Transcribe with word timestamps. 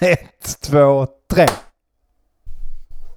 Ett, 0.00 0.60
två, 0.60 1.06
tre. 1.30 1.46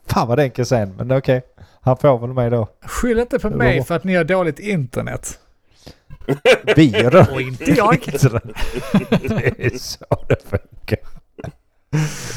Fan 0.08 0.28
vad 0.28 0.38
det 0.38 0.44
enkelt 0.44 0.68
sen, 0.68 0.96
men 0.98 1.12
okej. 1.18 1.42
Han 1.82 1.98
får 1.98 2.18
väl 2.20 2.34
mig 2.34 2.50
då. 2.50 2.68
Skyll 2.82 3.20
inte 3.20 3.40
på 3.40 3.50
Det 3.50 3.56
mig 3.56 3.78
var- 3.78 3.86
för 3.86 3.96
att 3.96 4.04
ni 4.04 4.16
har 4.16 4.24
dåligt 4.24 4.60
internet. 4.60 5.40
Vi 6.76 6.96
är 6.96 7.12
då. 7.12 7.26
Och 7.34 7.42
inte 7.42 7.64
jag. 7.72 8.00
Det 8.02 9.66
är 9.66 9.78
så 9.78 10.06
det 10.28 10.44
funkar. 10.50 11.00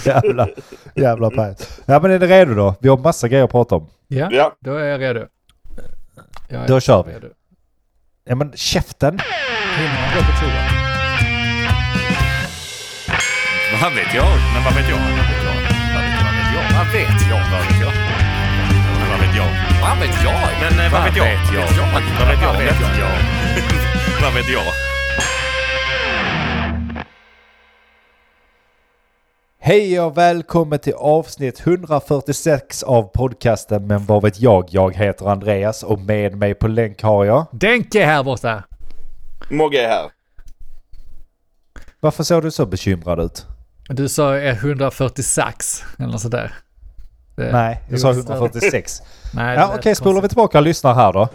Jävla, 0.05 0.49
jävla 0.95 1.31
pajs. 1.31 1.81
Ja 1.87 2.01
men 2.01 2.11
är 2.11 2.19
ni 2.19 2.27
redo 2.27 2.55
då? 2.55 2.75
Vi 2.81 2.89
har 2.89 2.97
massa 2.99 3.29
grejer 3.29 3.45
att 3.45 3.51
prata 3.51 3.75
om. 3.75 3.87
Ja, 4.09 4.29
Ja, 4.33 4.57
då 4.61 4.75
är 4.77 4.85
jag 4.85 5.01
redo. 5.01 5.27
Jag 6.49 6.63
är 6.63 6.69
Då 6.69 6.81
kör 6.81 7.03
vi. 7.03 7.13
redo. 7.13 7.27
Ja 8.25 8.35
men 8.35 8.53
käften. 8.55 9.19
Vad 13.81 13.93
vet 13.95 14.15
jag? 14.15 14.27
Men 14.55 14.65
vad 14.65 14.75
vet 14.75 14.89
jag? 14.89 14.99
Vad 14.99 15.27
vet 15.31 15.43
jag? 15.45 15.55
Vad 15.95 16.05
vet 16.37 16.49
jag? 16.55 16.63
Vad 16.77 16.87
vet 16.93 17.21
jag? 17.31 17.43
Vad 17.51 17.61
vet 17.61 17.77
jag? 17.81 17.93
Men 19.01 19.09
vad 19.11 19.21
vet 19.21 19.37
jag? 19.37 19.49
Vad 19.83 19.99
vet 19.99 20.25
jag? 20.25 20.41
Men 20.61 20.87
eh, 20.87 20.93
vad 20.93 21.05
vet 21.05 21.17
jag? 21.17 21.25
Vad 21.25 22.29
vet 22.29 22.43
jag? 22.43 22.53
Vad 22.53 22.59
vet 22.59 22.81
jag? 22.99 23.11
Vad 24.23 24.35
vet 24.35 24.49
jag? 24.49 24.63
Hej 29.61 30.01
och 30.01 30.17
välkommen 30.19 30.79
till 30.79 30.95
avsnitt 30.95 31.67
146 31.67 32.83
av 32.83 33.03
podcasten 33.03 33.87
Men 33.87 34.07
vad 34.07 34.23
vet 34.23 34.41
jag? 34.41 34.67
Jag 34.69 34.97
heter 34.97 35.27
Andreas 35.27 35.83
och 35.83 35.99
med 35.99 36.37
mig 36.37 36.55
på 36.55 36.69
länk 36.69 37.03
har 37.03 37.25
jag... 37.25 37.47
Denke 37.53 38.05
här 38.05 38.23
borta. 38.23 38.65
Mogge 39.51 39.85
är 39.85 39.89
här. 39.89 40.11
Varför 42.01 42.23
såg 42.23 42.43
du 42.43 42.51
så 42.51 42.67
bekymrad 42.67 43.21
ut? 43.21 43.47
Du 43.93 44.09
sa 44.09 44.37
eh, 44.37 44.57
146 44.57 45.85
eller 45.99 46.19
sådär. 46.19 46.55
Det- 47.37 47.53
Nej, 47.53 47.83
jag 47.91 48.01
sa 48.01 48.09
var 48.13 48.15
större. 48.23 48.37
146. 48.37 49.03
Nej, 49.35 49.57
Ja 49.57 49.75
okej, 49.79 49.91
lät 49.91 49.95
spolar 49.95 50.21
vi 50.23 50.29
tillbaka 50.29 50.59
och 50.59 50.65
lyssnar 50.65 50.95
här 50.95 51.13
då. 51.13 51.29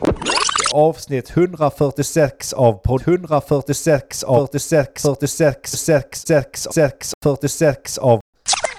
Avsnitt 0.73 1.29
146 1.37 2.53
av 2.53 2.73
podd 2.73 3.01
146 3.07 4.23
av 4.23 4.45
46 4.47 5.01
46 5.01 5.71
6 5.71 6.21
6 6.27 6.67
6 6.73 7.11
46 7.23 7.97
av... 7.97 8.19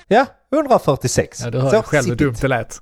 Ja, 0.09 0.27
146. 0.53 1.41
Ja, 1.45 1.51
du 1.51 1.61
hör 1.61 1.71
Så, 1.71 1.83
själv 1.83 2.09
hur 2.09 2.15
dumt 2.17 2.35
det 2.41 2.49
lät. 2.49 2.79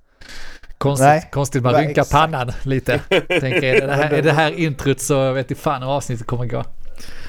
Konstigt, 0.78 1.06
Nej, 1.06 1.28
konstigt 1.32 1.62
man 1.62 1.74
rynkar 1.74 1.90
exakt. 1.90 2.10
pannan 2.10 2.52
lite. 2.62 2.98
Tänker, 3.28 3.62
är 3.62 3.86
det, 3.86 3.94
här, 3.94 4.10
är 4.12 4.22
det 4.22 4.32
här 4.32 4.50
introt 4.58 5.00
så 5.00 5.32
vet 5.32 5.50
jag 5.50 5.58
fan 5.58 5.82
hur 5.82 5.90
avsnittet 5.90 6.26
kommer 6.26 6.46
gå. 6.46 6.64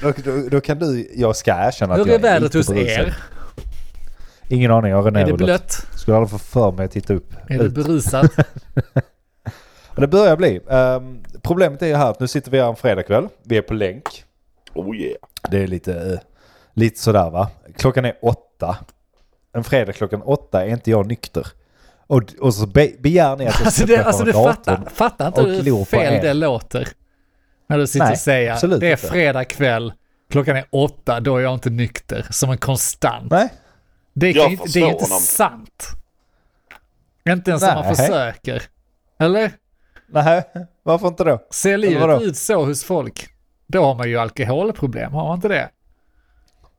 Då, 0.02 0.14
då, 0.26 0.50
då 0.52 0.62
kan 0.62 0.80
du, 0.80 1.12
jag 1.16 1.36
ska 1.36 1.52
erkänna 1.68 1.94
att 1.94 2.00
Hur 2.00 2.06
jag 2.06 2.16
är 2.16 2.20
vädret 2.20 2.44
lite 2.44 2.58
hos 2.58 2.68
berusad. 2.68 3.08
er? 3.08 3.16
Ingen 4.50 4.72
aning, 4.72 4.92
jag 4.92 4.98
har 5.02 5.08
Är 5.08 5.12
det 5.12 5.20
nervös. 5.20 5.38
blött? 5.38 5.88
Skulle 5.96 6.18
aldrig 6.18 6.30
få 6.30 6.38
för 6.38 6.72
mig 6.72 6.86
att 6.86 6.92
titta 6.92 7.14
upp. 7.14 7.34
Är 7.50 7.58
det 7.58 7.64
ut. 7.64 7.74
berusat? 7.74 8.32
Och 9.88 10.02
det 10.02 10.08
börjar 10.08 10.38
bli. 10.38 10.60
Ehm, 10.70 11.24
problemet 11.42 11.82
är 11.82 11.88
ju 11.88 11.96
här 11.96 12.10
att 12.10 12.20
nu 12.20 12.28
sitter 12.28 12.52
vi 12.52 12.60
här 12.60 12.70
en 12.70 12.76
fredagkväll. 12.76 13.28
Vi 13.44 13.58
är 13.58 13.62
på 13.62 13.74
länk. 13.74 14.24
Oh 14.74 14.96
yeah. 14.96 15.16
Det 15.52 15.64
är 15.64 15.68
lite, 15.68 15.94
eh, 15.94 16.20
lite 16.74 17.00
sådär 17.00 17.30
va. 17.30 17.50
Klockan 17.78 18.06
är 18.06 18.14
åtta. 18.22 18.78
En 19.54 19.64
fredag 19.64 19.94
klockan 19.94 20.22
åtta 20.22 20.66
är 20.66 20.70
inte 20.70 20.92
jag 20.92 21.08
nykter. 21.08 21.48
Och, 22.08 22.24
och 22.40 22.54
så 22.54 22.68
be, 22.68 22.92
begär 23.00 23.36
ni 23.36 23.48
att 23.48 23.60
jag 23.60 23.66
Alltså, 23.66 23.88
ska 23.88 23.96
det, 23.96 24.04
alltså 24.04 24.24
du 24.24 24.34
fattar, 24.34 24.82
fattar 24.94 25.28
inte 25.28 25.42
och 25.42 25.48
hur 25.48 25.86
fel 25.86 26.22
det 26.24 26.34
låter. 26.34 26.88
När 27.68 27.78
du 27.78 27.88
sitter 27.88 28.06
Nej, 28.06 28.14
och 28.14 28.20
säger 28.20 28.80
det 28.80 28.92
är 28.92 28.96
fredag 28.96 29.46
kväll, 29.46 29.94
klockan 30.30 30.58
är 30.58 30.66
åtta, 30.70 31.20
då 31.20 31.38
är 31.38 31.42
jag 31.42 31.54
inte 31.54 31.70
nykter. 31.70 32.26
Som 32.30 32.52
en 32.52 32.58
konstant. 32.58 33.32
Nej, 33.32 33.50
Det, 34.20 34.34
kan, 34.34 34.52
inte- 34.52 34.64
det 34.74 34.80
är 34.80 34.86
inte 34.86 35.04
honom. 35.04 35.20
sant. 35.20 35.88
Inte 37.30 37.52
ens 37.52 37.64
om 37.64 37.74
man 37.74 37.96
försöker. 37.96 38.64
Eller? 39.20 39.52
nej, 40.08 40.44
varför 40.84 41.08
inte 41.08 41.24
då? 41.24 41.40
Ser 41.50 41.78
livet 41.78 42.22
ut 42.22 42.38
så 42.38 42.66
hos 42.66 42.84
folk? 42.84 43.30
Då 43.68 43.84
har 43.86 43.96
man 43.96 44.10
ju 44.10 44.18
alkoholproblem, 44.18 45.14
har 45.14 45.28
man 45.28 45.36
inte 45.36 45.48
det? 45.48 45.70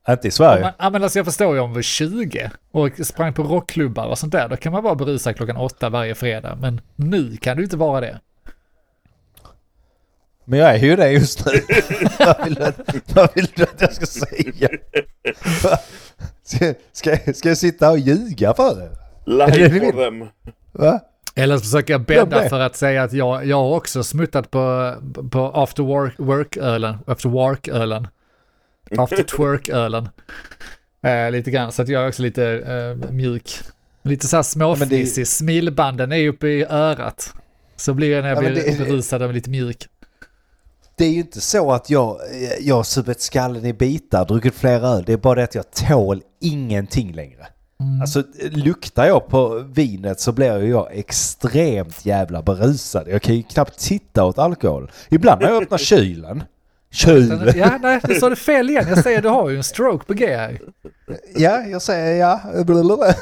Inte 0.09 0.27
i 0.27 0.31
Sverige. 0.31 0.61
man, 0.61 0.71
ja, 0.79 0.89
men 0.89 1.03
alltså 1.03 1.19
jag 1.19 1.25
förstår 1.25 1.55
ju 1.55 1.61
om 1.61 1.69
vi 1.69 1.75
var 1.75 1.81
20 1.81 2.51
och 2.71 2.89
sprang 3.03 3.33
på 3.33 3.43
rockklubbar 3.43 4.05
och 4.05 4.17
sånt 4.19 4.31
där, 4.31 4.49
då 4.49 4.57
kan 4.57 4.71
man 4.71 4.83
vara 4.83 4.95
berusad 4.95 5.35
klockan 5.35 5.57
åtta 5.57 5.89
varje 5.89 6.15
fredag. 6.15 6.57
Men 6.61 6.81
nu 6.95 7.37
kan 7.37 7.57
du 7.57 7.63
inte 7.63 7.77
vara 7.77 8.01
det. 8.01 8.19
Men 10.45 10.59
jag 10.59 10.69
är 10.75 10.77
ju 10.79 10.95
det 10.95 11.11
just 11.11 11.45
nu. 11.45 11.51
vad, 12.19 12.43
vill 12.43 12.55
du, 12.55 12.73
vad 13.13 13.35
vill 13.35 13.47
du 13.55 13.63
att 13.63 13.81
jag 13.81 13.93
ska 13.93 14.05
säga? 14.05 14.69
Ska, 16.91 17.17
ska, 17.33 17.47
jag 17.49 17.57
sitta 17.57 17.91
och 17.91 17.99
ljuga 17.99 18.53
för 18.53 18.81
er? 18.83 18.89
Live 19.25 19.69
for 19.91 20.03
them. 20.03 20.27
Va? 20.71 20.99
Eller 21.35 21.57
så 21.57 21.63
försöker 21.63 21.93
jag 21.93 22.05
Glöm 22.05 22.29
bädda 22.29 22.49
för 22.49 22.59
att 22.59 22.75
säga 22.75 23.03
att 23.03 23.13
jag, 23.13 23.45
jag 23.45 23.57
har 23.57 23.75
också 23.75 24.03
smuttat 24.03 24.51
på, 24.51 24.93
på 25.31 25.51
after 25.55 25.83
work, 25.83 26.13
work-ölen, 26.17 26.97
after 27.07 27.29
work-ölen, 27.29 28.07
after 28.97 29.23
twerk-ölen. 29.37 30.09
Eh, 31.03 31.31
lite 31.31 31.51
grann, 31.51 31.71
så 31.71 31.81
att 31.81 31.87
jag 31.87 32.03
är 32.03 32.07
också 32.07 32.21
lite 32.21 32.45
eh, 32.45 33.11
mjuk. 33.11 33.59
Lite 34.03 34.27
så 34.27 34.35
här 34.37 34.43
men 34.57 34.69
det- 34.69 34.75
småfnissig, 34.75 35.27
smilbanden 35.27 36.11
är 36.11 36.27
uppe 36.27 36.47
i 36.47 36.65
örat. 36.69 37.33
Så 37.75 37.93
blir 37.93 38.11
jag 38.15 38.21
när 38.21 38.29
jag 38.29 38.37
Ja, 38.43 38.49
blir 38.49 38.63
det- 38.63 38.77
berusad 38.77 39.21
och 39.23 39.33
lite 39.33 39.49
mjuk. 39.49 39.87
Det 40.99 41.05
är 41.05 41.11
ju 41.11 41.19
inte 41.19 41.41
så 41.41 41.71
att 41.71 41.89
jag, 41.89 42.17
jag 42.59 42.75
har 42.75 42.83
supit 42.83 43.21
skallen 43.21 43.65
i 43.65 43.73
bitar, 43.73 44.25
druckit 44.25 44.55
flera 44.55 44.87
öl. 44.87 45.03
Det 45.05 45.13
är 45.13 45.17
bara 45.17 45.35
det 45.35 45.43
att 45.43 45.55
jag 45.55 45.71
tål 45.71 46.21
ingenting 46.39 47.13
längre. 47.13 47.47
Alltså 48.01 48.23
luktar 48.51 49.05
jag 49.05 49.27
på 49.27 49.59
vinet 49.59 50.19
så 50.19 50.31
blir 50.31 50.63
jag 50.63 50.87
extremt 50.91 52.05
jävla 52.05 52.41
berusad. 52.41 53.07
Jag 53.07 53.21
kan 53.21 53.35
ju 53.35 53.43
knappt 53.43 53.79
titta 53.79 54.23
åt 54.23 54.39
alkohol. 54.39 54.91
Ibland 55.09 55.41
när 55.41 55.49
jag 55.49 55.63
öppnar 55.63 55.77
kylen. 55.77 56.43
Kyl! 56.91 57.53
Ja, 57.55 57.79
nej, 57.81 57.99
du 58.03 58.15
sa 58.15 58.29
det 58.29 58.35
fel 58.35 58.69
igen. 58.69 58.85
Jag 58.89 59.03
säger 59.03 59.21
du 59.21 59.29
har 59.29 59.49
ju 59.49 59.57
en 59.57 59.63
stroke 59.63 60.05
på 60.05 60.13
G 60.13 60.35
här. 60.35 60.61
Ja, 61.35 61.61
jag 61.61 61.81
säger 61.81 62.19
ja. 62.19 62.63
Blablabla. 62.65 63.15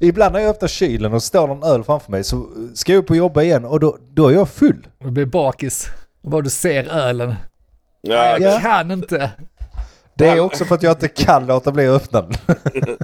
Ibland 0.00 0.32
när 0.32 0.40
jag 0.40 0.50
öppnar 0.50 0.68
kylen 0.68 1.14
och 1.14 1.22
står 1.22 1.48
någon 1.48 1.62
öl 1.62 1.84
framför 1.84 2.10
mig 2.10 2.24
så 2.24 2.46
ska 2.74 2.92
jag 2.92 2.98
upp 2.98 3.10
och 3.10 3.16
jobba 3.16 3.42
igen 3.42 3.64
och 3.64 3.80
då, 3.80 3.98
då 4.10 4.28
är 4.28 4.32
jag 4.32 4.48
full. 4.48 4.86
Du 4.98 5.10
blir 5.10 5.26
bakis. 5.26 5.88
Vad 6.22 6.44
du 6.44 6.50
ser 6.50 6.84
ölen. 6.88 7.34
Ja, 8.00 8.38
Jag 8.38 8.40
Ja. 8.40 8.60
kan 8.60 8.90
inte. 8.90 9.30
Det 10.14 10.28
är 10.28 10.40
också 10.40 10.64
för 10.64 10.74
att 10.74 10.82
jag 10.82 10.92
inte 10.92 11.08
kan 11.08 11.46
låta 11.46 11.72
bli 11.72 11.88
att 11.88 12.02
öppna 12.02 12.22
den. 12.22 12.32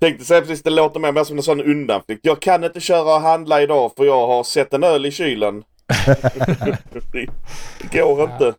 Tänkte 0.00 0.24
säga 0.24 0.40
precis, 0.40 0.62
det 0.62 0.70
låter 0.70 1.00
mer 1.00 1.12
mer 1.12 1.24
som 1.24 1.36
en 1.36 1.42
sån 1.42 1.60
undanflykt. 1.60 2.20
Jag 2.26 2.42
kan 2.42 2.64
inte 2.64 2.80
köra 2.80 3.14
och 3.14 3.20
handla 3.20 3.62
idag 3.62 3.92
för 3.96 4.04
jag 4.04 4.26
har 4.26 4.44
sett 4.44 4.74
en 4.74 4.84
öl 4.84 5.06
i 5.06 5.10
kylen. 5.10 5.62
det 7.12 7.98
går 7.98 8.22
inte. 8.22 8.54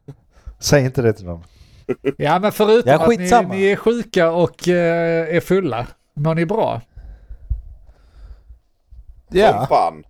Säg 0.59 0.85
inte 0.85 1.01
det 1.01 1.13
till 1.13 1.25
någon. 1.25 1.43
Ja, 2.17 2.39
men 2.39 2.51
förutom 2.51 2.91
Ja, 2.91 2.99
att 3.03 3.09
ni, 3.09 3.55
ni 3.57 3.65
är 3.65 3.75
sjuka 3.75 4.31
och 4.31 4.67
eh, 4.67 5.35
är 5.35 5.39
fulla, 5.39 5.87
mår 6.13 6.35
ni 6.35 6.45
bra? 6.45 6.81
Som 9.29 9.39
Ja, 9.39 9.65
fan. 9.69 10.03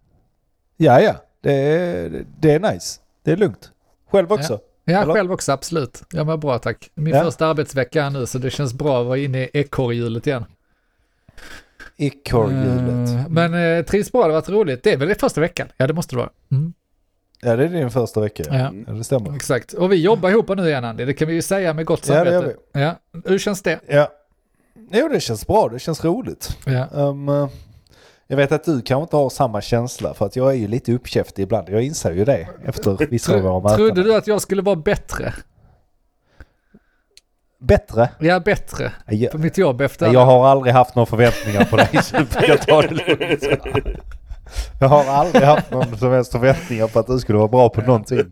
ja, 0.77 1.01
ja. 1.01 1.13
Det 1.41 1.53
är, 1.53 2.25
det 2.39 2.51
är 2.51 2.59
nice. 2.59 2.99
Det 3.23 3.31
är 3.31 3.37
lugnt. 3.37 3.71
Själv 4.11 4.31
också. 4.33 4.59
Ja, 4.85 5.01
Eller? 5.03 5.13
själv 5.13 5.31
också, 5.31 5.51
absolut. 5.51 6.03
Jag 6.11 6.25
mår 6.25 6.37
bra, 6.37 6.59
tack. 6.59 6.89
Min 6.95 7.13
Ja. 7.13 7.23
första 7.23 7.47
arbetsvecka 7.47 8.03
här 8.03 8.09
nu, 8.09 8.25
så 8.25 8.37
det 8.37 8.49
känns 8.49 8.73
bra 8.73 9.01
att 9.01 9.07
vara 9.07 9.17
inne 9.17 9.43
i 9.43 9.49
ekorrhjulet 9.53 10.27
igen. 10.27 10.45
Ekorrhjulet. 11.97 13.09
Eh, 13.09 13.27
men 13.29 13.53
eh, 13.53 13.85
trivs 13.85 14.11
bra, 14.11 14.21
det 14.21 14.27
har 14.33 14.41
varit 14.41 14.49
roligt. 14.49 14.83
Det 14.83 14.93
är 14.93 14.97
väl 14.97 15.07
det 15.07 15.15
första 15.15 15.41
veckan? 15.41 15.67
Ja, 15.77 15.87
det 15.87 15.93
måste 15.93 16.15
det 16.15 16.17
vara. 16.19 16.29
Mm. 16.51 16.73
Ja, 17.41 17.55
det 17.55 17.63
är 17.63 17.69
din 17.69 17.91
första 17.91 18.21
vecka. 18.21 18.43
Ja, 18.47 18.55
Ja. 18.57 18.71
ja 18.87 18.93
det 18.93 19.03
stämmer. 19.03 19.35
Exakt. 19.35 19.73
Och 19.73 19.91
vi 19.91 19.95
jobbar 20.01 20.29
ihop 20.29 20.49
nu 20.57 20.67
igen, 20.67 20.85
Andy. 20.85 21.05
Det 21.05 21.13
kan 21.13 21.27
vi 21.27 21.33
ju 21.33 21.41
säga 21.41 21.73
med 21.73 21.85
gott 21.85 22.07
Ja, 22.07 22.23
det 22.23 22.31
samvete. 22.31 22.55
gör 22.73 22.81
Ja, 22.81 23.19
Hur 23.25 23.37
känns 23.37 23.61
det? 23.61 23.79
Ja. 23.87 24.11
Jo, 24.91 25.07
det 25.07 25.19
känns 25.19 25.47
bra. 25.47 25.69
Det 25.69 25.79
känns 25.79 26.05
roligt. 26.05 26.57
Ja. 26.65 26.87
Um, 26.91 27.29
eh, 27.29 27.49
jag 28.33 28.37
vet 28.37 28.51
att 28.51 28.63
du 28.63 28.81
kanske 28.81 29.03
inte 29.03 29.15
har 29.15 29.29
samma 29.29 29.61
känsla 29.61 30.13
för 30.13 30.25
att 30.25 30.35
jag 30.35 30.49
är 30.49 30.55
ju 30.55 30.67
lite 30.67 30.93
uppkäftig 30.93 31.43
ibland. 31.43 31.69
Jag 31.69 31.83
inser 31.83 32.11
ju 32.11 32.25
det 32.25 32.47
efter 32.65 33.07
vissa 33.09 33.35
av 33.35 33.41
våra 33.41 33.59
möten. 33.59 33.77
trodde 33.77 34.03
du 34.03 34.15
att 34.15 34.27
jag 34.27 34.41
skulle 34.41 34.61
vara 34.61 34.75
bättre? 34.75 35.33
Bättre? 37.59 38.09
Ja, 38.19 38.39
bättre. 38.39 38.91
Jag, 39.07 39.31
På 39.31 39.37
mitt 39.37 39.57
jobb 39.57 39.81
efter... 39.81 40.13
jag 40.13 40.25
har 40.25 40.47
aldrig 40.47 40.73
haft 40.73 40.95
några 40.95 41.05
förväntningar 41.05 41.65
på 41.65 41.75
dig 41.75 41.89
så 42.03 42.17
du 42.17 42.25
kan 42.25 42.57
ta 42.57 42.81
det 42.81 42.93
lugnt. 42.93 43.43
Jag 44.79 44.87
har 44.87 45.05
aldrig 45.05 45.43
haft 45.43 45.71
någon 45.71 45.97
som 45.97 46.11
helst 46.11 46.31
förväntningar 46.31 46.87
på 46.87 46.99
att 46.99 47.07
du 47.07 47.19
skulle 47.19 47.37
vara 47.37 47.47
bra 47.47 47.69
på 47.69 47.81
någonting. 47.81 48.17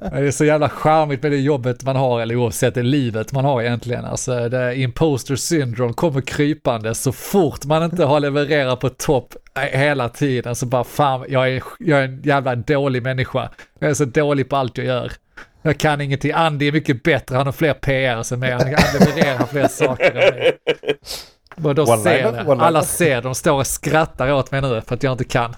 Det 0.00 0.18
är 0.18 0.30
så 0.30 0.44
jävla 0.44 0.68
charmigt 0.68 1.22
med 1.22 1.32
det 1.32 1.38
jobbet 1.38 1.84
man 1.84 1.96
har, 1.96 2.20
eller 2.20 2.36
oavsett 2.36 2.74
det 2.74 2.82
livet 2.82 3.32
man 3.32 3.44
har 3.44 3.62
egentligen. 3.62 4.04
Alltså 4.04 4.48
det 4.48 4.76
imposter 4.76 5.36
syndrome 5.36 5.92
kommer 5.92 6.20
krypande 6.20 6.94
så 6.94 7.12
fort 7.12 7.64
man 7.64 7.82
inte 7.82 8.04
har 8.04 8.20
levererat 8.20 8.80
på 8.80 8.88
topp 8.88 9.34
eh, 9.56 9.78
hela 9.80 10.08
tiden. 10.08 10.54
Så 10.54 10.66
bara 10.66 10.84
fan, 10.84 11.24
jag 11.28 11.48
är, 11.48 11.62
jag 11.78 11.98
är 11.98 12.04
en 12.04 12.22
jävla 12.22 12.54
dålig 12.54 13.02
människa. 13.02 13.50
Jag 13.78 13.90
är 13.90 13.94
så 13.94 14.04
dålig 14.04 14.48
på 14.48 14.56
allt 14.56 14.78
jag 14.78 14.86
gör. 14.86 15.12
Jag 15.62 15.78
kan 15.78 16.00
ingenting. 16.00 16.32
Andy 16.32 16.68
är 16.68 16.72
mycket 16.72 17.02
bättre, 17.02 17.36
han 17.36 17.46
har 17.46 17.52
fler 17.52 17.74
PR 17.74 18.32
än 18.34 18.40
mig. 18.40 18.52
Han 18.52 18.60
levererar 18.60 19.46
fler 19.46 19.68
saker 19.68 20.10
än 20.10 20.34
mig. 20.34 20.58
Och 21.64 21.74
då 21.74 21.84
One-liner, 21.84 22.02
ser 22.02 22.24
one-liner. 22.44 22.62
Alla 22.62 22.82
ser, 22.82 23.22
de 23.22 23.34
står 23.34 23.52
och 23.52 23.66
skrattar 23.66 24.32
åt 24.32 24.50
mig 24.50 24.60
nu 24.60 24.80
för 24.80 24.94
att 24.94 25.02
jag 25.02 25.12
inte 25.12 25.24
kan 25.24 25.54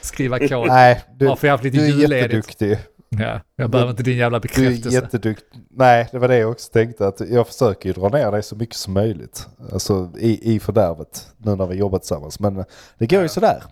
skriva 0.00 0.38
kod. 0.38 0.66
Nej, 0.68 1.04
du, 1.14 1.26
Varför 1.26 1.48
jag 1.48 1.62
du 1.62 1.68
är 1.68 2.10
jätteduktig. 2.12 2.78
Ja, 3.10 3.40
jag 3.56 3.70
behöver 3.70 3.90
inte 3.90 4.02
din 4.02 4.16
jävla 4.16 4.38
Du 4.38 4.48
är 4.48 4.48
bekräftelse. 4.48 4.88
jätteduktig. 4.88 5.60
Nej, 5.70 6.08
det 6.12 6.18
var 6.18 6.28
det 6.28 6.38
jag 6.38 6.50
också 6.50 6.72
tänkte. 6.72 7.06
Att 7.06 7.20
jag 7.30 7.46
försöker 7.46 7.88
ju 7.88 7.92
dra 7.92 8.08
ner 8.08 8.32
dig 8.32 8.42
så 8.42 8.56
mycket 8.56 8.76
som 8.76 8.92
möjligt. 8.94 9.46
Alltså 9.72 10.10
i, 10.18 10.54
i 10.54 10.60
fördärvet. 10.60 11.26
Nu 11.36 11.56
när 11.56 11.66
vi 11.66 11.76
jobbar 11.76 11.98
tillsammans. 11.98 12.40
Men 12.40 12.64
det 12.98 13.06
går 13.06 13.22
ju 13.22 13.28
sådär. 13.28 13.62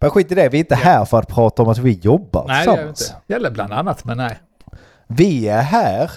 Men 0.00 0.10
skit 0.10 0.32
i 0.32 0.34
det. 0.34 0.48
Vi 0.48 0.58
är 0.58 0.60
inte 0.60 0.74
här 0.74 1.04
för 1.04 1.18
att 1.18 1.28
prata 1.28 1.62
om 1.62 1.68
att 1.68 1.78
vi 1.78 1.92
jobbar 1.92 2.44
Nej, 2.48 2.66
det 2.66 2.70
gör 2.72 2.76
tillsammans. 2.76 3.10
inte. 3.10 3.32
Gäller 3.32 3.50
bland 3.50 3.72
annat, 3.72 4.04
men 4.04 4.16
nej. 4.16 4.38
Vi 5.06 5.48
är 5.48 5.62
här 5.62 6.10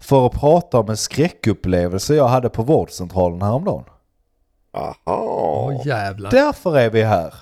för 0.00 0.26
att 0.26 0.32
prata 0.32 0.78
om 0.80 0.90
en 0.90 0.96
skräckupplevelse 0.96 2.14
jag 2.14 2.28
hade 2.28 2.48
på 2.48 2.62
vårdcentralen 2.62 3.42
häromdagen. 3.42 3.84
Aha. 4.72 4.94
Åh 5.04 5.86
jävlar. 5.86 6.30
Därför 6.30 6.78
är 6.78 6.90
vi 6.90 7.02
här. 7.02 7.34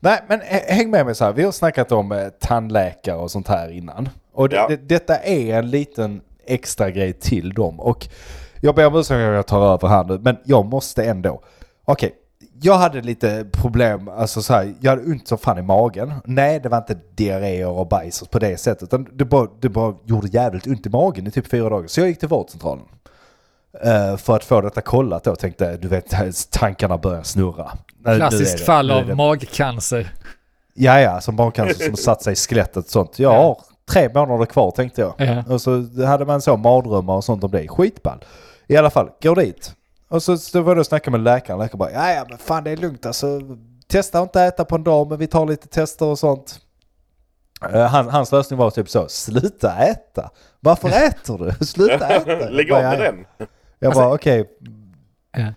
Nej, 0.00 0.22
men 0.28 0.40
häng 0.68 0.90
med 0.90 1.06
mig 1.06 1.14
så 1.14 1.24
här. 1.24 1.32
Vi 1.32 1.42
har 1.44 1.52
snackat 1.52 1.92
om 1.92 2.12
eh, 2.12 2.28
tandläkare 2.40 3.16
och 3.16 3.30
sånt 3.30 3.48
här 3.48 3.68
innan. 3.70 4.08
Och 4.32 4.48
det, 4.48 4.56
Ja. 4.56 4.66
det, 4.68 4.76
detta 4.76 5.16
är 5.16 5.58
en 5.58 5.70
liten 5.70 6.20
extra 6.46 6.90
grej 6.90 7.12
till 7.12 7.50
dem. 7.54 7.80
Och 7.80 8.08
jag 8.60 8.74
ber 8.74 8.86
om 8.86 8.94
ursäkt 8.94 9.10
om 9.16 9.20
jag 9.20 9.46
tar 9.46 9.74
över 9.74 9.88
här 9.88 10.04
nu, 10.04 10.18
men 10.18 10.36
jag 10.44 10.64
måste 10.66 11.04
ändå. 11.04 11.42
Okej, 11.84 12.14
jag 12.60 12.74
hade 12.74 13.00
lite 13.00 13.46
problem, 13.52 14.08
alltså 14.08 14.42
så 14.42 14.52
här, 14.54 14.74
jag 14.80 14.90
hade 14.90 15.02
ont 15.02 15.28
som 15.28 15.38
fan 15.38 15.58
i 15.58 15.62
magen. 15.62 16.12
Nej, 16.24 16.60
det 16.60 16.68
var 16.68 16.78
inte 16.78 16.96
diarréer 17.14 17.68
och 17.68 17.88
bajs 17.88 18.22
på 18.30 18.38
det 18.38 18.56
sättet, 18.60 18.82
utan 18.82 19.08
det 19.12 19.24
bara, 19.24 19.48
det 19.60 19.68
bara 19.68 19.94
gjorde 20.04 20.28
jävligt 20.28 20.66
ont 20.66 20.86
i 20.86 20.88
magen 20.88 21.26
i 21.26 21.30
typ 21.30 21.46
fyra 21.50 21.68
dagar. 21.68 21.86
Så 21.88 22.00
jag 22.00 22.08
gick 22.08 22.18
till 22.18 22.28
vårdcentralen. 22.28 22.84
eh, 23.84 24.16
för 24.16 24.36
att 24.36 24.44
få 24.44 24.60
detta 24.60 24.80
kollat 24.80 25.24
då, 25.24 25.36
tänkte 25.36 25.76
du 25.76 25.88
vet, 25.88 26.14
tankarna 26.50 26.98
börjar 26.98 27.22
snurra. 27.22 27.72
Klassiskt 28.16 28.58
det- 28.58 28.64
fall 28.64 28.90
av 28.90 29.16
magcancer. 29.16 30.12
Ja, 30.74 31.00
ja, 31.00 31.20
som 31.20 31.36
barncancer 31.36 31.84
som 31.86 31.96
satt 31.96 32.22
sig 32.22 32.32
i 32.32 32.36
skelettet 32.36 32.76
och 32.84 32.90
sånt. 32.90 33.18
Jag 33.18 33.34
Ja. 33.34 33.42
har 33.42 33.58
tre 33.90 34.10
månader 34.14 34.46
kvar 34.46 34.70
tänkte 34.70 35.00
jag. 35.00 35.14
Ja. 35.18 35.44
Och 35.54 35.60
så 35.60 35.86
hade 36.06 36.24
man 36.24 36.40
så 36.42 36.56
mardrömmar 36.56 37.14
och 37.14 37.24
sånt 37.24 37.44
om 37.44 37.50
det. 37.50 37.68
Skitball. 37.68 38.24
I 38.66 38.76
alla 38.76 38.90
fall, 38.90 39.10
går 39.22 39.36
dit. 39.36 39.72
Och 40.08 40.22
så, 40.22 40.38
så 40.38 40.62
var 40.62 40.74
det 40.74 40.80
och 40.80 40.86
snacka 40.86 41.10
med 41.10 41.20
läkaren. 41.20 41.58
Läkaren 41.58 41.78
bara, 41.78 41.92
ja 41.92 42.10
ja 42.12 42.26
men 42.28 42.38
fan 42.38 42.64
det 42.64 42.70
är 42.70 42.76
lugnt 42.76 43.06
alltså. 43.06 43.40
Testa 43.88 44.18
att 44.18 44.22
inte 44.22 44.42
äta 44.42 44.64
på 44.64 44.74
en 44.74 44.84
dag 44.84 45.08
men 45.08 45.18
vi 45.18 45.26
tar 45.26 45.46
lite 45.46 45.68
tester 45.68 46.06
och 46.06 46.18
sånt. 46.18 46.60
Eh, 47.72 47.80
Han, 47.86 48.08
hans 48.08 48.32
lösning 48.32 48.58
var 48.58 48.70
typ 48.70 48.88
så, 48.88 49.08
sluta 49.08 49.76
äta. 49.78 50.30
Varför 50.60 50.88
äter 51.06 51.38
du? 51.58 51.66
Sluta 51.66 52.08
äta. 52.08 52.48
Lägg 52.50 52.68
Jag 52.68 52.76
av 52.76 52.82
med 52.82 53.00
den. 53.00 53.48
Jag 53.78 53.94
bara 53.94 54.14
okej. 54.14 54.44
Ja. 55.36 55.52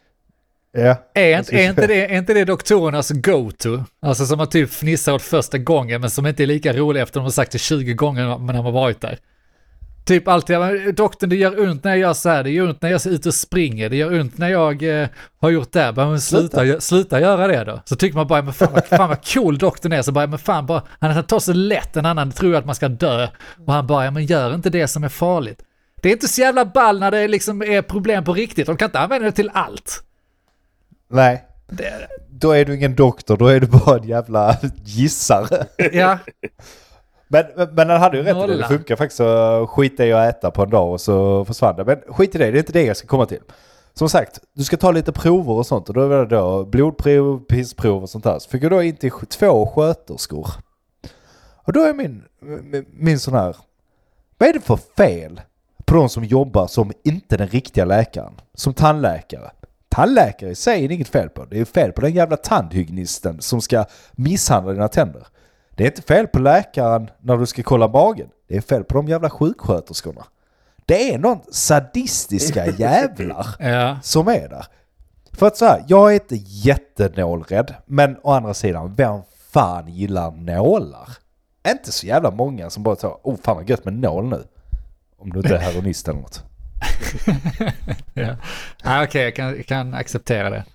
Ja. 0.72 0.96
Är 1.14 1.38
Alltså, 1.38 1.52
inte, 1.54 1.64
är, 1.64 1.70
inte 1.70 1.88
det, 1.88 2.06
är 2.14 2.18
inte 2.18 2.34
det 2.34 2.46
doktorernas 2.46 3.10
go-to? 3.10 3.84
Alltså 4.02 4.26
som 4.26 4.38
man 4.38 4.50
typ 4.50 4.70
fnissar 4.70 5.14
åt 5.14 5.22
första 5.22 5.58
gången 5.58 6.02
men 6.02 6.10
som 6.10 6.26
inte 6.26 6.44
är 6.44 6.48
lika 6.48 6.74
rolig 6.74 7.02
efter 7.02 7.12
att 7.12 7.22
de 7.22 7.24
har 7.24 7.32
sagt 7.32 7.52
det 7.52 7.58
20 7.58 7.94
gånger 7.94 8.28
när 8.28 8.38
man 8.38 8.56
har 8.56 8.72
varit 8.72 9.02
där. 9.02 9.20
Typ 10.06 10.28
alltid, 10.28 10.56
"Ja, 10.56 10.60
men 10.60 10.96
doktorn 10.96 11.30
det 11.30 11.36
gör 11.36 11.70
ont 11.70 11.84
när 11.84 11.92
jag 11.92 12.00
gör 12.00 12.14
så 12.14 12.30
här, 12.30 12.44
det 12.44 12.50
gör 12.50 12.70
ont 12.70 12.82
när 12.82 12.90
jag 12.90 13.06
är 13.06 13.10
ute 13.10 13.30
och 13.30 13.36
springer, 13.36 13.90
det 13.90 13.96
gör 13.96 14.20
ont 14.20 14.38
när 14.38 14.50
jag 14.50 15.02
eh, 15.02 15.08
har 15.42 15.50
gjort 15.50 15.72
det 15.72 15.82
här. 15.82 15.94
Men 15.94 16.22
sluta, 16.22 16.58
sluta. 16.62 16.82
sluta 16.82 17.20
göra 17.20 17.48
det 17.48 17.64
då. 17.64 17.82
Så 17.86 17.96
tycker 17.96 18.16
man 18.18 18.28
bara, 18.28 18.42
men 18.42 18.54
fan 18.54 18.74
vad, 18.74 18.86
fan 19.00 19.10
vad 19.10 19.34
cool 19.34 19.58
doktorn 19.58 19.92
är, 19.94 20.02
så 20.02 20.12
bara, 20.12 20.28
men 20.28 20.40
fan 20.40 20.66
bara, 20.66 20.84
han 21.00 21.24
tar 21.24 21.40
så 21.40 21.54
lätt, 21.54 21.98
en 21.98 22.06
annan 22.06 22.32
tror 22.32 22.56
att 22.56 22.66
man 22.66 22.76
ska 22.76 22.88
dö. 22.88 23.28
Och 23.66 23.74
han 23.74 23.88
bara, 23.88 24.06
ja 24.06 24.12
men 24.12 24.26
gör 24.26 24.56
inte 24.56 24.70
det 24.70 24.88
som 24.88 25.04
är 25.04 25.10
farligt. 25.10 25.62
Det 26.02 26.10
är 26.10 26.14
inte 26.14 26.28
så 26.28 26.42
jävla 26.42 26.66
ball 26.66 27.00
när 27.00 27.12
det 27.12 27.28
liksom 27.28 27.62
är 27.62 27.82
problem 27.82 28.24
på 28.24 28.34
riktigt, 28.34 28.66
de 28.68 28.78
kan 28.78 28.86
inte 28.86 29.00
använda 29.00 29.26
det 29.26 29.32
till 29.32 29.52
allt. 29.54 30.04
Nej. 31.12 31.46
Det, 31.70 31.94
Då 32.30 32.52
är 32.52 32.66
du 32.66 32.76
ingen 32.76 32.96
doktor, 32.96 33.38
då 33.38 33.48
är 33.48 33.60
du 33.60 33.68
bara 33.68 33.98
en 33.98 34.08
jävla 34.08 34.58
gissare. 34.86 35.66
ja, 35.92 36.18
Men, 37.32 37.46
men, 37.72 37.90
han 37.90 38.02
hade 38.02 38.18
ju 38.18 38.24
rätt 38.24 38.38
i 38.38 38.48
det. 38.48 38.58
Det 38.58 38.68
funkar 38.68 38.96
faktiskt 38.96 39.20
att 39.20 39.70
skita 39.70 40.06
i 40.06 40.14
att 40.14 40.36
äta 40.36 40.52
på 40.52 40.64
en 40.64 40.70
dag 40.70 40.92
och 40.92 41.02
så 41.02 41.46
försvann 41.46 41.76
det. 41.76 41.86
Men 41.86 42.02
skit 42.08 42.36
i 42.36 42.38
det, 42.38 42.52
det 42.52 42.58
är 42.58 42.60
inte 42.60 42.74
det 42.74 42.84
jag 42.84 42.98
ska 42.98 43.08
komma 43.08 43.26
till. 43.26 43.42
Som 43.94 44.10
sagt, 44.10 44.40
du 44.54 44.64
ska 44.64 44.78
ta 44.78 44.92
lite 44.92 45.12
prover 45.12 45.54
och 45.54 45.66
sånt 45.66 45.90
och 45.90 45.96
då 45.96 46.02
är 46.02 46.10
det 46.10 46.26
då 46.26 46.66
blodprov, 46.66 47.40
pissprov 47.40 48.04
och 48.04 48.10
sånt 48.10 48.24
där. 48.24 48.40
Så 48.40 48.50
fick 48.50 48.64
jag 48.64 48.72
då 48.72 48.84
in 48.84 48.96
till 48.96 49.12
två 49.12 49.68
sköterskor. 49.68 50.48
Och 51.64 51.74
då 51.74 51.82
är 51.82 51.94
min, 51.94 52.24
min, 52.42 52.86
min 52.90 53.20
sån 53.20 53.34
här, 53.34 53.56
vad 54.38 54.50
är 54.50 54.54
det 54.54 54.60
för 54.60 54.80
fel 54.98 55.42
på 55.86 55.96
de 55.96 56.10
som 56.10 56.24
jobbar 56.24 56.68
som 56.68 56.92
inte 57.04 57.38
den 57.38 57.48
riktiga 57.48 57.86
läkaren? 57.86 58.34
Som 58.54 58.74
tandläkare. 58.74 59.52
Tandläkare 59.90 60.50
i 60.50 60.56
sig 60.56 60.84
är 60.84 60.88
det 60.88 60.94
inget 60.94 61.08
fel 61.08 61.30
på. 61.30 61.46
Det 61.46 61.60
är 61.60 61.66
fel 61.66 61.92
på 61.92 62.02
den 62.02 62.14
jävla 62.14 62.38
tandhygienisten 62.38 63.42
som 63.42 63.62
ska 63.62 63.86
misshandla 64.12 64.72
dina 64.72 64.88
tänder. 64.88 65.28
Det 65.80 65.86
är 65.86 65.88
inte 65.88 66.02
fel 66.02 66.28
på 66.28 66.40
läkaren 66.40 67.10
när 67.20 67.38
du 67.38 67.46
ska 67.46 67.64
kolla 67.64 67.88
magen. 67.88 68.30
Det 68.48 68.58
är 68.58 68.62
fel 68.62 68.84
på 68.84 68.96
de 68.98 69.08
jävla 69.08 69.30
sjuksköterskorna. 69.30 70.26
Det 70.86 71.14
är 71.14 71.18
någon 71.18 71.40
sadistiska 71.52 72.66
jävlar 72.78 73.48
ja. 73.60 74.00
som 74.04 74.28
är 74.28 74.50
där. 74.50 74.66
För 75.34 75.48
att 75.48 75.58
så 75.58 75.66
här, 75.66 75.84
jag 75.88 76.10
är 76.10 76.14
inte 76.14 76.36
jättenålrädd, 76.36 77.76
men 77.86 78.18
å 78.24 78.32
andra 78.32 78.54
sidan, 78.54 78.96
vem 78.96 79.22
fan 79.52 79.88
gillar 79.88 80.32
nålar? 80.32 81.10
Inte 81.68 81.92
så 81.92 82.08
jävla 82.08 82.32
många 82.32 82.70
som 82.70 82.84
bara 82.84 82.96
tar, 82.96 83.18
oh 83.24 83.38
fan 83.44 83.56
vad 83.56 83.70
gött 83.70 83.86
med 83.86 83.94
nål 83.94 84.30
nu. 84.30 84.44
Om 85.18 85.30
du 85.30 85.40
inte 85.40 85.56
är 85.56 85.60
heroinist 85.60 86.08
eller 86.08 86.20
något. 86.20 86.44
Ja, 88.14 88.36
ah, 88.84 89.04
okej, 89.04 89.24
jag 89.24 89.36
kan, 89.36 89.64
kan 89.64 89.94
acceptera 89.94 90.50
det. 90.50 90.66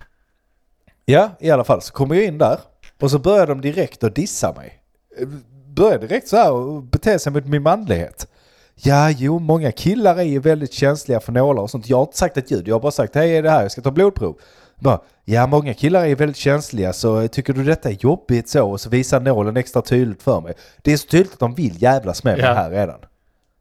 Ja, 1.05 1.29
i 1.39 1.51
alla 1.51 1.63
fall 1.63 1.81
så 1.81 1.93
kommer 1.93 2.15
jag 2.15 2.23
in 2.23 2.37
där 2.37 2.59
och 3.01 3.11
så 3.11 3.19
börjar 3.19 3.47
de 3.47 3.61
direkt 3.61 4.03
att 4.03 4.15
dissa 4.15 4.53
mig. 4.53 4.81
Börjar 5.75 5.99
direkt 5.99 6.27
så 6.27 6.37
här 6.37 6.51
och 6.51 6.83
bete 6.83 7.19
sig 7.19 7.31
mot 7.33 7.45
min 7.47 7.63
manlighet. 7.63 8.27
Ja, 8.75 9.09
jo, 9.09 9.39
många 9.39 9.71
killar 9.71 10.15
är 10.17 10.23
ju 10.23 10.39
väldigt 10.39 10.73
känsliga 10.73 11.19
för 11.19 11.31
nålar 11.31 11.63
och 11.63 11.69
sånt. 11.69 11.89
Jag 11.89 11.97
har 11.97 12.03
inte 12.03 12.17
sagt 12.17 12.37
ett 12.37 12.51
ljud, 12.51 12.67
jag 12.67 12.75
har 12.75 12.79
bara 12.79 12.91
sagt 12.91 13.15
hej, 13.15 13.37
är 13.37 13.43
det 13.43 13.49
här? 13.49 13.61
Jag 13.61 13.71
ska 13.71 13.81
ta 13.81 13.91
blodprov. 13.91 14.35
Bara, 14.79 14.99
ja, 15.25 15.47
många 15.47 15.73
killar 15.73 16.05
är 16.05 16.15
väldigt 16.15 16.37
känsliga 16.37 16.93
så 16.93 17.27
tycker 17.27 17.53
du 17.53 17.63
detta 17.63 17.89
är 17.89 17.97
jobbigt 17.99 18.49
så? 18.49 18.71
Och 18.71 18.81
så 18.81 18.89
visar 18.89 19.19
nålen 19.19 19.57
extra 19.57 19.81
tydligt 19.81 20.23
för 20.23 20.41
mig. 20.41 20.53
Det 20.81 20.93
är 20.93 20.97
så 20.97 21.07
tydligt 21.07 21.33
att 21.33 21.39
de 21.39 21.55
vill 21.55 21.81
jävlas 21.83 22.23
med 22.23 22.37
mig 22.37 22.45
Ja. 22.45 22.53
här 22.53 22.69
redan. 22.71 22.99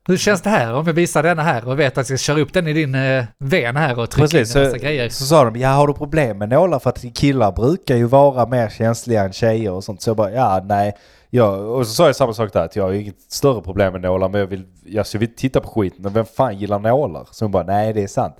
Hur 0.07 0.17
känns 0.17 0.43
det 0.43 0.51
här 0.51 0.75
om 0.75 0.87
jag 0.87 0.95
visar 0.95 1.23
denna 1.23 1.43
här 1.43 1.69
och 1.69 1.81
vet 1.81 1.99
att 1.99 2.11
jag 2.11 2.19
ska 2.21 2.33
köra 2.33 2.41
upp 2.43 2.53
den 2.53 2.67
i 2.69 2.73
din 2.73 2.95
eh, 2.95 3.25
ven 3.39 3.77
här 3.77 3.99
och 3.99 4.11
trycka 4.11 4.29
Precis, 4.29 4.57
in 4.57 4.63
en 4.63 4.67
så, 4.67 4.71
massa 4.75 4.87
grejer? 4.87 5.09
så 5.09 5.25
sa 5.25 5.45
de, 5.45 5.57
ja 5.57 5.69
har 5.69 5.87
du 5.87 5.93
problem 5.95 6.39
med 6.39 6.49
nålar? 6.49 6.79
För 6.79 6.91
att 6.91 7.05
killar 7.15 7.53
brukar 7.53 7.97
ju 7.97 8.05
vara 8.05 8.47
mer 8.47 8.69
känsliga 8.69 9.23
än 9.25 9.33
tjejer 9.33 9.71
och 9.71 9.85
sånt. 9.85 10.03
Så 10.03 10.11
jag 10.11 10.17
bara, 10.17 10.31
ja 10.31 10.65
nej. 10.65 10.97
Ja, 11.37 11.47
och 11.57 11.87
så 11.87 11.93
sa 11.95 12.07
jag 12.07 12.17
samma 12.17 12.35
sak 12.35 12.53
där, 12.53 12.65
att 12.65 12.77
jag 12.77 12.85
har 12.85 12.93
inget 12.93 13.21
större 13.33 13.63
problem 13.63 13.93
med 13.93 14.03
nålar 14.03 14.29
men 14.29 14.41
jag 14.41 14.47
vill, 14.47 14.65
jag 14.85 15.07
vill 15.15 15.35
titta 15.35 15.61
på 15.61 15.69
skiten. 15.69 16.03
Men 16.03 16.13
vem 16.13 16.25
fan 16.25 16.59
gillar 16.59 16.79
nålar? 16.79 17.29
Så 17.31 17.45
hon 17.45 17.53
bara, 17.53 17.63
nej 17.63 17.93
det 17.93 18.03
är 18.03 18.07
sant. 18.07 18.37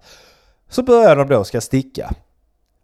Så 0.69 0.83
börjar 0.83 1.17
de 1.17 1.29
då 1.29 1.45
ska 1.45 1.61
sticka. 1.61 2.11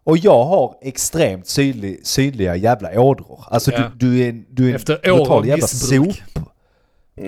Och 0.04 0.18
jag 0.18 0.44
har 0.44 0.74
extremt 0.80 1.46
sydlig, 1.46 2.06
sydliga 2.06 2.56
jävla 2.56 3.00
ådror. 3.00 3.44
Alltså 3.50 3.72
Ja. 3.72 3.78
du, 3.78 4.08
du 4.08 4.24
är 4.24 4.28
en, 4.28 4.46
du 4.50 4.64
är 4.64 4.68
en 4.68 4.74
Efter 4.76 4.98
brutal 5.02 5.46
jävla 5.46 5.62
missbruk. 5.64 6.22
sop. 6.34 6.44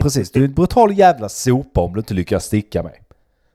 Precis, 0.01 0.33
du 0.33 0.41
är 0.41 0.45
en 0.49 0.55
brutal 0.55 0.93
jävla 0.99 1.29
sopa 1.29 1.81
om 1.81 1.93
du 1.93 1.99
inte 2.01 2.15
lyckas 2.15 2.45
sticka 2.45 2.83
mig. 2.83 3.03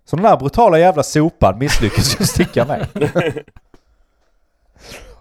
Så 0.06 0.16
den 0.16 0.26
här 0.26 0.38
brutala 0.38 0.80
jävla 0.80 1.04
sopan 1.04 1.58
misslyckas 1.60 2.22
ju 2.22 2.26
sticka 2.26 2.66
mig. 2.66 2.86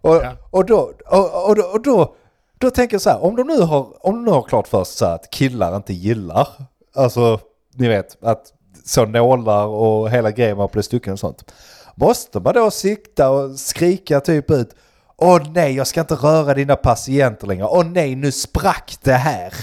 och, 0.01 0.15
Ja. 0.17 0.33
och, 0.51 0.65
då, 0.67 0.93
och, 1.07 1.49
och, 1.49 1.57
då, 1.57 1.63
och 1.63 1.83
då, 1.83 2.15
då 2.59 2.71
tänker 2.71 2.95
jag 2.95 3.03
så 3.03 3.11
här, 3.11 3.25
om 3.25 3.37
de 3.37 3.47
nu 3.47 3.61
har, 3.61 4.07
om 4.07 4.15
de 4.15 4.25
nu 4.25 4.31
har 4.31 4.43
klart 4.43 4.69
för 4.69 4.85
sig 4.85 5.13
att 5.13 5.31
killar 5.31 5.77
inte 5.77 5.93
gillar, 5.93 6.49
alltså 6.95 7.41
ni 7.75 7.89
vet 7.89 8.25
att 8.25 8.53
så 8.85 9.07
nålar 9.07 9.67
och 9.67 10.11
hela 10.11 10.31
grejen 10.31 10.57
man 10.57 10.69
blir 10.73 10.83
stucken 10.83 11.13
och 11.13 11.19
sånt. 11.19 11.53
Måste 11.95 12.41
man 12.41 12.55
då 12.55 12.71
sikta 12.71 13.31
och 13.31 13.59
skrika 13.59 14.21
typ 14.21 14.51
ut 14.51 14.75
Åh 15.19 15.43
nej, 15.55 15.75
jag 15.75 15.87
ska 15.87 16.01
inte 16.01 16.15
röra 16.15 16.55
dina 16.55 16.77
patienter 16.77 17.47
längre. 17.47 17.67
Åh 17.67 17.85
nej, 17.85 18.15
nu 18.15 18.33
sprack 18.33 18.99
det 19.03 19.13
här. 19.13 19.55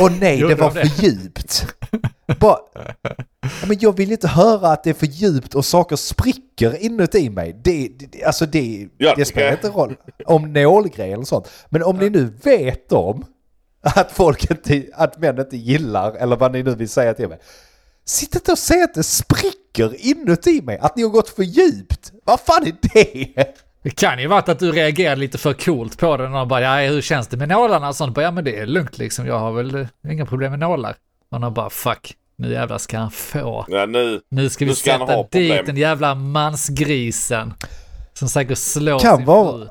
Åh 0.00 0.12
nej, 0.20 0.38
det 0.38 0.54
var 0.54 0.70
för 0.70 1.02
djupt. 1.02 1.66
Bara, 2.40 2.58
men 3.66 3.78
jag 3.80 3.96
vill 3.96 4.12
inte 4.12 4.28
höra 4.28 4.68
att 4.68 4.84
det 4.84 4.90
är 4.90 4.94
för 4.94 5.06
djupt 5.06 5.54
och 5.54 5.64
saker 5.64 5.96
spricker 5.96 6.82
inuti 6.82 7.30
mig. 7.30 7.60
Det, 7.64 7.88
det, 7.88 8.24
alltså 8.24 8.46
det, 8.46 8.88
Ja, 8.98 9.14
det 9.16 9.24
spelar 9.24 9.52
inte 9.52 9.68
roll 9.68 9.96
om 10.26 10.52
nålgrejer 10.52 11.14
eller 11.14 11.24
sånt. 11.24 11.50
Men 11.68 11.82
om 11.82 11.98
ni 11.98 12.10
nu 12.10 12.32
vet 12.42 12.92
om 12.92 13.24
att 13.80 14.12
folk 14.12 14.50
inte, 14.50 14.82
att 14.94 15.18
män 15.18 15.38
inte 15.38 15.56
gillar, 15.56 16.12
eller 16.12 16.36
vad 16.36 16.52
ni 16.52 16.62
nu 16.62 16.74
vill 16.74 16.88
säga 16.88 17.14
till 17.14 17.28
mig. 17.28 17.38
Sitt 18.04 18.34
inte 18.34 18.52
och 18.52 18.58
säg 18.58 18.82
att 18.82 18.94
det 18.94 19.02
spricker 19.02 20.06
inuti 20.06 20.62
mig, 20.62 20.78
att 20.78 20.96
ni 20.96 21.02
har 21.02 21.10
gått 21.10 21.28
för 21.28 21.42
djupt. 21.42 22.12
Vad 22.24 22.40
fan 22.40 22.66
är 22.66 22.76
det? 22.94 23.54
Det 23.84 23.90
kan 23.90 24.18
ju 24.18 24.26
varit 24.26 24.48
att 24.48 24.58
du 24.58 24.72
reagerade 24.72 25.16
lite 25.20 25.38
för 25.38 25.52
coolt 25.52 25.98
på 25.98 26.16
den 26.16 26.34
och 26.34 26.46
bara 26.48 26.60
ja, 26.82 26.90
hur 26.92 27.00
känns 27.02 27.26
det 27.26 27.36
med 27.36 27.48
nålarna 27.48 27.88
och 27.88 27.96
sånt? 27.96 28.14
Bara, 28.14 28.22
ja 28.22 28.30
men 28.30 28.44
det 28.44 28.58
är 28.58 28.66
lugnt 28.66 28.98
liksom, 28.98 29.26
jag 29.26 29.38
har 29.38 29.52
väl 29.52 29.74
eh, 29.74 29.86
inga 30.12 30.26
problem 30.26 30.50
med 30.50 30.58
nålar. 30.60 30.96
Och 31.30 31.40
han 31.40 31.54
bara 31.54 31.70
fuck, 31.70 32.14
nu 32.36 32.52
jävlar 32.52 32.78
ska 32.78 32.98
han 32.98 33.10
få. 33.10 33.64
Ja, 33.68 33.86
nu. 33.86 34.20
Nu 34.28 34.48
ska 34.48 34.64
vi 34.64 34.68
Nu 34.70 34.74
ska 34.74 34.90
sätta 34.92 35.04
ha 35.04 35.22
dit 35.22 35.30
problem. 35.30 35.64
den 35.66 35.76
jävla 35.76 36.14
mansgrisen. 36.14 37.54
Som 38.12 38.28
säkert 38.28 38.58
slår 38.58 38.98
Kan 38.98 39.16
sin 39.16 39.26
vara- 39.26 39.52
fru. 39.58 39.68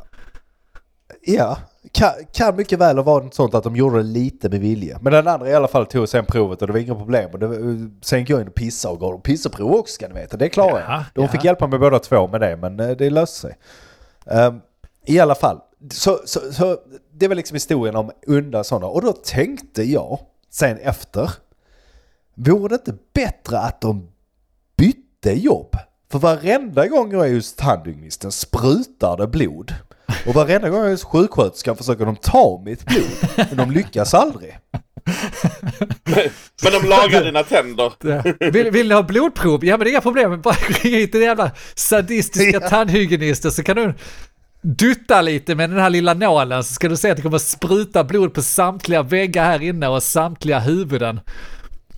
Ja, 1.26 1.58
kan, 1.92 2.10
kan 2.34 2.56
mycket 2.56 2.80
väl 2.80 2.96
ha 2.98 3.04
varit 3.04 3.24
något 3.24 3.34
sånt 3.36 3.54
att 3.56 3.64
de 3.64 3.76
gjorde 3.76 3.98
det 3.98 4.04
lite 4.04 4.50
med 4.50 4.60
vilje. 4.60 4.98
Men 5.02 5.14
den 5.14 5.28
andra 5.28 5.50
i 5.50 5.54
alla 5.56 5.68
fall 5.68 5.86
tog 5.86 6.10
sen 6.10 6.26
provet 6.26 6.62
och 6.62 6.68
det 6.68 6.74
var 6.74 6.80
inga 6.80 6.96
problem. 6.96 7.30
Och 7.34 7.40
det, 7.40 7.48
var- 7.48 7.90
sen 8.06 8.20
gick 8.20 8.30
jag 8.30 8.42
in 8.42 8.48
och 8.48 8.56
pissade 8.56 8.94
och 8.94 9.00
gav 9.00 9.12
dem 9.12 9.22
pisseprov 9.22 9.72
också 9.76 9.94
ska 9.94 10.08
ni 10.08 10.14
veta. 10.14 10.38
Det 10.38 10.50
klarar 10.50 10.80
Ja, 10.88 10.94
jag. 10.94 11.04
De 11.14 11.22
ja. 11.22 11.28
fick 11.28 11.44
hjälpa 11.44 11.68
mig 11.68 11.80
båda 11.80 12.00
två 12.00 12.28
med 12.28 12.42
det 12.42 12.58
men 12.58 12.80
eh, 12.80 12.90
det 12.90 13.10
löste 13.10 13.40
sig. 13.40 13.56
Um, 14.26 14.62
I 15.06 15.20
alla 15.20 15.36
fall, 15.36 15.60
så, 15.92 16.20
så, 16.26 16.54
så 16.54 16.78
det 17.14 17.28
var 17.28 17.36
liksom 17.36 17.56
historien 17.56 17.96
om 17.96 18.12
onda 18.28 18.64
sådana. 18.64 18.88
Och 18.88 19.02
då 19.02 19.14
tänkte 19.14 19.84
jag 19.84 20.20
sen 20.50 20.78
efter, 20.78 21.32
vore 22.36 22.68
det 22.68 22.76
inte 22.76 23.04
bättre 23.14 23.60
att 23.60 23.82
de 23.82 24.10
bytte 24.78 25.34
jobb? 25.40 25.76
För 26.12 26.20
varenda 26.20 26.88
gång 26.88 27.12
jag 27.12 27.30
är 27.30 27.34
hos 27.34 27.54
tandhygienisten 27.54 28.32
sprutar 28.32 29.18
det 29.18 29.28
blod. 29.28 29.74
Och 30.28 30.34
varenda 30.34 30.70
gång 30.70 30.80
jag 30.80 30.88
är 30.88 30.92
hos 30.92 31.04
sjuksköterskan 31.04 31.76
försöker 31.76 32.06
de 32.06 32.16
ta 32.16 32.62
mitt 32.66 32.86
blod. 32.86 33.48
Men 33.50 33.58
de 33.58 33.72
lyckas 33.72 34.14
aldrig. 34.14 34.60
Men 36.64 36.72
de 36.82 36.88
lagar 36.90 37.24
dina 37.24 37.44
tänder. 37.44 37.92
Vill, 38.52 38.72
vill 38.72 38.88
ni 38.88 38.94
ha 38.94 39.04
blodprov? 39.04 39.66
Ja 39.66 39.78
men 39.78 39.88
inga 39.88 40.02
problem, 40.02 40.42
bara 40.42 40.56
ringa 40.56 40.98
hit 40.98 41.12
den 41.12 41.22
jävla 41.22 41.52
sadistiska 41.76 42.60
Ja. 42.62 42.70
tandhygienisten 42.70 43.52
så 43.52 43.64
kan 43.64 43.76
du 43.76 43.94
dutta 44.62 45.22
lite 45.22 45.56
med 45.56 45.70
den 45.70 45.80
här 45.80 45.90
lilla 45.90 46.14
nålen 46.14 46.64
så 46.64 46.74
ska 46.74 46.90
du 46.90 46.98
se 46.98 47.10
att 47.12 47.18
det 47.18 47.24
kommer 47.24 47.38
spruta 47.38 48.04
blod 48.04 48.34
på 48.34 48.42
samtliga 48.42 49.04
väggar 49.04 49.44
här 49.46 49.62
inne 49.62 49.88
och 49.88 50.04
samtliga 50.04 50.60
huvuden. 50.60 51.20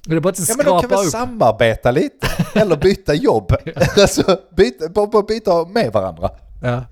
Det 0.05 0.15
är 0.15 0.19
bara 0.19 0.29
att 0.29 0.49
Ja 0.49 0.55
men 0.57 0.65
de 0.65 0.81
kan 0.81 0.91
upp. 0.91 1.05
samarbeta 1.11 1.91
lite? 1.91 2.27
Eller 2.55 2.75
byta 2.75 3.13
jobb? 3.13 3.55
alltså 3.97 4.39
byta, 4.57 4.85
byta 5.27 5.65
med 5.65 5.91
varandra. 5.93 6.29
Ja. 6.63 6.83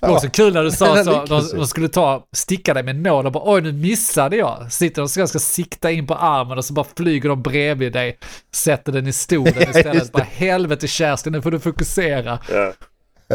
Det 0.00 0.06
var 0.06 0.14
också 0.14 0.28
kul 0.30 0.52
när 0.54 0.62
du 0.64 0.70
sa 0.70 1.04
så, 1.04 1.24
de, 1.56 1.66
skulle 1.66 1.88
ta, 1.88 2.26
sticka 2.32 2.74
dig 2.74 2.82
med 2.82 2.96
nål 2.96 3.26
och 3.26 3.32
bara 3.32 3.52
oj 3.52 3.60
nu 3.60 3.72
missade 3.72 4.36
jag. 4.36 4.72
Sitter 4.72 4.96
de 4.96 5.02
och 5.02 5.10
ska, 5.10 5.26
ska 5.26 5.38
sikta 5.38 5.90
in 5.90 6.06
på 6.06 6.14
armen 6.14 6.58
och 6.58 6.64
så 6.64 6.72
bara 6.72 6.86
flyger 6.96 7.28
de 7.28 7.42
bredvid 7.42 7.92
dig, 7.92 8.18
sätter 8.54 8.92
den 8.92 9.06
i 9.06 9.12
stolen 9.12 9.54
istället. 9.62 9.94
just 9.94 10.06
det. 10.12 10.18
Bara 10.18 10.26
helvete 10.30 10.86
Kerstin 10.88 11.32
nu 11.32 11.42
får 11.42 11.50
du 11.50 11.60
fokusera. 11.60 12.38
Ja. 12.52 12.72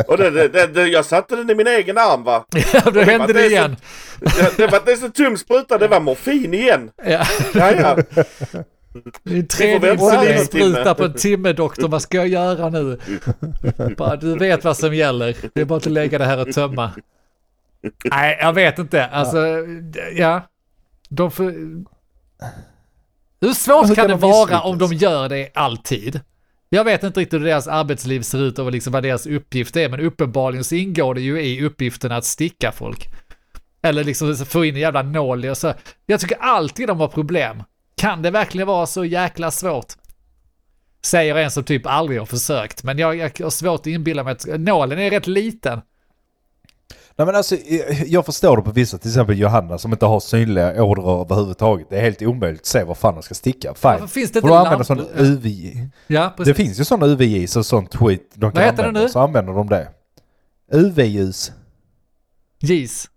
Och 0.07 0.17
det, 0.17 0.29
det, 0.29 0.47
det, 0.47 0.67
det, 0.67 0.87
jag 0.87 1.05
satte 1.05 1.35
den 1.35 1.49
i 1.49 1.55
min 1.55 1.67
egen 1.67 1.97
arm 1.97 2.23
va. 2.23 2.45
Ja, 2.73 2.81
då 2.85 2.91
var 2.91 3.03
hände 3.03 3.27
det 3.27 3.33
det 3.33 3.39
så- 3.43 3.51
igen. 3.51 3.75
Det, 4.19 4.57
det 4.57 4.67
var 4.67 4.77
inte 4.77 4.95
så 4.95 5.09
tum 5.09 5.37
spruta, 5.37 5.77
det 5.77 5.87
var 5.87 5.99
morfin 5.99 6.53
igen. 6.53 6.89
Ja. 7.05 7.25
Ja, 7.53 7.71
ja. 7.71 7.97
En 9.23 9.47
tredje 9.47 9.93
insulinspruta 9.93 10.95
på 10.95 11.03
en 11.03 11.13
timme 11.13 11.53
doktor, 11.53 11.87
vad 11.87 12.01
ska 12.01 12.17
jag 12.17 12.27
göra 12.27 12.69
nu? 12.69 12.99
Bara, 13.97 14.15
du 14.15 14.37
vet 14.37 14.63
vad 14.63 14.77
som 14.77 14.95
gäller, 14.95 15.35
det 15.53 15.61
är 15.61 15.65
bara 15.65 15.77
att 15.77 15.85
lägga 15.85 16.17
det 16.17 16.25
här 16.25 16.41
och 16.41 16.53
tömma. 16.53 16.91
Nej, 18.05 18.37
jag 18.41 18.53
vet 18.53 18.79
inte, 18.79 19.05
alltså, 19.05 19.37
ja. 20.15 20.41
De 21.09 21.31
får... 21.31 21.53
Hur 23.41 23.53
svårt 23.53 23.89
Hur 23.89 23.95
kan 23.95 24.07
det 24.07 24.13
de 24.13 24.19
vara 24.19 24.61
om 24.61 24.77
de 24.77 24.93
gör 24.93 25.29
det 25.29 25.49
alltid? 25.53 26.21
Jag 26.69 26.83
vet 26.83 27.03
inte 27.03 27.19
riktigt 27.19 27.39
hur 27.39 27.45
deras 27.45 27.67
arbetsliv 27.67 28.21
ser 28.21 28.41
ut 28.41 28.59
och 28.59 28.71
liksom 28.71 28.93
vad 28.93 29.03
deras 29.03 29.27
uppgift 29.27 29.75
är, 29.75 29.89
men 29.89 29.99
uppenbarligen 29.99 30.63
så 30.63 30.75
ingår 30.75 31.15
det 31.15 31.21
ju 31.21 31.41
i 31.41 31.65
uppgiften 31.65 32.11
att 32.11 32.25
sticka 32.25 32.71
folk. 32.71 33.09
Eller 33.81 34.03
liksom 34.03 34.35
få 34.35 34.65
in 34.65 34.75
en 34.75 34.81
jävla 34.81 35.01
nål 35.01 35.45
och 35.45 35.57
så. 35.57 35.73
Jag 36.05 36.19
tycker 36.19 36.37
alltid 36.41 36.87
de 36.87 36.99
har 36.99 37.07
problem. 37.07 37.63
Kan 38.01 38.21
det 38.21 38.31
verkligen 38.31 38.67
vara 38.67 38.85
så 38.85 39.05
jäkla 39.05 39.51
svårt? 39.51 39.93
Säger 41.05 41.35
en 41.35 41.51
som 41.51 41.63
typ 41.63 41.85
aldrig 41.85 42.19
har 42.19 42.25
försökt, 42.25 42.83
men 42.83 42.97
jag, 42.97 43.15
jag 43.15 43.31
har 43.43 43.49
svårt 43.49 43.79
att 43.79 43.87
inbilla 43.87 44.23
mig 44.23 44.31
att 44.31 44.45
nålen 44.59 44.99
är 44.99 45.09
rätt 45.09 45.27
liten. 45.27 45.81
Nej 47.15 47.25
men 47.25 47.35
alltså 47.35 47.55
jag- 47.55 48.07
jag 48.07 48.25
förstår 48.25 48.57
det 48.57 48.63
på 48.63 48.71
vissa, 48.71 48.97
till 48.97 49.09
exempel 49.09 49.39
Johanna 49.39 49.77
som 49.77 49.91
inte 49.91 50.05
har 50.05 50.19
synliga 50.19 50.83
ådror 50.83 51.21
överhuvudtaget. 51.21 51.87
Det 51.89 51.97
är 51.97 52.01
helt 52.01 52.21
omöjligt 52.21 52.61
att 52.61 52.65
se 52.67 52.83
var 52.83 52.95
fan 52.95 53.13
de 53.13 53.23
ska 53.23 53.33
sticka. 53.35 53.73
Fine. 53.73 53.91
Varför 53.91 54.07
finns 54.07 54.31
det 54.31 54.41
Får 54.41 54.47
du 54.47 54.55
använda 54.55 54.83
sån? 54.83 54.99
UV? 55.15 55.45
Ja, 56.07 56.23
Det 56.23 56.33
precis. 56.37 56.57
finns 56.57 56.79
ju 56.79 56.83
sådana 56.83 57.05
UV-ljus 57.05 57.55
och 57.55 57.65
sånt 57.65 57.95
skit 57.95 58.31
de 58.33 58.51
kan 58.51 58.61
det 58.61 58.69
använda. 58.69 59.01
nu? 59.01 59.09
Så 59.09 59.19
använder 59.19 59.53
de 59.53 59.69
det. 59.69 59.87
UV-ljus. 60.71 61.51
Gis. 62.59 63.07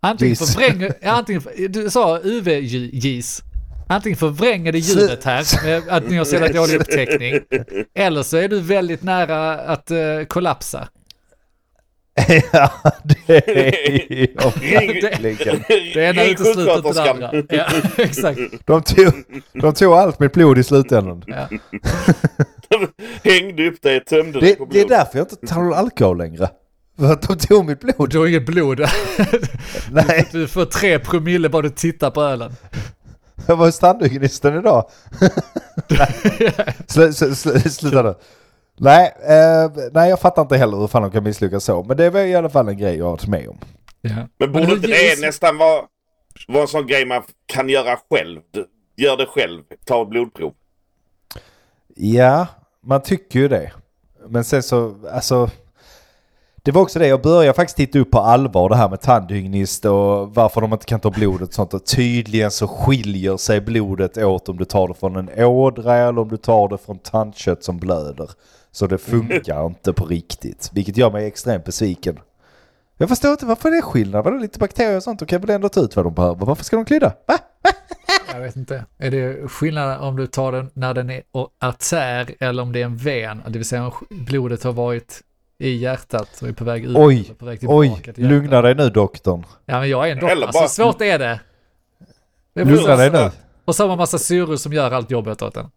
Antingen 0.00 0.36
förvränger, 0.36 0.94
ja, 1.02 1.10
antingen, 1.10 1.42
du 1.68 1.90
sa 1.90 2.18
UV-gis. 2.22 3.42
Antingen 3.88 4.16
förvränger 4.16 4.72
det 4.72 4.78
ljudet 4.78 5.24
här, 5.24 5.64
med 5.64 5.82
att 5.88 6.08
ni 6.10 6.16
har 6.16 6.24
så 6.24 6.34
jävla 6.34 6.60
dålig 6.60 6.74
upptäckning. 6.80 7.40
Eller 7.94 8.22
så 8.22 8.36
är 8.36 8.48
du 8.48 8.60
väldigt 8.60 9.02
nära 9.02 9.54
att 9.60 9.90
uh, 9.90 10.24
kollapsa. 10.24 10.88
ja, 12.52 12.70
det 13.04 13.48
är 13.48 14.28
jag 14.34 14.52
verkligen. 14.80 15.64
Det 15.94 16.00
ena 16.00 16.24
utesluter 16.24 16.76
inte 16.76 16.92
det 16.92 17.10
andra. 17.10 17.30
Ja, 17.48 17.66
exakt. 17.96 18.40
De 18.64 18.82
tog, 18.82 19.12
de 19.52 19.74
tog 19.74 19.92
allt 19.92 20.20
mitt 20.20 20.32
blod 20.32 20.58
i 20.58 20.64
slutändan. 20.64 21.24
Ja. 21.26 21.48
Hängde 23.24 23.68
upp 23.68 23.82
dig, 23.82 24.04
tömde 24.04 24.40
dig 24.40 24.50
Det, 24.50 24.56
på 24.56 24.64
det 24.64 24.80
är 24.80 24.86
blod. 24.86 24.98
därför 24.98 25.18
jag 25.18 25.24
inte 25.32 25.46
tar 25.46 25.72
alkohol 25.72 26.18
längre. 26.18 26.48
För 26.98 27.12
att 27.12 27.22
de 27.22 27.38
tog 27.38 27.66
mitt 27.66 27.80
blod. 27.80 28.10
Du 28.10 28.18
har 28.18 28.26
inget 28.26 28.46
blod. 28.46 28.80
Nej, 29.90 30.28
Du 30.32 30.48
får 30.48 30.64
tre 30.64 30.98
promille 30.98 31.48
bara 31.48 31.62
du 31.62 31.70
tittar 31.70 32.10
på 32.10 32.22
ölen. 32.22 32.52
Jag 33.48 33.56
var 33.56 33.66
hos 33.66 33.78
tandhygienisten 33.78 34.58
idag. 34.58 34.90
Sl, 36.88 37.12
sl, 37.12 37.32
sl, 37.34 37.68
sluta 37.68 38.02
nu. 38.02 38.14
Nej, 38.80 39.14
eh, 39.22 39.90
nej, 39.92 40.10
jag 40.10 40.20
fattar 40.20 40.42
inte 40.42 40.56
heller 40.56 40.76
hur 40.76 40.86
fan 40.86 41.02
de 41.02 41.10
kan 41.10 41.24
misslyckas 41.24 41.64
så. 41.64 41.82
Men 41.82 41.96
det 41.96 42.10
var 42.10 42.20
i 42.20 42.34
alla 42.34 42.48
fall 42.50 42.68
en 42.68 42.78
grej 42.78 42.96
jag 42.96 43.04
har 43.04 43.10
varit 43.10 43.26
med 43.26 43.48
om. 43.48 43.58
Ja. 44.00 44.28
Men 44.38 44.52
borde 44.52 44.72
inte 44.72 44.86
det 44.86 45.20
nästan 45.20 45.58
vara, 45.58 45.84
vara 46.48 46.62
en 46.62 46.68
sån 46.68 46.86
grej 46.86 47.06
man 47.06 47.22
kan 47.46 47.68
göra 47.68 47.98
själv? 48.10 48.40
Gör 48.96 49.16
det 49.16 49.26
själv, 49.26 49.62
ta 49.84 50.02
ett 50.02 50.08
blodprov. 50.08 50.52
Ja, 51.94 52.46
man 52.80 53.02
tycker 53.02 53.40
ju 53.40 53.48
det. 53.48 53.72
Men 54.28 54.44
sen 54.44 54.62
så, 54.62 54.94
alltså... 55.12 55.50
Det 56.68 56.72
var 56.72 56.82
också 56.82 56.98
det, 56.98 57.06
jag 57.06 57.22
började 57.22 57.56
faktiskt 57.56 57.76
titta 57.76 57.98
upp 57.98 58.10
på 58.10 58.18
allvar 58.18 58.68
det 58.68 58.76
här 58.76 58.88
med 58.88 59.00
tandhygienist 59.00 59.84
och 59.84 60.34
varför 60.34 60.60
de 60.60 60.72
inte 60.72 60.84
kan 60.84 61.00
ta 61.00 61.10
blodet 61.10 61.48
och 61.48 61.54
sånt. 61.54 61.74
Och 61.74 61.86
tydligen 61.86 62.50
så 62.50 62.68
skiljer 62.68 63.36
sig 63.36 63.60
blodet 63.60 64.18
åt 64.18 64.48
om 64.48 64.56
du 64.56 64.64
tar 64.64 64.88
det 64.88 64.94
från 64.94 65.16
en 65.16 65.44
ådra 65.44 65.96
eller 65.96 66.18
om 66.18 66.28
du 66.28 66.36
tar 66.36 66.68
det 66.68 66.78
från 66.78 66.98
tandkött 66.98 67.64
som 67.64 67.78
blöder. 67.78 68.30
Så 68.72 68.86
det 68.86 68.98
funkar 68.98 69.66
inte 69.66 69.92
på 69.92 70.06
riktigt, 70.06 70.70
vilket 70.72 70.96
gör 70.96 71.10
mig 71.10 71.26
extremt 71.26 71.64
besviken. 71.64 72.18
Jag 72.98 73.08
förstår 73.08 73.30
inte, 73.30 73.46
varför 73.46 73.68
är 73.68 73.76
det 73.76 73.82
skillnad? 73.82 74.24
Var 74.24 74.32
det 74.32 74.40
lite 74.40 74.58
bakterier 74.58 74.96
och 74.96 75.02
sånt? 75.02 75.18
De 75.18 75.26
kan 75.26 75.40
väl 75.40 75.50
ändå 75.50 75.68
ta 75.68 75.80
ut 75.80 75.96
vad 75.96 76.06
de 76.06 76.14
behöver? 76.14 76.46
Varför 76.46 76.64
ska 76.64 76.76
de 76.76 76.84
klydda? 76.84 77.12
Va? 77.26 77.38
Jag 78.32 78.40
vet 78.40 78.56
inte. 78.56 78.84
Är 78.98 79.10
det 79.10 79.48
skillnad 79.48 80.00
om 80.00 80.16
du 80.16 80.26
tar 80.26 80.52
den 80.52 80.70
när 80.74 80.94
den 80.94 81.10
är 81.10 81.22
artär 81.60 82.34
eller 82.40 82.62
om 82.62 82.72
det 82.72 82.80
är 82.80 82.84
en 82.84 82.96
ven? 82.96 83.42
Det 83.48 83.58
vill 83.58 83.68
säga 83.68 83.86
om 83.86 83.92
blodet 84.10 84.64
har 84.64 84.72
varit 84.72 85.22
i 85.58 85.76
hjärtat 85.76 86.38
och 86.42 86.48
är 86.48 86.52
på 86.52 86.64
väg 86.64 86.84
ut. 86.84 86.96
Oj, 86.96 87.34
på 87.38 87.44
väg 87.46 87.58
tillbaka 87.58 87.78
Oj, 87.78 88.02
lugna 88.16 88.62
dig 88.62 88.74
nu 88.74 88.90
doktorn. 88.90 89.44
Ja 89.66 89.80
men 89.80 89.88
jag 89.90 90.08
är 90.08 90.12
en 90.12 90.18
doktor. 90.18 90.30
Eller 90.32 90.46
Alltså, 90.46 90.60
bara- 90.60 90.68
svårt 90.68 91.00
är 91.02 91.18
det. 91.18 91.40
det 92.54 92.60
är 92.60 92.64
Lugna 92.64 92.96
dig 92.96 93.10
nu. 93.10 93.30
Och 93.64 93.76
så 93.76 93.82
har 93.82 93.88
man 93.88 93.98
massa 93.98 94.18
syror 94.18 94.56
som 94.56 94.72
gör 94.72 94.90
allt 94.90 95.10
jobbet 95.10 95.42
åt 95.42 95.56
en. 95.56 95.70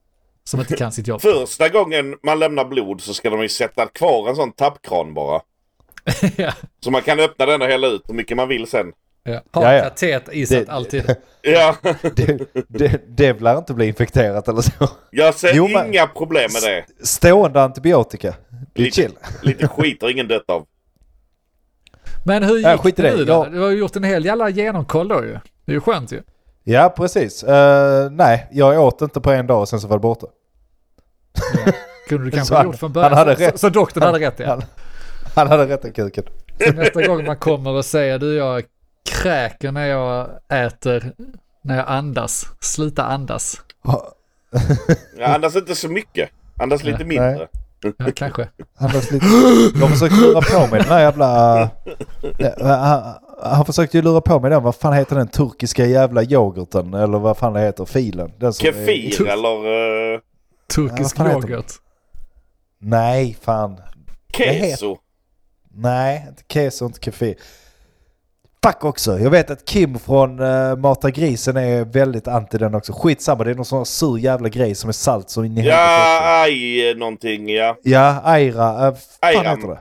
Som 0.43 0.59
inte 0.59 0.75
kan 0.75 0.91
sitt 0.91 1.07
jobb. 1.07 1.21
Första 1.21 1.69
gången 1.69 2.15
man 2.23 2.39
lämnar 2.39 2.65
blod 2.65 3.01
så 3.01 3.13
ska 3.13 3.29
de 3.29 3.41
ju 3.41 3.49
sätta 3.49 3.85
kvar 3.85 4.29
en 4.29 4.35
sån 4.35 4.51
tappkran 4.51 5.13
bara. 5.13 5.41
ja. 6.37 6.51
Så 6.83 6.91
man 6.91 7.01
kan 7.01 7.19
öppna 7.19 7.45
den 7.45 7.61
och 7.61 7.67
hälla 7.67 7.87
ut 7.87 8.01
hur 8.07 8.13
mycket 8.13 8.37
man 8.37 8.47
vill 8.47 8.67
sen. 8.67 8.91
Ja. 9.23 9.41
Ha 9.53 9.63
Ja, 9.63 9.73
ja. 9.73 9.83
katet 9.83 10.29
isatt 10.31 10.65
Det- 10.67 10.71
alltid. 10.73 11.15
Ja, 11.41 11.75
Det, 12.15 12.39
det, 12.67 13.01
det 13.17 13.41
lär 13.41 13.57
inte 13.57 13.73
bli 13.73 13.87
infekterat 13.87 14.47
eller 14.47 14.61
så. 14.61 14.89
jag 15.11 15.35
ser 15.35 15.53
Jo, 15.53 15.67
men- 15.67 15.87
inga 15.87 16.07
problem 16.07 16.49
med 16.53 16.61
det. 16.61 17.05
Stående 17.07 17.61
antibiotika. 17.63 18.33
Det 18.73 18.81
är 18.81 18.85
Lite, 18.85 18.95
chill. 18.95 19.17
lite 19.41 19.67
skit 19.67 20.01
har 20.01 20.09
ingen 20.09 20.27
dött 20.27 20.49
av. 20.49 20.65
Men 22.25 22.43
hur 22.43 22.59
Ja, 22.59 22.71
gick 22.71 22.81
skit 22.81 22.99
i 22.99 23.01
det 23.01 23.15
nu 23.17 23.25
då? 23.25 23.33
Jag- 23.33 23.51
Du 23.51 23.59
har 23.59 23.69
ju 23.69 23.77
gjort 23.77 23.95
en 23.95 24.03
hel 24.03 24.25
jävla 24.25 24.49
genomkoll 24.49 25.07
då 25.07 25.23
ju. 25.25 25.31
Det 25.65 25.71
är 25.71 25.73
ju 25.73 25.81
skönt 25.81 26.11
ju. 26.11 26.21
Ja, 26.63 26.93
precis. 26.97 27.43
Eh, 27.43 28.09
nej, 28.11 28.47
jag 28.51 28.79
åt 28.85 29.01
inte 29.01 29.21
på 29.21 29.31
en 29.31 29.47
dag 29.47 29.59
och 29.61 29.69
sen 29.69 29.79
så 29.79 29.87
var 29.87 29.97
det 29.97 30.01
borta. 30.01 30.27
Kunde 32.09 32.25
du 32.25 32.31
kanske 32.31 32.47
Så 32.47 32.53
ha 32.53 32.59
han- 32.59 32.65
gjort 32.67 32.75
från 32.79 32.93
början. 32.93 33.09
han 33.13 33.17
hade 33.27 33.35
så, 33.35 33.41
rätt. 33.43 33.59
så 33.59 33.69
doktorn 33.69 34.03
hade 34.03 34.19
rätt 34.19 34.39
ja. 34.39 34.47
Han, 34.49 34.61
han 35.35 35.47
hade 35.47 35.67
rätt 35.67 35.85
i 35.85 35.91
kuken. 35.91 36.23
Så 36.65 36.71
nästa 36.73 37.07
gång 37.07 37.25
man 37.25 37.37
kommer 37.37 37.71
och 37.71 37.85
säger 37.85 38.19
du 38.19 38.35
jag 38.35 38.63
kräker 39.09 39.71
när 39.71 39.85
jag 39.87 40.29
äter, 40.49 41.13
när 41.63 41.77
jag 41.77 41.85
andas. 41.87 42.45
Sluta 42.59 43.03
andas. 43.03 43.61
Jag 45.17 45.29
andas 45.29 45.55
inte 45.55 45.75
så 45.75 45.87
mycket. 45.89 46.29
Andas 46.57 46.83
lite 46.83 47.03
Nej. 47.03 47.47
Ja, 47.97 48.11
kanske. 48.15 48.47
Han 48.75 48.89
var 48.91 49.13
lite... 49.13 49.25
Jag 49.79 49.89
försöker 49.89 50.15
röra 50.15 50.41
på 50.41 50.71
mig 50.71 50.79
den 50.81 50.89
här 50.89 50.99
jävla... 50.99 51.69
Ja, 52.59 53.21
han 53.43 53.65
försökte 53.65 53.97
ju 53.97 54.03
lura 54.03 54.21
på 54.21 54.39
mig 54.39 54.49
den. 54.51 54.63
Vad 54.63 54.75
fan 54.75 54.93
heter 54.93 55.15
den 55.15 55.27
turkiska 55.27 55.85
jävla 55.85 56.23
yoghurten? 56.23 56.93
Eller 56.93 57.19
vad 57.19 57.37
fan 57.37 57.53
det 57.53 57.59
heter? 57.59 57.85
Filen. 57.85 58.31
Den 58.39 58.53
som 58.53 58.67
är- 58.67 58.71
Kefir 58.71 59.27
eller 59.27 59.67
uh, 60.13 60.19
Turkisk 60.75 61.19
Ja, 61.19 61.23
heter 61.23 61.49
yoghurt. 61.49 61.71
Nej, 62.79 63.37
fan. 63.41 63.77
keso. 64.37 64.97
Nej, 65.73 66.25
inte 66.29 66.43
keso, 66.53 66.85
inte 66.85 66.99
kefir. 66.99 67.35
Fuck 68.65 68.85
också. 68.85 69.19
Jag 69.19 69.29
vet 69.29 69.49
att 69.51 69.65
Kim 69.65 69.99
från 69.99 70.39
uh, 70.39 70.75
Mata 70.75 71.09
Grisen 71.11 71.57
är 71.57 71.85
väldigt 71.85 72.27
anti 72.27 72.57
den 72.57 72.75
också. 72.75 72.93
Skitsamma, 72.93 73.43
det 73.43 73.51
är 73.51 73.55
någon 73.55 73.65
sån 73.65 73.77
här 73.77 73.85
sur 73.85 74.17
jävla 74.17 74.49
grej 74.49 74.75
som 74.75 74.87
är 74.87 74.93
salt 74.93 75.29
så 75.29 75.43
in 75.43 75.57
i. 75.57 75.67
Ja, 75.67 76.41
aj 76.43 76.93
någonting 76.95 77.49
ja. 77.49 77.75
Ja, 77.83 78.21
Aira. 78.23 78.87
Uh, 78.89 78.95
fan 78.95 79.29
Ayram. 79.29 79.45
heter 79.45 79.67
det? 79.67 79.79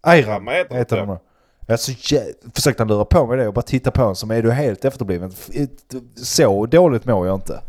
Ayram 0.00 0.46
heter 0.48 0.74
heter 0.74 0.96
det. 0.96 1.06
nog. 1.06 1.18
Jag 1.66 1.80
så 1.80 1.92
jä- 1.92 2.32
försökte 2.54 2.82
han 2.82 2.88
lura 2.88 3.04
på 3.04 3.26
mig 3.26 3.36
det 3.38 3.48
och 3.48 3.54
bara 3.54 3.62
titta 3.62 3.90
på 3.90 4.00
honom 4.00 4.16
som 4.16 4.30
är 4.30 4.42
du 4.42 4.50
helt 4.52 4.84
efterbliven. 4.84 5.32
F- 5.50 5.68
Så 6.16 6.66
dåligt 6.66 7.04
mår 7.04 7.26
jag 7.26 7.34
inte. 7.36 7.60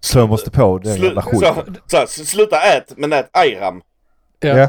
Så 0.00 0.18
jag 0.18 0.28
måste 0.28 0.50
på 0.50 0.78
den 0.78 0.96
Slu- 0.96 1.04
jävla 1.04 1.22
så, 1.22 1.28
skiten. 1.30 1.76
så, 1.86 1.96
här, 1.96 2.06
sluta 2.06 2.56
ät, 2.62 2.92
men 2.96 3.12
ät 3.12 3.28
ayram. 3.32 3.82
Ja. 4.40 4.48
Ja. 4.58 4.68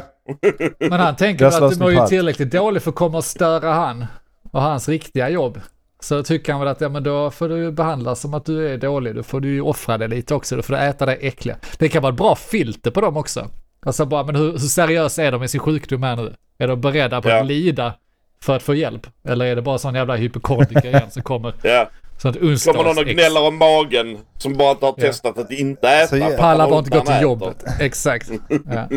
Men 0.78 1.00
han 1.00 1.16
tänker 1.16 1.46
att 1.46 1.70
du 1.70 1.78
mår 1.78 1.92
ju 1.92 2.06
tillräckligt 2.06 2.50
dåligt 2.52 2.82
för 2.82 2.90
att 2.90 2.94
komma 2.96 3.18
och 3.18 3.24
störa 3.24 3.72
han 3.72 4.06
och 4.52 4.62
hans 4.62 4.88
riktiga 4.88 5.28
jobb. 5.28 5.60
Så 6.00 6.22
tycker 6.22 6.52
han 6.52 6.60
väl 6.60 6.68
att 6.68 6.80
ja, 6.80 6.88
men 6.88 7.02
då 7.02 7.30
får 7.30 7.48
du 7.48 7.70
behandlas 7.72 8.20
som 8.20 8.34
att 8.34 8.44
du 8.44 8.68
är 8.68 8.78
dålig. 8.78 9.14
Då 9.14 9.22
får 9.22 9.40
du 9.40 9.48
ju 9.48 9.60
offra 9.60 9.98
dig 9.98 10.08
lite 10.08 10.34
också. 10.34 10.56
Då 10.56 10.62
får 10.62 10.74
du 10.74 10.80
äta 10.80 11.06
det 11.06 11.14
äckliga. 11.14 11.56
Det 11.78 11.88
kan 11.88 12.02
vara 12.02 12.12
ett 12.12 12.18
bra 12.18 12.36
filter 12.36 12.90
på 12.90 13.00
dem 13.00 13.16
också. 13.16 13.48
Alltså 13.86 14.06
bara, 14.06 14.24
men 14.24 14.36
hur, 14.36 14.50
hur 14.50 14.58
seriösa 14.58 15.22
är 15.22 15.32
de 15.32 15.40
med 15.40 15.50
sin 15.50 15.60
sjukdom 15.60 16.02
här 16.02 16.16
nu? 16.16 16.34
Är 16.58 16.68
de 16.68 16.80
beredda 16.80 17.22
på 17.22 17.28
Ja. 17.28 17.40
att 17.40 17.46
lida 17.46 17.94
för 18.42 18.56
att 18.56 18.62
få 18.62 18.74
hjälp? 18.74 19.06
Eller 19.24 19.44
är 19.46 19.56
det 19.56 19.62
bara 19.62 19.78
sån 19.78 19.94
jävla 19.94 20.16
hypokondriker 20.16 20.88
igen 20.88 21.10
som 21.10 21.22
kommer? 21.22 21.54
Ja. 21.62 21.88
Sånt 22.22 22.36
Kommer 22.40 22.74
någon 22.74 22.84
och 22.86 22.88
onsdags 22.90 23.10
gnäller 23.12 23.46
om 23.48 23.56
magen 23.58 24.18
som 24.38 24.56
bara 24.56 24.70
inte 24.70 24.86
har 24.86 24.94
Ja. 24.96 25.06
testat 25.06 25.38
att 25.38 25.50
inte 25.50 25.88
äta. 25.88 26.06
Så 26.16 26.24
att 26.24 26.36
Pallar 26.38 26.64
bara 26.66 26.74
har 26.74 26.78
inte 26.78 26.90
gå 26.98 27.00
till 27.04 27.22
jobbet. 27.22 27.64
Exakt. 27.80 28.30
Ja. 28.48 28.88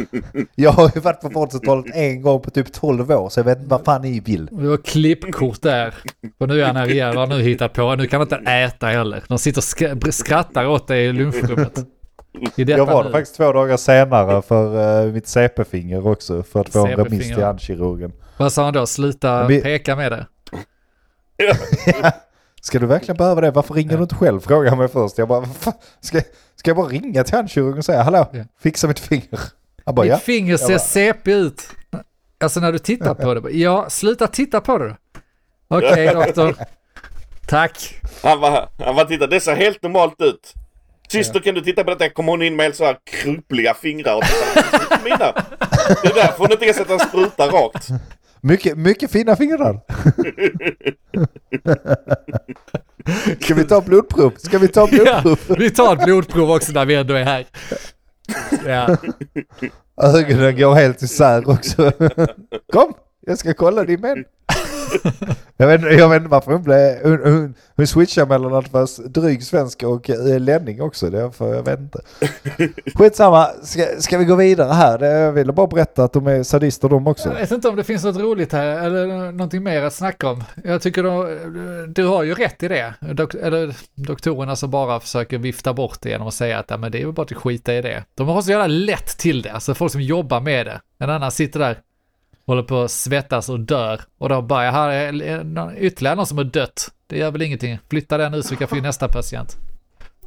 Jag 0.56 0.72
har 0.72 0.92
ju 0.96 1.02
varit 1.02 1.22
på 1.22 1.30
vårdcentralen 1.30 1.92
en 1.94 2.22
gång 2.22 2.42
på 2.42 2.50
typ 2.50 2.74
12 2.74 3.12
år 3.12 3.30
så 3.30 3.40
jag 3.40 3.46
vet 3.46 3.58
inte 3.58 3.70
vad 3.70 3.86
fan 3.86 4.02
ni 4.02 4.20
vill. 4.20 4.46
Det 4.52 4.68
var 4.68 4.78
klippkort 4.78 5.62
där. 5.62 5.94
Och 6.38 6.48
nu 6.48 6.62
är 6.62 6.66
han 6.66 6.76
här 6.76 6.92
igen. 6.92 7.16
Vad 7.16 7.30
har 7.30 7.38
nu 7.38 7.44
hittat 7.44 7.74
på? 7.74 7.96
Nu 7.96 8.08
kan 8.08 8.20
han 8.20 8.28
inte 8.40 8.52
äta 8.52 8.88
heller. 8.88 9.24
De 9.28 9.40
sitter 9.40 9.60
och 9.60 9.64
skra- 9.64 10.12
skrattar 10.12 10.68
åt 10.68 10.88
dig 10.88 11.06
i 11.06 11.14
lunchrummet. 11.14 11.80
Jag 12.56 12.86
var 12.86 13.04
det 13.04 13.10
nu. 13.10 13.14
faktiskt 13.14 13.38
två 13.38 13.52
dagar 13.54 13.78
senare 13.78 14.42
för 14.42 15.06
uh, 15.06 15.14
mitt 15.14 15.28
CP-finger 15.28 16.08
också 16.08 16.44
för 16.44 16.60
att 16.60 16.70
få 16.70 16.86
en 16.88 16.96
remiss 16.96 17.28
till 17.28 17.44
handkirurgen. 17.44 18.12
Vad 18.38 18.54
sa 18.54 18.64
han 18.64 18.74
då? 18.74 18.86
Sluta 18.86 19.48
Vi- 19.48 19.62
peka 19.62 19.96
med 19.96 20.12
det. 20.12 20.26
Ska 22.66 22.80
du 22.80 22.86
verkligen 22.86 23.18
behöva 23.18 23.42
det? 23.42 23.52
Varför 23.52 23.74
ringer 23.74 23.98
du 23.98 24.04
inte 24.04 24.16
själv? 24.16 24.40
Frågar 24.40 24.70
han 24.70 24.78
mig 24.80 24.88
först. 24.88 25.18
Jag 25.18 25.28
bara, 25.28 25.40
"Vad 25.40 25.56
fan? 25.56 25.74
ska, 26.02 26.22
ska 26.56 26.70
jag 26.70 26.78
bara 26.78 26.88
ringa 26.88 27.24
till 27.24 27.36
handkirurgen 27.36 27.78
och 27.78 27.86
säga 27.86 28.04
hallå, 28.04 28.30
Ja. 28.34 28.44
fixa 28.62 28.88
mitt 28.88 29.00
finger? 29.00 29.40
Han 29.86 29.96
bara 29.96 30.02
Ditt 30.04 30.12
ja. 30.12 30.18
finger 30.18 30.58
ser 30.58 30.68
bara- 30.68 30.80
CP 30.80 31.32
ut. 31.32 31.62
Alltså 32.44 32.60
när 32.60 32.72
du 32.72 32.80
tittar 32.80 33.14
på 33.14 33.34
det. 33.34 33.52
Ja, 33.52 33.90
sluta 33.90 34.28
titta 34.28 34.62
på 34.62 34.78
det. 34.78 34.96
Okej 35.68 36.08
doktor. 36.14 36.56
Tack. 37.48 38.02
Han 38.24 38.40
var, 38.40 38.70
han 38.86 38.96
var 38.96 39.06
titta, 39.06 39.28
det 39.28 39.40
ser 39.40 39.56
helt 39.56 39.84
normalt 39.84 40.22
ut. 40.22 40.54
Syster 41.10 41.40
kan 41.40 41.56
du 41.56 41.62
titta 41.62 41.84
på 41.84 41.90
detta? 41.90 42.10
Kommer 42.10 42.32
hon 42.32 42.42
in 42.42 42.56
med 42.56 42.64
helt 42.64 42.76
så 42.76 42.86
här 42.86 42.98
kruppliga 43.12 43.74
fingrar 43.74 44.20
mina. 45.04 45.18
Det 46.04 46.08
är 46.10 46.14
därför 46.16 46.38
hon 46.38 46.52
inte 46.52 46.66
kan 46.66 46.74
sätta 46.74 46.94
en 46.94 47.00
spruta 47.00 47.48
rakt. 47.48 47.88
Mycket, 48.46 48.78
mycket 48.78 49.12
fina 49.12 49.36
fingrar. 49.36 49.80
Ska 53.42 53.54
vi 53.56 53.64
ta 53.64 53.82
blodprov? 53.82 54.34
Ska 54.38 54.58
vi 54.58 54.68
ta 54.68 54.88
Ja, 54.92 55.22
blodprov? 55.22 55.58
vi 55.60 55.72
tar 55.72 55.96
ett 55.96 56.04
blodprov 56.04 56.52
också 56.52 56.72
när 56.72 56.86
vi 56.86 56.96
ändå 56.96 57.14
är 57.14 57.24
här. 57.24 57.46
Ja, 58.66 58.98
Ögonen 60.18 60.58
går 60.58 60.74
helt 60.76 61.02
isär 61.02 61.50
också. 61.50 61.92
Kom, 62.74 62.94
jag 63.26 63.38
ska 63.38 63.54
kolla 63.54 63.84
din 63.84 64.02
män. 64.02 64.24
Jag 65.58 65.68
vet, 65.68 65.82
jag 66.00 66.10
vet 66.10 66.18
inte 66.18 66.30
varför 66.30 66.52
hon 66.52 66.64
blev... 66.64 67.04
Hon, 67.04 67.34
hon, 67.34 67.56
hon 67.76 67.88
switchar 67.88 68.26
mellan 68.26 68.54
att 68.54 68.74
vara 68.74 68.88
dryg 69.06 69.44
svenska 69.44 69.88
och 69.88 70.10
eh, 70.10 70.40
länning 70.40 70.82
också. 70.82 71.10
Det 71.10 71.22
är 71.22 71.30
för, 71.30 71.56
jag 71.56 71.64
vet 71.64 71.80
inte. 71.80 72.00
Skitsamma, 72.96 73.48
ska, 73.64 73.86
ska 74.00 74.18
vi 74.18 74.26
gå 74.26 74.36
vidare 74.36 74.74
här? 74.74 75.04
Jag 75.04 75.32
ville 75.32 75.54
bara 75.54 75.68
berätta 75.68 76.04
att 76.04 76.14
de 76.14 76.28
är 76.28 76.44
sadister 76.44 76.90
de 76.90 77.08
också. 77.08 77.30
jag 77.30 77.36
vet 77.36 77.52
inte 77.52 77.70
om 77.70 77.76
det 77.76 77.84
finns 77.84 78.04
något 78.04 78.18
roligt 78.18 78.54
här 78.54 78.66
eller 78.66 79.32
någonting 79.32 79.64
mer 79.64 79.84
att 79.84 79.94
snacka 79.94 80.30
om. 80.30 80.44
Jag 80.64 80.82
tycker 80.82 81.04
då, 81.04 81.28
du 81.88 82.06
har 82.08 82.24
ju 82.24 82.34
rätt 82.34 82.64
i 82.64 82.68
det. 82.68 82.94
Dok, 83.00 83.34
eller 83.34 83.76
doktorerna 83.96 84.56
som 84.56 84.72
bara 84.72 85.00
försöker 85.00 85.38
vifta 85.38 85.74
bort 85.74 86.02
det 86.02 86.10
genom 86.10 86.28
att 86.28 86.34
säga 86.34 86.60
att 86.60 86.70
ja, 86.70 86.78
men 86.78 86.92
det 86.92 87.02
är 87.02 87.06
väl 87.06 87.14
bara 87.14 87.24
att 87.24 87.34
skita 87.34 87.74
i 87.74 87.82
det. 87.82 88.04
De 88.16 88.28
har 88.28 88.42
så 88.42 88.52
jävla 88.52 88.68
lätt 88.68 89.18
till 89.18 89.42
det, 89.42 89.50
alltså 89.50 89.74
folk 89.74 89.92
som 89.92 90.02
jobbar 90.02 90.42
med 90.42 90.66
det. 90.66 90.82
En 91.00 91.10
annan 91.10 91.32
sitter 91.32 91.60
där, 91.60 91.80
håller 92.46 92.64
på 92.64 92.82
att 92.82 92.92
svettas 92.92 93.50
och 93.50 93.60
dör 93.60 94.02
och 94.18 94.30
då 94.30 94.42
bara, 94.42 94.72
här 94.72 94.90
är 94.90 95.76
ytterligare 95.78 96.16
någon 96.16 96.26
som 96.26 96.38
har 96.38 96.46
dött. 96.46 96.92
Det 97.08 97.18
gör 97.18 97.32
väl 97.32 97.42
ingenting. 97.42 97.80
Flytta 97.90 98.18
den 98.18 98.32
nu 98.32 98.42
så 98.42 98.50
vi 98.50 98.56
kan 98.56 98.68
få 98.68 98.78
in 98.78 98.84
nästa 98.84 99.08
patient. 99.08 99.58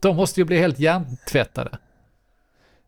De 0.00 0.16
måste 0.16 0.40
ju 0.40 0.44
bli 0.44 0.58
helt 0.58 0.78
hjärntvättade. 0.78 1.78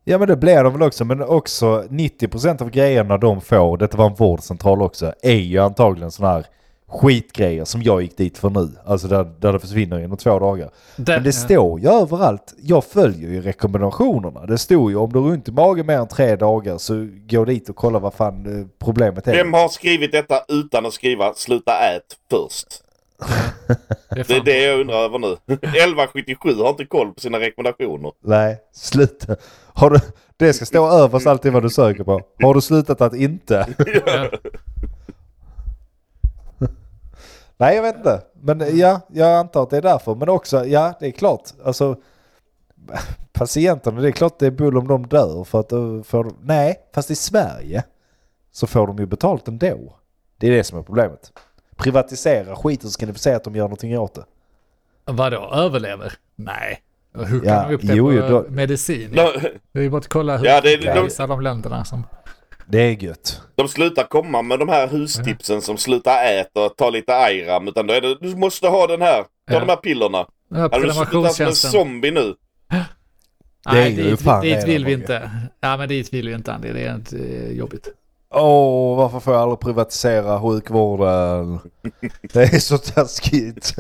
Ja 0.05 0.19
men 0.19 0.29
det 0.29 0.37
blir 0.37 0.65
de 0.65 0.73
väl 0.73 0.83
också, 0.83 1.05
men 1.05 1.23
också 1.23 1.83
90% 1.83 2.63
av 2.63 2.71
grejerna 2.71 3.19
de 3.19 3.41
får, 3.41 3.79
detta 3.79 3.97
var 3.97 4.07
en 4.07 4.15
vårdcentral 4.15 4.83
också, 4.83 5.13
är 5.23 5.35
ju 5.35 5.59
antagligen 5.59 6.11
sådana 6.11 6.35
här 6.35 6.47
skitgrejer 6.91 7.65
som 7.65 7.83
jag 7.83 8.03
gick 8.03 8.17
dit 8.17 8.39
för 8.39 8.51
nu. 8.51 8.69
Alltså 8.87 9.09
där, 9.09 9.31
där 9.39 9.53
det 9.53 9.59
försvinner 9.59 9.99
inom 10.05 10.17
två 10.17 10.39
dagar. 10.39 10.71
Den- 10.97 11.15
Men 11.15 11.25
det 11.25 11.33
står 11.33 11.81
ju 11.81 11.89
överallt, 11.89 12.55
jag 12.63 12.85
följer 12.85 13.31
ju 13.31 13.41
rekommendationerna. 13.43 14.47
Det 14.47 14.59
står 14.59 14.91
ju 14.91 14.97
om 14.97 15.13
du 15.13 15.19
har 15.19 15.27
ont 15.31 15.49
i 15.49 15.53
magen 15.53 15.87
mer 15.87 15.99
än 15.99 16.09
tre 16.09 16.37
dagar 16.37 16.79
så 16.79 17.09
gå 17.31 17.45
dit 17.45 17.69
och 17.69 17.77
kolla 17.77 17.99
vad 17.99 18.15
fan 18.15 18.61
eh, 18.61 18.67
problemet 18.85 19.29
är. 19.29 19.33
Vem 19.35 19.53
har 19.53 19.69
skrivit 19.69 20.13
detta 20.13 20.45
utan 20.49 20.87
att 20.87 20.93
skriva 20.93 21.35
sluta 21.35 21.73
ät 21.73 22.17
först? 22.31 22.67
det 24.11 24.21
är 24.21 24.25
Det 24.29 24.37
är 24.37 24.45
det 24.45 24.63
jag 24.65 24.81
undrar 24.81 24.97
över 25.05 25.19
nu. 25.19 25.37
1177 25.55 26.55
har 26.55 26.69
inte 26.69 26.85
koll 26.87 27.13
på 27.15 27.21
sina 27.21 27.41
rekommendationer. 27.41 28.13
Nej, 28.25 28.59
sluta. 28.73 29.37
Har 29.75 29.91
du, 29.91 29.99
det 30.37 30.53
ska 30.53 30.65
stå 30.67 30.89
överst 30.91 31.27
alltid 31.27 31.53
vad 31.53 31.63
du 31.63 31.71
söker 31.71 32.05
på. 32.05 32.21
Har 32.43 32.55
du 32.55 32.61
slutat 32.61 33.01
att 33.01 33.15
inte? 33.15 33.67
Ja. 34.07 34.29
Nej, 37.61 37.77
jag 37.77 37.83
vet 37.83 37.97
inte. 37.97 38.23
Men 38.43 38.79
ja, 38.79 39.01
jag 39.09 39.35
antar 39.39 39.63
att 39.63 39.71
det 39.71 39.77
är 39.77 39.83
därför. 39.83 40.15
Men 40.15 40.29
också, 40.29 40.67
ja, 40.67 40.95
det 41.01 41.07
är 41.07 41.11
klart. 41.11 41.43
Alltså, 41.65 41.97
patienterna, 43.33 44.01
det 44.01 44.09
är 44.09 44.13
klart 44.13 44.39
det 44.39 44.47
är 44.47 44.51
bull 44.51 44.79
om 44.79 44.89
de 44.89 45.07
dör. 45.07 45.45
För 45.45 45.61
att 45.61 45.69
då 45.69 46.03
får, 46.03 46.33
nej, 46.43 46.77
fast 46.95 47.11
i 47.11 47.15
Sverige 47.17 47.85
så 48.53 48.67
får 48.67 48.87
de 48.87 48.97
ju 48.97 49.07
betalt 49.07 49.49
ändå. 49.49 49.79
Det 50.39 50.47
är 50.47 50.51
det 50.51 50.65
som 50.65 50.79
är 50.79 50.83
problemet. 50.83 51.33
Privatisera 51.77 52.57
skiten 52.57 52.89
så 52.89 52.93
ska 52.93 53.07
ni 53.07 53.13
få 53.13 53.19
se 53.19 53.33
att 53.35 53.45
de 53.45 53.55
gör 53.57 53.65
någonting 53.65 53.99
åt 53.99 54.15
det. 54.15 54.25
Vadå, 55.05 55.51
överlever? 55.55 56.13
Nej. 56.37 56.81
Hur 57.15 57.41
kan 57.41 57.49
Ja, 57.55 57.69
de 57.69 57.75
upp 57.75 57.81
det 57.83 57.95
jo, 57.95 58.07
på 58.07 58.13
jo, 58.13 58.29
då- 58.29 58.45
medicin? 58.49 59.11
De, 59.13 59.33
Det 59.73 59.79
är 59.79 59.83
ju 59.83 59.91
bara 59.91 59.99
att 59.99 60.09
kolla 60.09 60.37
hur 60.37 60.47
Ja, 60.47 60.61
det- 60.61 60.77
de- 60.95 61.05
visar 61.05 61.27
de 61.29 61.41
länderna 61.41 61.85
som... 61.85 62.05
Det 62.71 62.81
är 62.81 63.03
gött. 63.05 63.41
de 63.55 63.69
slutar 63.69 64.05
komma 64.05 64.43
med 64.43 64.59
de 64.59 64.69
här 64.69 64.87
hustipsen 64.89 65.63
som 65.63 65.77
sluta 65.79 66.23
äta 66.23 66.65
och 66.65 66.77
ta 66.77 66.91
lite 66.91 67.17
Ayram. 67.17 67.69
Utan 67.69 67.87
då 67.87 67.95
är 67.95 68.01
det, 68.01 68.15
du 68.21 68.37
måste 68.37 68.69
ha 68.69 68.87
den 68.87 69.03
här. 69.03 69.23
Ta 69.23 69.29
Ja. 69.55 69.61
de 69.61 69.69
här 69.69 69.77
pillerna. 69.77 70.27
Här 70.55 70.61
Hade 70.61 70.79
du 70.81 71.23
där 71.23 71.29
som 71.33 71.47
en 71.47 71.55
zombie 71.55 72.11
nu? 72.11 72.35
Det 72.71 72.77
är 73.71 73.75
Nej, 73.75 73.93
dit, 73.95 74.23
fan 74.23 74.43
dit 74.43 74.69
vill 74.69 74.85
vi 74.85 74.93
inte. 74.93 75.31
Ja, 75.61 75.77
men 75.77 75.89
dit 75.89 76.13
vill 76.13 76.29
vi 76.29 76.35
inte 76.35 76.53
Andy. 76.53 76.73
Det 76.73 76.81
är 76.87 76.95
inte 76.95 77.17
eh, 77.19 77.53
jobbigt. 77.53 77.89
Åh, 78.35 78.97
varför 78.99 79.21
får 79.21 79.33
jag 79.35 79.43
aldrig 79.43 79.61
privatisera 79.61 80.41
sjukvården? 80.41 81.59
Det 82.33 82.43
är 82.43 82.59
så 82.59 82.79
taskigt. 82.79 83.75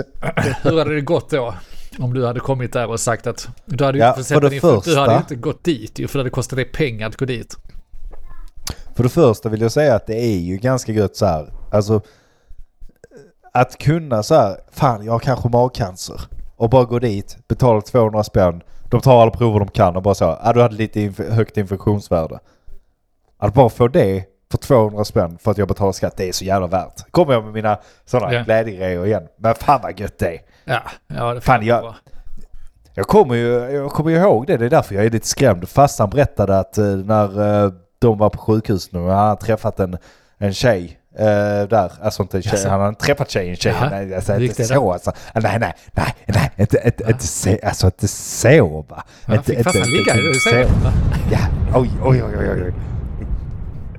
Hur 0.63 0.79
hade 0.79 0.95
det 0.95 1.01
gått 1.01 1.31
då? 1.31 1.55
Om 1.99 2.15
du 2.15 2.27
hade 2.27 2.41
kommit 2.41 2.73
där 2.73 2.87
och 2.91 3.01
sagt 3.01 3.27
att 3.27 3.49
du 3.65 3.85
hade 3.85 3.99
ju 3.99 4.05
Ja, 4.05 4.15
inte 4.19 4.35
för 4.35 4.41
det 4.41 4.61
fot. 4.61 4.85
Du 4.85 4.97
hade 4.97 5.07
första- 5.15 5.17
inte 5.21 5.35
gått 5.35 5.65
dit 5.65 5.99
ju, 5.99 6.09
för 6.09 6.19
det 6.19 6.21
hade 6.21 6.31
kostat 6.31 6.57
dig 6.57 6.65
pengar 6.65 7.09
att 7.09 7.17
gå 7.17 7.25
dit. 7.25 7.57
För 8.95 9.03
det 9.03 9.09
första 9.09 9.49
vill 9.49 9.61
jag 9.61 9.73
säga 9.73 9.95
att 9.95 10.07
det 10.07 10.15
är 10.21 10.39
ju 10.39 10.57
ganska 10.57 10.93
gött 10.93 11.17
så 11.17 11.27
här. 11.27 11.53
Alltså 11.71 12.01
att 13.53 13.79
kunna 13.79 14.23
så 14.23 14.35
här, 14.35 14.57
fan 14.71 15.05
jag 15.05 15.13
har 15.13 15.19
kanske 15.19 15.49
magcancer. 15.49 16.21
Och 16.57 16.71
bara 16.71 16.85
gå 16.85 16.99
dit, 16.99 17.39
betala 17.49 17.81
200 17.81 18.25
spänn. 18.25 18.63
De 18.91 19.01
tar 19.01 19.23
alla 19.23 19.31
prover 19.31 19.59
de 19.59 19.69
kan 19.69 19.97
och 19.97 20.03
bara 20.03 20.15
så, 20.15 20.25
ah, 20.41 20.53
du 20.53 20.63
hade 20.63 20.75
lite 20.75 21.01
inf- 21.01 21.31
högt 21.31 21.57
infektionsvärde. 21.57 22.39
Att 23.39 23.55
bara 23.55 23.69
få 23.69 23.89
det 23.89 24.25
för 24.51 24.59
200 24.59 25.05
spänn 25.05 25.39
för 25.39 25.51
att 25.51 25.59
jag 25.59 25.69
betalar 25.69 25.93
skatt, 25.93 26.17
det 26.17 26.29
är 26.29 26.33
så 26.33 26.45
jävla 26.45 26.67
värt. 26.67 27.11
Kommer 27.11 27.33
jag 27.33 27.45
med 27.45 27.53
mina 27.53 27.79
sådana 28.05 28.33
Ja. 28.35 28.43
glädjegrejer 28.43 29.07
igen. 29.07 29.23
Men 29.37 29.55
fan 29.55 29.81
vad 29.83 30.01
gött 30.01 30.19
det 30.19 30.29
är. 30.29 30.41
Ja, 30.65 30.81
ja 31.07 31.35
det 31.35 31.41
Fan, 31.41 31.67
jag-. 31.67 31.95
Jag 32.95 33.07
kommer 33.07 33.35
ju 33.35 33.49
jag 33.71 33.91
kommer 33.91 34.11
ihåg 34.11 34.47
det, 34.47 34.57
det 34.57 34.65
är 34.67 34.71
därför 34.71 34.95
jag 34.95 35.05
är 35.05 35.11
lite 35.11 35.27
skrämd. 35.29 35.69
Farsan 35.69 36.11
berättade 36.11 36.59
att 36.59 36.79
eh, 36.79 36.85
när 36.85 37.65
eh, 37.65 37.73
de 38.01 38.19
var 38.19 38.31
på 38.31 38.39
sjukhus 38.39 38.93
nu, 38.93 38.99
han 38.99 39.29
hade 39.29 39.41
träffat 39.41 39.81
en, 39.81 39.99
en 40.39 40.55
tjej 40.55 40.99
eh, 41.19 41.69
där. 41.69 41.93
Alltså 42.03 42.23
inte 42.23 42.43
tjej, 42.43 42.53
Jaså? 42.53 42.69
han 42.69 42.81
har 42.81 42.93
träffat 42.93 43.31
tjejen, 43.31 43.57
tjejen. 43.57 43.79
Jaha, 43.81 43.91
Nej, 43.91 44.15
alltså, 44.15 44.41
inte 44.41 44.63
det 44.63 44.65
så 44.65 44.75
då? 44.75 44.93
alltså. 44.93 45.13
Nej, 45.35 45.59
nej, 45.59 45.75
nej, 45.93 46.15
nej, 46.27 46.51
inte, 46.57 46.83
inte, 46.85 47.05
inte, 47.09 47.27
så, 47.27 47.57
alltså 47.63 47.87
inte 47.87 48.09
så 48.09 48.85
va. 48.89 49.05
Ja, 49.27 49.35
inte, 49.35 49.55
fick 49.55 49.65
farsan 49.65 49.83
ligga? 49.83 50.13
Är 50.13 50.23
det 50.23 50.29
inte 50.29 50.39
så? 50.39 50.91
Ja, 51.33 51.39
oj, 51.75 51.91
oj, 52.05 52.23
oj, 52.25 52.37
oj, 52.39 52.63
oj. 52.65 52.75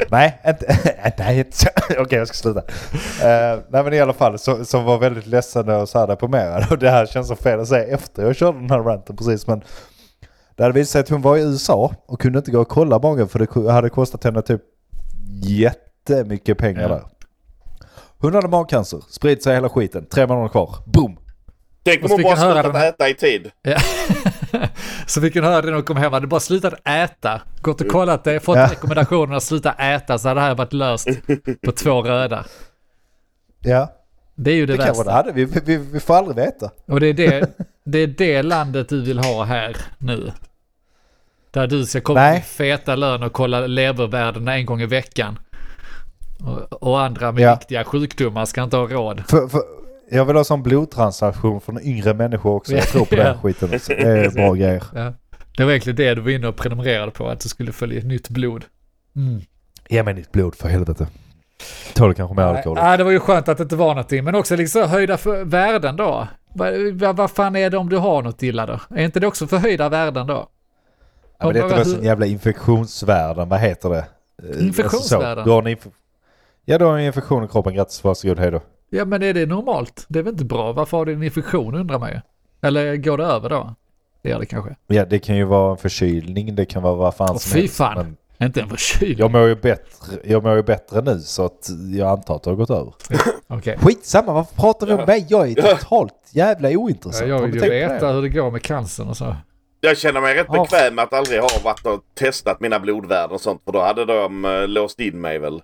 Nej, 0.10 0.42
inte, 0.48 0.78
nej, 1.18 1.40
inte 1.40 1.58
så. 1.58 1.68
Okej, 2.00 2.18
jag 2.18 2.28
ska 2.28 2.36
sluta. 2.36 2.60
Uh, 2.60 3.62
nej, 3.70 3.84
men 3.84 3.94
i 3.94 4.00
alla 4.00 4.14
fall 4.14 4.40
så, 4.40 4.66
så 4.66 4.80
var 4.80 4.98
väldigt 4.98 5.28
ledsen 5.28 5.70
och 5.70 5.90
så 5.90 6.00
här 6.00 6.08
deprimerad. 6.08 6.72
Och 6.72 6.78
det 6.78 6.90
här 6.90 7.06
känns 7.06 7.28
så 7.28 7.36
fel 7.36 7.60
att 7.60 7.68
säga 7.68 7.94
efter 7.96 8.24
jag 8.24 8.36
körde 8.36 8.60
den 8.60 8.70
här 8.70 8.80
ranten 8.80 9.18
precis. 9.18 9.48
Men 9.48 9.62
det 10.62 10.66
hade 10.66 10.80
visat 10.80 10.92
sig 10.92 11.02
att 11.02 11.10
hon 11.10 11.22
var 11.22 11.38
i 11.38 11.42
USA 11.42 11.94
och 12.06 12.22
kunde 12.22 12.40
inte 12.40 12.52
gå 12.52 12.62
och 12.62 12.68
kolla 12.70 13.00
magen 13.00 13.28
för 13.28 13.40
det 13.66 13.72
hade 13.72 13.90
kostat 13.90 14.24
henne 14.24 14.42
typ 14.42 14.62
jättemycket 15.44 16.58
pengar 16.58 16.82
Ja. 16.82 16.88
där. 16.88 17.02
Hon 18.18 18.36
hade 18.36 18.48
magcancer, 18.48 19.00
spridit 19.10 19.44
sig 19.44 19.54
hela 19.56 19.70
skiten, 19.70 20.06
tre 20.06 20.28
månader 20.28 20.50
kvar, 20.50 20.76
boom! 20.86 21.18
Tänk 21.84 22.04
om 22.04 22.12
hon 22.12 22.22
bara 22.22 22.36
slutat 22.36 22.76
äta 22.84 23.10
i 23.10 23.14
tid. 23.14 23.52
Ja. 23.62 23.78
så 25.08 25.22
fick 25.22 25.36
hon 25.36 25.44
höra 25.44 25.62
det 25.62 25.68
när 25.68 25.74
hon 25.74 25.84
kom 25.84 25.98
hem. 25.98 26.14
Hade 26.14 26.28
bara 26.28 26.40
slutat 26.40 26.74
äta. 26.88 27.42
Gått 27.62 27.82
och 27.82 27.88
kollat 27.88 28.24
det, 28.24 28.40
fått 28.40 28.58
Ja. 28.58 28.68
rekommendationen 28.72 29.36
att 29.38 29.44
sluta 29.44 29.72
äta 29.74 30.18
så 30.18 30.28
hade 30.28 30.40
det 30.40 30.46
här 30.46 30.56
varit 30.56 30.74
löst 30.74 31.08
på 31.66 31.72
två 31.72 32.02
röda. 32.02 32.46
Ja, 33.60 33.92
Det 34.36 34.52
är 34.52 34.56
ju 34.56 34.66
det, 34.66 34.74
det 34.74 34.78
kanske 34.78 34.92
värsta. 35.04 35.12
det 35.12 35.16
hade. 35.18 35.32
Vi, 35.32 35.46
vi, 35.46 35.78
vi 35.78 36.00
får 36.00 36.16
aldrig 36.16 36.36
veta. 36.36 36.72
Och 36.88 37.00
det 37.00 37.08
är 37.08 37.14
det, 37.14 37.50
det 37.86 37.98
är 38.00 38.08
det 38.08 38.44
landet 38.44 38.90
du 38.90 39.02
vill 39.02 39.20
ha 39.20 39.44
här 39.44 39.78
nu. 39.98 40.32
Där 41.52 41.68
du 41.68 41.86
ska 41.86 42.02
komma 42.02 42.20
Nej. 42.20 42.42
feta 42.42 42.96
lön 42.96 43.24
och 43.24 43.34
kolla 43.34 43.68
levervärdena 43.68 44.56
en 44.58 44.66
gång 44.66 44.82
i 44.82 44.86
veckan. 44.86 45.40
Och, 46.44 46.84
och 46.84 47.02
andra 47.02 47.32
med 47.32 47.44
Ja. 47.44 47.52
riktiga 47.56 47.84
sjukdomar 47.84 48.46
ska 48.46 48.64
inte 48.64 48.78
ha 48.78 48.88
råd. 48.88 49.24
För, 49.28 49.48
för, 49.48 49.62
jag 50.12 50.26
vill 50.26 50.36
ha 50.36 50.44
sån 50.44 50.64
blodtransaktion 50.64 51.62
från 51.62 51.82
yngre 51.82 52.14
människor 52.14 52.56
också. 52.56 52.74
Jag 52.74 52.88
tror 52.88 53.06
på 53.06 53.16
Ja. 53.18 53.24
den 53.24 53.38
skiten. 53.38 53.70
Alltså. 53.74 53.94
Det 53.94 54.02
är 54.26 54.30
bra 54.30 54.54
grejer. 54.56 54.84
Ja. 54.96 55.14
Det 55.58 55.64
var 55.64 55.72
egentligen 55.72 55.96
det 55.98 56.16
du 56.16 56.22
var 56.22 56.30
inne 56.32 56.48
och 56.48 56.56
prenumererade 56.56 57.12
på, 57.12 57.28
att 57.30 57.40
du 57.40 57.50
skulle 57.50 57.72
följa 57.72 58.04
nytt 58.04 58.30
blod. 58.30 58.66
Mm. 59.16 59.42
Ge 59.90 60.04
mig 60.04 60.14
ditt 60.14 60.32
blod 60.32 60.56
för 60.56 60.70
helvete. 60.70 61.08
Tål 61.94 62.14
kanske 62.14 62.36
mer 62.36 62.44
alkohol. 62.44 62.78
Nej, 62.82 62.98
det 62.98 63.04
var 63.04 63.12
ju 63.12 63.20
skönt 63.20 63.48
att 63.48 63.58
det 63.58 63.64
inte 63.64 63.76
var 63.76 63.88
någonting, 63.88 64.24
men 64.24 64.36
också 64.36 64.56
liksom 64.56 64.90
höjda 64.90 65.18
för 65.18 65.44
värden 65.44 65.96
då. 65.96 66.28
Vad 66.56 66.74
va, 66.94 67.14
vad 67.14 67.32
fan 67.32 67.56
är 67.56 67.70
det 67.70 67.78
om 67.78 67.90
du 67.90 67.98
har 67.98 68.22
något 68.22 68.44
illa 68.44 68.66
då? 68.66 68.80
Är 68.96 69.04
inte 69.06 69.20
det 69.20 69.28
också 69.28 69.48
förhöjda 69.48 69.90
värden 69.90 70.28
då? 70.28 70.48
Ja, 71.42 71.46
men 71.48 71.54
det 71.54 71.60
är 71.60 71.64
inte 71.64 71.76
Hur- 71.76 71.84
bara 71.84 71.96
sån 71.96 72.04
jävla 72.04 72.26
infektionsvärden. 72.26 73.50
Vad 73.50 73.60
heter 73.60 73.90
det? 73.90 74.06
Eh, 74.44 74.66
Infektionsvärden? 74.68 75.28
Alltså 75.30 75.44
så. 75.44 75.50
du 75.50 75.52
har 75.52 75.62
en 75.62 75.68
inf- 75.78 75.92
ja, 76.66 76.78
du 76.78 76.86
har 76.86 76.98
en 76.98 77.06
infektion 77.06 77.44
i 77.44 77.48
kroppen. 77.48 77.74
Grattis, 77.74 78.04
varsågod, 78.04 78.40
hej 78.40 78.52
då. 78.52 78.62
Ja, 78.90 79.06
men 79.06 79.24
är 79.24 79.34
det 79.34 79.46
normalt? 79.46 80.06
Det 80.08 80.20
är 80.20 80.24
väl 80.24 80.34
inte 80.34 80.46
bra? 80.46 80.72
Varför 80.74 80.98
har 80.98 81.06
du 81.06 81.14
en 81.14 81.24
infektion 81.24 81.76
undrar 81.76 82.00
man 82.00 82.10
ju. 82.10 82.20
Eller 82.62 82.96
går 82.96 83.18
det 83.18 83.26
över 83.26 83.50
då? 83.50 83.76
Det 84.22 84.30
gör 84.30 84.40
det 84.40 84.46
kanske. 84.46 84.76
Ja, 84.88 85.06
det 85.06 85.20
kan 85.20 85.36
ju 85.36 85.44
vara 85.44 85.72
en 85.72 85.78
förkylning. 85.78 86.56
Det 86.56 86.66
kan 86.66 86.84
vara 86.84 86.96
vad 86.96 87.16
fan 87.16 87.30
Åh, 87.32 87.38
som 87.38 87.52
fy 87.52 87.60
helst. 87.60 87.76
fan. 87.76 88.18
Men 88.38 88.48
Inte 88.48 88.62
en 88.62 88.70
förkylning. 88.70 89.18
jag 89.20 89.32
mår, 89.32 89.48
ju 89.48 89.56
bättre, 89.56 90.18
jag 90.24 90.44
mår 90.44 90.56
ju 90.56 90.64
bättre 90.64 91.02
nu 91.02 91.20
så 91.20 91.46
att 91.46 91.70
jag 91.96 92.10
antar 92.10 92.36
att 92.36 92.44
det 92.44 92.50
har 92.50 92.56
gått 92.56 92.70
över. 92.70 92.94
Okej. 93.48 93.78
Skitsamma, 93.82 94.34
varför 94.34 94.56
pratar 94.56 94.88
vi 94.88 94.94
om 94.94 95.00
Ja. 95.00 95.06
mig? 95.06 95.26
Jag 95.30 95.50
är 95.52 95.54
Ja. 95.58 95.78
totalt 95.78 96.14
jävla 96.32 96.72
Ja, 96.72 96.78
ointressant. 96.78 97.30
jag 97.30 97.36
Har 97.40 97.46
vill 97.48 97.52
du 97.60 97.64
ju 97.66 97.70
veta 97.70 98.08
det? 98.08 98.14
hur 98.14 98.22
det 98.22 98.30
går 98.30 98.52
med 98.52 98.62
cancern 98.62 99.08
och 99.10 99.18
så. 99.18 99.36
Jag 99.82 99.98
känner 99.98 100.22
mig 100.22 100.36
rätt 100.36 100.48
Ja. 100.50 100.62
bekväm 100.64 100.96
med 100.96 101.04
att 101.04 101.14
aldrig 101.14 101.40
ha 101.42 101.50
varit 101.64 101.86
och 101.86 102.04
testat 102.20 102.60
mina 102.60 102.80
blodvärden 102.80 103.32
och 103.32 103.42
sånt. 103.42 103.62
För 103.66 103.72
då 103.72 103.82
hade 103.82 104.06
de 104.06 104.46
uh, 104.46 104.68
låst 104.68 105.00
in 105.00 105.22
mig 105.22 105.40
väl. 105.40 105.62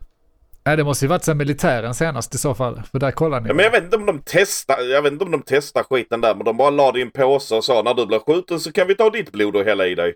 Nej, 0.66 0.78
det 0.78 0.84
måste 0.84 1.06
ju 1.06 1.10
varit 1.10 1.24
sen 1.24 1.38
militären 1.38 1.94
senast 1.94 2.36
i 2.36 2.38
så 2.38 2.56
fall. 2.56 2.82
För 2.92 3.00
där 3.00 3.12
kollar 3.12 3.42
ni. 3.42 3.48
Ja, 3.48 3.54
men 3.54 3.66
jag 3.66 3.72
vet 3.72 3.84
inte 3.84 3.96
om 3.98 4.06
de 4.06 4.22
testar, 4.26 4.82
jag 4.82 5.02
vet 5.02 5.12
inte 5.14 5.26
om 5.26 5.32
de 5.32 5.42
testar 5.46 5.84
skiten 5.84 6.22
där. 6.22 6.36
Men 6.36 6.46
de 6.46 6.58
bara 6.58 6.70
la 6.70 6.92
det 6.92 7.00
i 7.00 7.02
en 7.02 7.12
påse 7.12 7.56
och 7.56 7.64
sa 7.64 7.82
när 7.82 7.94
du 7.94 8.06
blir 8.06 8.20
skjuten 8.20 8.60
så 8.60 8.72
kan 8.72 8.88
vi 8.88 8.96
ta 8.96 9.10
ditt 9.10 9.32
blod 9.32 9.56
och 9.56 9.64
hälla 9.66 9.88
i 9.88 9.96
dig. 9.96 10.16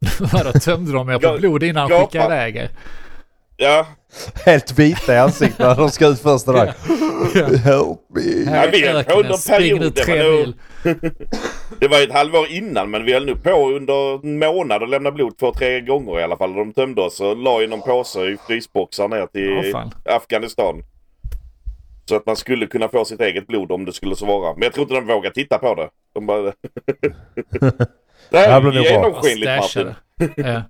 Vadå, 0.32 0.52
tömde 0.52 0.92
de 0.92 1.08
er 1.08 1.18
på 1.18 1.38
blod 1.38 1.62
innan 1.62 1.88
de 1.90 2.00
skickade 2.00 2.24
iväg 2.24 2.56
er? 2.56 2.70
Ja, 3.62 3.86
Helt 4.44 4.78
vita 4.78 5.14
i 5.14 5.18
ansiktet 5.18 5.58
när 5.58 5.76
de 5.76 5.90
ska 5.90 6.06
ut 6.06 6.20
första 6.20 6.52
dagen. 6.52 6.74
Help 7.64 7.98
me. 8.08 8.44
Här 8.50 8.64
Ja, 8.64 8.70
vi 8.72 8.86
höll 8.86 9.04
på 9.04 9.12
under 9.12 9.30
öknen, 9.30 9.32
en 9.32 9.38
spring 9.38 9.92
period, 10.06 10.54
nu 10.82 10.94
det 11.80 11.88
var 11.88 11.98
det 11.98 12.04
ett 12.04 12.12
halvår 12.12 12.46
innan 12.48 12.90
men 12.90 13.04
vi 13.04 13.12
höll 13.12 13.26
nu 13.26 13.36
på 13.36 13.70
under 13.70 14.26
en 14.26 14.38
månad 14.38 14.82
och 14.82 14.88
lämna 14.88 15.10
blod 15.10 15.38
två, 15.38 15.54
tre 15.54 15.80
gånger 15.80 16.20
i 16.20 16.22
alla 16.22 16.36
fall. 16.36 16.54
De 16.54 16.72
tömde 16.72 17.02
oss 17.02 17.20
och 17.20 17.36
la 17.36 17.62
i 17.62 17.66
någon 17.66 17.82
påse 17.82 18.20
i 18.20 18.36
frysboxar 18.46 19.08
ner 19.08 19.26
till 19.26 19.72
fan. 19.72 19.90
Afghanistan. 20.04 20.82
Så 22.08 22.16
att 22.16 22.26
man 22.26 22.36
skulle 22.36 22.66
kunna 22.66 22.88
få 22.88 23.04
sitt 23.04 23.20
eget 23.20 23.46
blod 23.46 23.72
om 23.72 23.84
det 23.84 23.92
skulle 23.92 24.16
så 24.16 24.26
vara. 24.26 24.54
Men 24.54 24.62
jag 24.62 24.72
tror 24.72 24.82
inte 24.82 24.94
de 24.94 25.06
vågar 25.06 25.30
titta 25.30 25.58
på 25.58 25.74
det. 25.74 25.88
De 26.14 26.26
bara... 26.26 26.42
det 26.42 26.52
Det 28.30 28.38
här 28.38 28.50
här 28.50 28.60
blir 28.60 28.72
nog 28.72 28.86
är 28.86 28.92
bra. 28.92 29.08
genomskinligt 29.08 29.46
Martin. 29.46 29.62
Stashade. 29.68 29.94
Ja. 30.36 30.62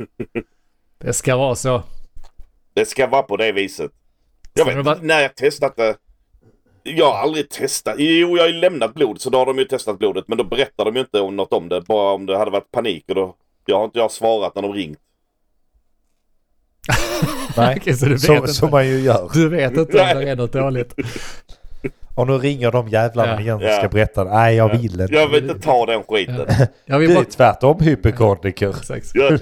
Det 0.99 1.13
ska 1.13 1.37
vara 1.37 1.55
så. 1.55 1.83
Det 2.75 2.85
ska 2.85 3.07
vara 3.07 3.23
på 3.23 3.37
det 3.37 3.53
viset. 3.53 3.91
Jag 4.55 4.65
vet 4.65 4.77
inte 4.77 4.99
när 5.03 5.21
jag 5.21 5.37
testat 5.37 5.77
det. 5.77 5.97
Jag 6.83 7.13
har 7.13 7.19
aldrig 7.19 7.51
testat. 7.51 7.95
Jo, 7.99 8.37
jag 8.37 8.45
har 8.45 8.49
ju 8.49 8.61
lämnat 8.61 8.95
blod 8.95 9.21
så 9.21 9.31
då 9.31 9.39
har 9.39 9.47
de 9.47 9.59
ju 9.59 9.65
testat 9.65 9.99
blodet. 9.99 10.25
Men 10.29 10.39
då 10.39 10.45
berättar 10.45 10.85
de 10.85 10.95
ju 10.95 11.01
inte 11.01 11.21
om 11.21 11.37
något 11.37 11.53
om 11.53 11.69
det. 11.69 11.81
Bara 11.81 12.13
om 12.13 12.27
det 12.27 12.39
hade 12.39 12.51
varit 12.51 12.71
panik 12.71 13.05
och 13.09 13.15
då... 13.15 13.37
Jag 13.67 13.77
har 13.77 13.85
inte 13.85 13.99
jag 13.99 14.11
svarat 14.11 14.55
när 14.55 14.63
de 14.63 14.73
ringt. 14.73 14.99
Nej, 17.57 17.77
Okej, 17.81 17.97
så 17.97 18.05
du 18.05 18.13
vet 18.13 18.21
så, 18.21 18.35
inte. 18.35 18.49
som 18.49 18.71
man 18.71 18.89
ju 18.89 19.01
gör. 19.01 19.31
Du 19.35 19.49
vet 19.49 19.71
inte 19.71 19.81
om 19.81 20.21
det 20.21 20.31
är 20.31 20.37
något 20.37 20.53
dåligt. 20.53 20.95
Och 22.21 22.27
nu 22.27 22.33
ringer 22.39 22.71
de 22.73 22.89
jävlarna 22.89 23.33
Ja. 23.33 23.41
igen 23.41 23.57
och 23.57 23.63
Ja. 23.63 23.79
ska 23.79 23.89
berätta. 23.89 24.25
Nej, 24.25 24.57
jag 24.57 24.69
vill 24.79 25.01
inte. 25.01 25.15
Jag 25.15 25.29
vill 25.29 25.51
inte 25.51 25.61
ta 25.61 25.87
den 25.87 26.03
skiten. 26.09 26.47
Jag 26.85 26.99
vill 26.99 27.09
Du 27.09 27.15
är 27.15 27.19
bara... 27.21 27.31
tvärtom 27.31 27.81
hypokondriker. 27.81 28.75
Jag, 29.15 29.41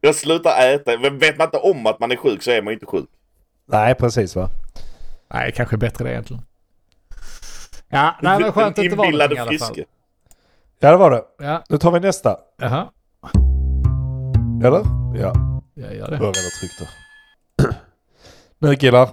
jag 0.00 0.14
slutar 0.14 0.74
äta. 0.74 0.98
Men 0.98 1.18
vet 1.18 1.38
man 1.38 1.46
inte 1.46 1.56
om 1.58 1.86
att 1.86 2.00
man 2.00 2.12
är 2.12 2.16
sjuk 2.16 2.42
så 2.42 2.50
är 2.50 2.62
man 2.62 2.72
inte 2.72 2.86
sjuk. 2.86 3.08
Nej, 3.68 3.94
precis 3.94 4.36
va. 4.36 4.48
Nej, 5.34 5.52
kanske 5.56 5.76
bättre 5.76 6.04
det 6.04 6.10
egentligen. 6.10 6.42
Ja, 7.88 8.16
nej 8.22 8.40
men 8.40 8.52
skönt 8.52 8.78
att 8.78 8.84
det 8.84 8.88
var 8.96 8.96
någonting 9.10 9.36
i 9.36 9.40
alla 9.40 9.58
fall. 9.58 9.84
Ja, 10.80 10.90
det 10.90 10.96
var 10.96 11.10
det. 11.10 11.22
Ja, 11.38 11.64
Nu 11.68 11.78
tar 11.78 11.90
vi 11.90 12.00
nästa. 12.00 12.36
jaha. 12.58 12.88
Eller? 14.64 14.82
Ja, 15.22 15.32
Jag 15.74 15.94
gör 15.96 16.06
det 16.10 16.16
redan 16.16 16.32
tryckt 16.60 16.78
där. 16.78 16.88
Nu 18.58 18.76
killar. 18.76 19.08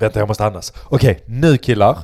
Vänta, 0.00 0.18
jag 0.18 0.28
måste 0.28 0.44
andas. 0.44 0.72
Okej, 0.88 1.20
nu 1.26 1.58
killar. 1.58 1.98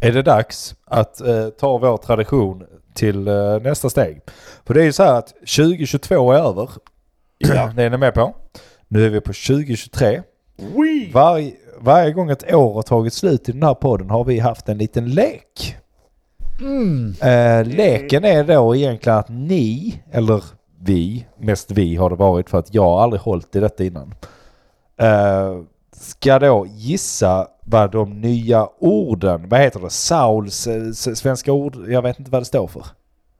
Är 0.00 0.12
det 0.12 0.22
dags 0.22 0.74
att 0.86 1.20
eh, 1.20 1.48
ta 1.48 1.78
vår 1.78 1.96
tradition 1.96 2.62
till 2.94 3.28
eh, 3.28 3.60
nästa 3.62 3.90
steg. 3.90 4.20
För 4.66 4.74
det 4.74 4.80
är 4.80 4.84
ju 4.84 4.92
så 4.92 5.02
här 5.02 5.14
att 5.14 5.28
2022 5.28 6.32
är 6.32 6.38
över. 6.38 6.70
Ja. 7.38 7.72
Det 7.76 7.82
är 7.82 7.90
ni 7.90 7.96
med 7.96 8.14
på. 8.14 8.34
Nu 8.88 9.06
är 9.06 9.10
vi 9.10 9.20
på 9.20 9.32
2023. 9.32 10.22
Wee! 10.56 11.10
Varje, 11.12 11.52
varje 11.78 12.12
gång 12.12 12.30
ett 12.30 12.54
år 12.54 12.74
har 12.74 12.82
tagit 12.82 13.14
slut 13.14 13.48
i 13.48 13.52
den 13.52 13.62
här 13.62 13.74
podden 13.74 14.10
har 14.10 14.24
vi 14.24 14.38
haft 14.38 14.68
en 14.68 14.78
liten 14.78 15.10
lek. 15.10 15.76
Mm. 16.60 17.14
Eh, 17.22 17.64
leken 17.64 18.24
är 18.24 18.44
då 18.44 18.76
egentligen 18.76 19.18
att 19.18 19.28
ni, 19.28 19.94
eller 20.12 20.44
vi, 20.80 21.26
mest 21.38 21.70
vi 21.70 21.96
har 21.96 22.10
det 22.10 22.16
varit 22.16 22.50
för 22.50 22.58
att 22.58 22.74
jag 22.74 22.82
har 22.82 23.02
aldrig 23.02 23.20
hållit 23.20 23.56
i 23.56 23.60
detta 23.60 23.84
innan. 23.84 24.14
Eh, 24.96 25.60
ska 26.00 26.38
då 26.38 26.66
gissa 26.68 27.48
vad 27.64 27.92
de 27.92 28.20
nya 28.20 28.68
orden, 28.78 29.48
vad 29.48 29.60
heter 29.60 29.80
det, 29.80 29.90
Sauls 29.90 30.66
eh, 30.66 30.92
svenska 30.92 31.52
ord, 31.52 31.76
jag 31.88 32.02
vet 32.02 32.18
inte 32.18 32.30
vad 32.30 32.40
det 32.40 32.46
står 32.46 32.66
för. 32.66 32.86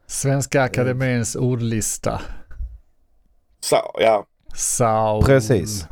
Svenska 0.06 0.62
Akademins 0.62 1.36
ordlista. 1.36 2.20
Så, 3.60 3.76
ja. 4.00 4.24
Saul. 4.54 5.24
Precis. 5.24 5.86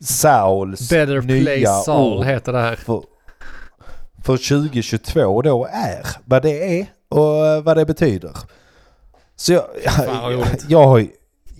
Sauls 0.00 0.90
Better 0.90 1.20
Play 1.20 1.58
nya 1.58 1.72
Saul 1.72 2.18
ord 2.18 2.24
heter 2.24 2.52
det 2.52 2.60
här. 2.60 2.76
för, 2.76 3.02
för 4.24 4.36
2022 4.36 5.42
då 5.42 5.66
är, 5.72 6.06
vad 6.24 6.42
det 6.42 6.80
är 6.80 6.86
och 7.08 7.64
vad 7.64 7.76
det 7.76 7.86
betyder. 7.86 8.36
Så 9.36 9.52
jag, 9.52 9.64
jag, 9.84 10.32
roligt. 10.32 10.64
jag, 10.68 10.86
har 10.86 10.98
ju, 10.98 11.08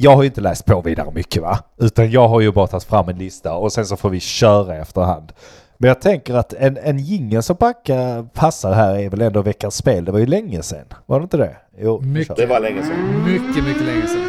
jag 0.03 0.17
har 0.17 0.23
ju 0.23 0.29
inte 0.29 0.41
läst 0.41 0.65
på 0.65 0.81
vidare 0.81 1.11
mycket 1.15 1.43
va? 1.43 1.59
Utan 1.81 2.11
jag 2.11 2.29
har 2.29 2.41
ju 2.41 2.53
bara 2.53 2.67
tagit 2.67 2.85
fram 2.85 3.09
en 3.09 3.19
lista 3.19 3.55
och 3.55 3.73
sen 3.73 3.87
så 3.87 3.97
får 3.97 4.11
vi 4.11 4.21
köra 4.21 4.77
efterhand. 4.77 5.33
Men 5.79 5.89
jag 5.89 6.01
tänker 6.01 6.35
att 6.35 6.53
en, 6.53 6.77
en 6.77 6.99
jingle 6.99 7.43
som 7.43 7.57
packa, 7.57 8.27
passar 8.35 8.73
här 8.73 8.95
är 8.99 9.09
väl 9.11 9.21
ändå 9.21 9.43
veckans 9.43 9.75
spel. 9.77 10.05
Det 10.05 10.13
var 10.13 10.19
ju 10.19 10.27
länge 10.27 10.63
sedan. 10.63 10.85
Var 11.07 11.21
det 11.21 11.23
inte 11.23 11.37
det? 11.37 11.57
Jo, 11.79 12.01
Mycket. 12.01 12.37
Det 12.37 12.47
var 12.47 12.61
länge 12.61 12.83
sedan. 12.83 13.25
Mycket, 13.25 13.65
mycket 13.65 13.83
länge 13.83 14.07
sedan. 14.07 14.27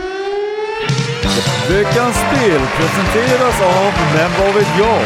Veckans 1.70 2.16
spel 2.16 2.62
presenteras 2.78 3.62
av 3.62 3.94
Men 4.16 4.32
vad 4.40 4.56
vet 4.56 4.74
jag? 4.80 5.02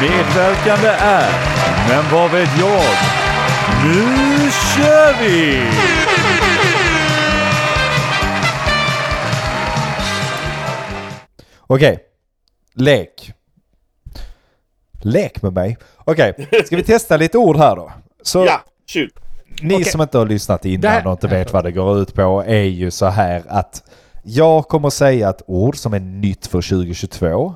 Medverkande 0.00 0.88
är 0.98 1.30
Men 1.88 2.04
vad 2.12 2.30
vet 2.30 2.58
jag? 2.58 2.84
Nu 3.84 4.50
kör 4.76 5.22
vi! 5.22 5.60
Okej. 11.66 11.98
Lek. 12.74 13.32
Lek 15.02 15.42
med 15.42 15.52
mig. 15.52 15.76
Okej, 16.04 16.48
ska 16.66 16.76
vi 16.76 16.82
testa 16.82 17.16
lite 17.16 17.38
ord 17.38 17.56
här 17.56 17.76
då? 17.76 17.92
Så 18.22 18.44
Ja, 18.44 18.60
shoot. 18.86 19.10
ni 19.62 19.74
Okej. 19.74 19.84
som 19.84 20.00
inte 20.00 20.18
har 20.18 20.26
lyssnat 20.26 20.64
innan 20.64 20.80
Det 20.80 20.88
här- 20.88 21.06
och 21.06 21.12
inte 21.12 21.26
vet 21.28 21.52
vad 21.52 21.64
det 21.64 21.72
går 21.72 21.98
ut 21.98 22.14
på 22.14 22.44
är 22.46 22.62
ju 22.62 22.90
så 22.90 23.06
här 23.06 23.42
att 23.48 23.82
jag 24.22 24.68
kommer 24.68 24.90
säga 24.90 25.28
ett 25.30 25.42
ord 25.46 25.76
som 25.76 25.94
är 25.94 26.00
nytt 26.00 26.46
för 26.46 26.62
2022 26.62 27.54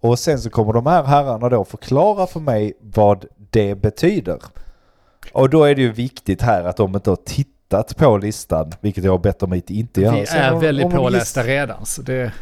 och 0.00 0.18
sen 0.18 0.38
så 0.38 0.50
kommer 0.50 0.72
de 0.72 0.86
här 0.86 1.02
herrarna 1.02 1.48
då 1.48 1.64
förklara 1.64 2.26
för 2.26 2.40
mig 2.40 2.72
vad 2.80 3.24
det 3.50 3.74
betyder. 3.74 4.38
Och 5.32 5.50
då 5.50 5.64
är 5.64 5.74
det 5.74 5.82
ju 5.82 5.92
viktigt 5.92 6.42
här 6.42 6.64
att 6.64 6.76
de 6.76 6.94
inte 6.94 7.10
har 7.10 7.16
tittat 7.16 7.96
på 7.96 8.16
listan, 8.18 8.72
vilket 8.80 9.04
jag 9.04 9.12
har 9.12 9.18
bett 9.18 9.38
dem 9.38 9.52
att 9.52 9.70
inte 9.70 10.00
göra. 10.00 10.12
Vi 10.14 10.20
är 10.30 10.52
om- 10.52 10.60
väldigt 10.60 10.84
om 10.86 10.90
de 10.92 10.96
pålästa 10.96 11.42
redan. 11.42 11.86
Så 11.86 12.02
det, 12.02 12.32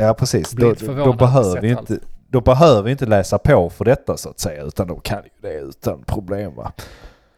Ja 0.00 0.14
precis, 0.14 0.50
då, 0.50 0.74
då, 1.04 1.12
behöver 1.12 1.60
vi 1.60 1.72
allt. 1.74 1.90
inte, 1.90 2.04
då 2.28 2.40
behöver 2.40 2.82
vi 2.82 2.90
inte 2.90 3.06
läsa 3.06 3.38
på 3.38 3.70
för 3.70 3.84
detta 3.84 4.16
så 4.16 4.28
att 4.30 4.40
säga, 4.40 4.62
utan 4.62 4.88
de 4.88 5.00
kan 5.00 5.22
ju 5.24 5.30
det 5.48 5.54
utan 5.54 6.02
problem 6.02 6.54
va. 6.54 6.72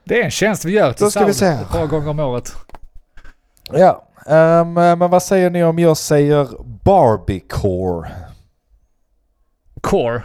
det 0.04 0.20
är 0.20 0.24
en 0.24 0.30
tjänst 0.30 0.64
vi 0.64 0.72
gör 0.72 0.92
till 0.92 1.04
Då 1.04 1.10
ska 1.10 1.24
vi 1.24 1.34
Saul 1.34 1.56
se. 1.56 1.62
ett 1.62 1.68
par 1.70 1.86
gånger 1.86 2.08
om 2.08 2.20
året. 2.20 2.52
Ja, 3.72 4.04
ehm, 4.26 4.72
men 4.72 4.98
vad 5.10 5.22
säger 5.22 5.50
ni 5.50 5.64
om 5.64 5.78
jag 5.78 5.96
säger 5.96 6.48
Barbiecore? 6.84 8.10
Core. 9.80 10.22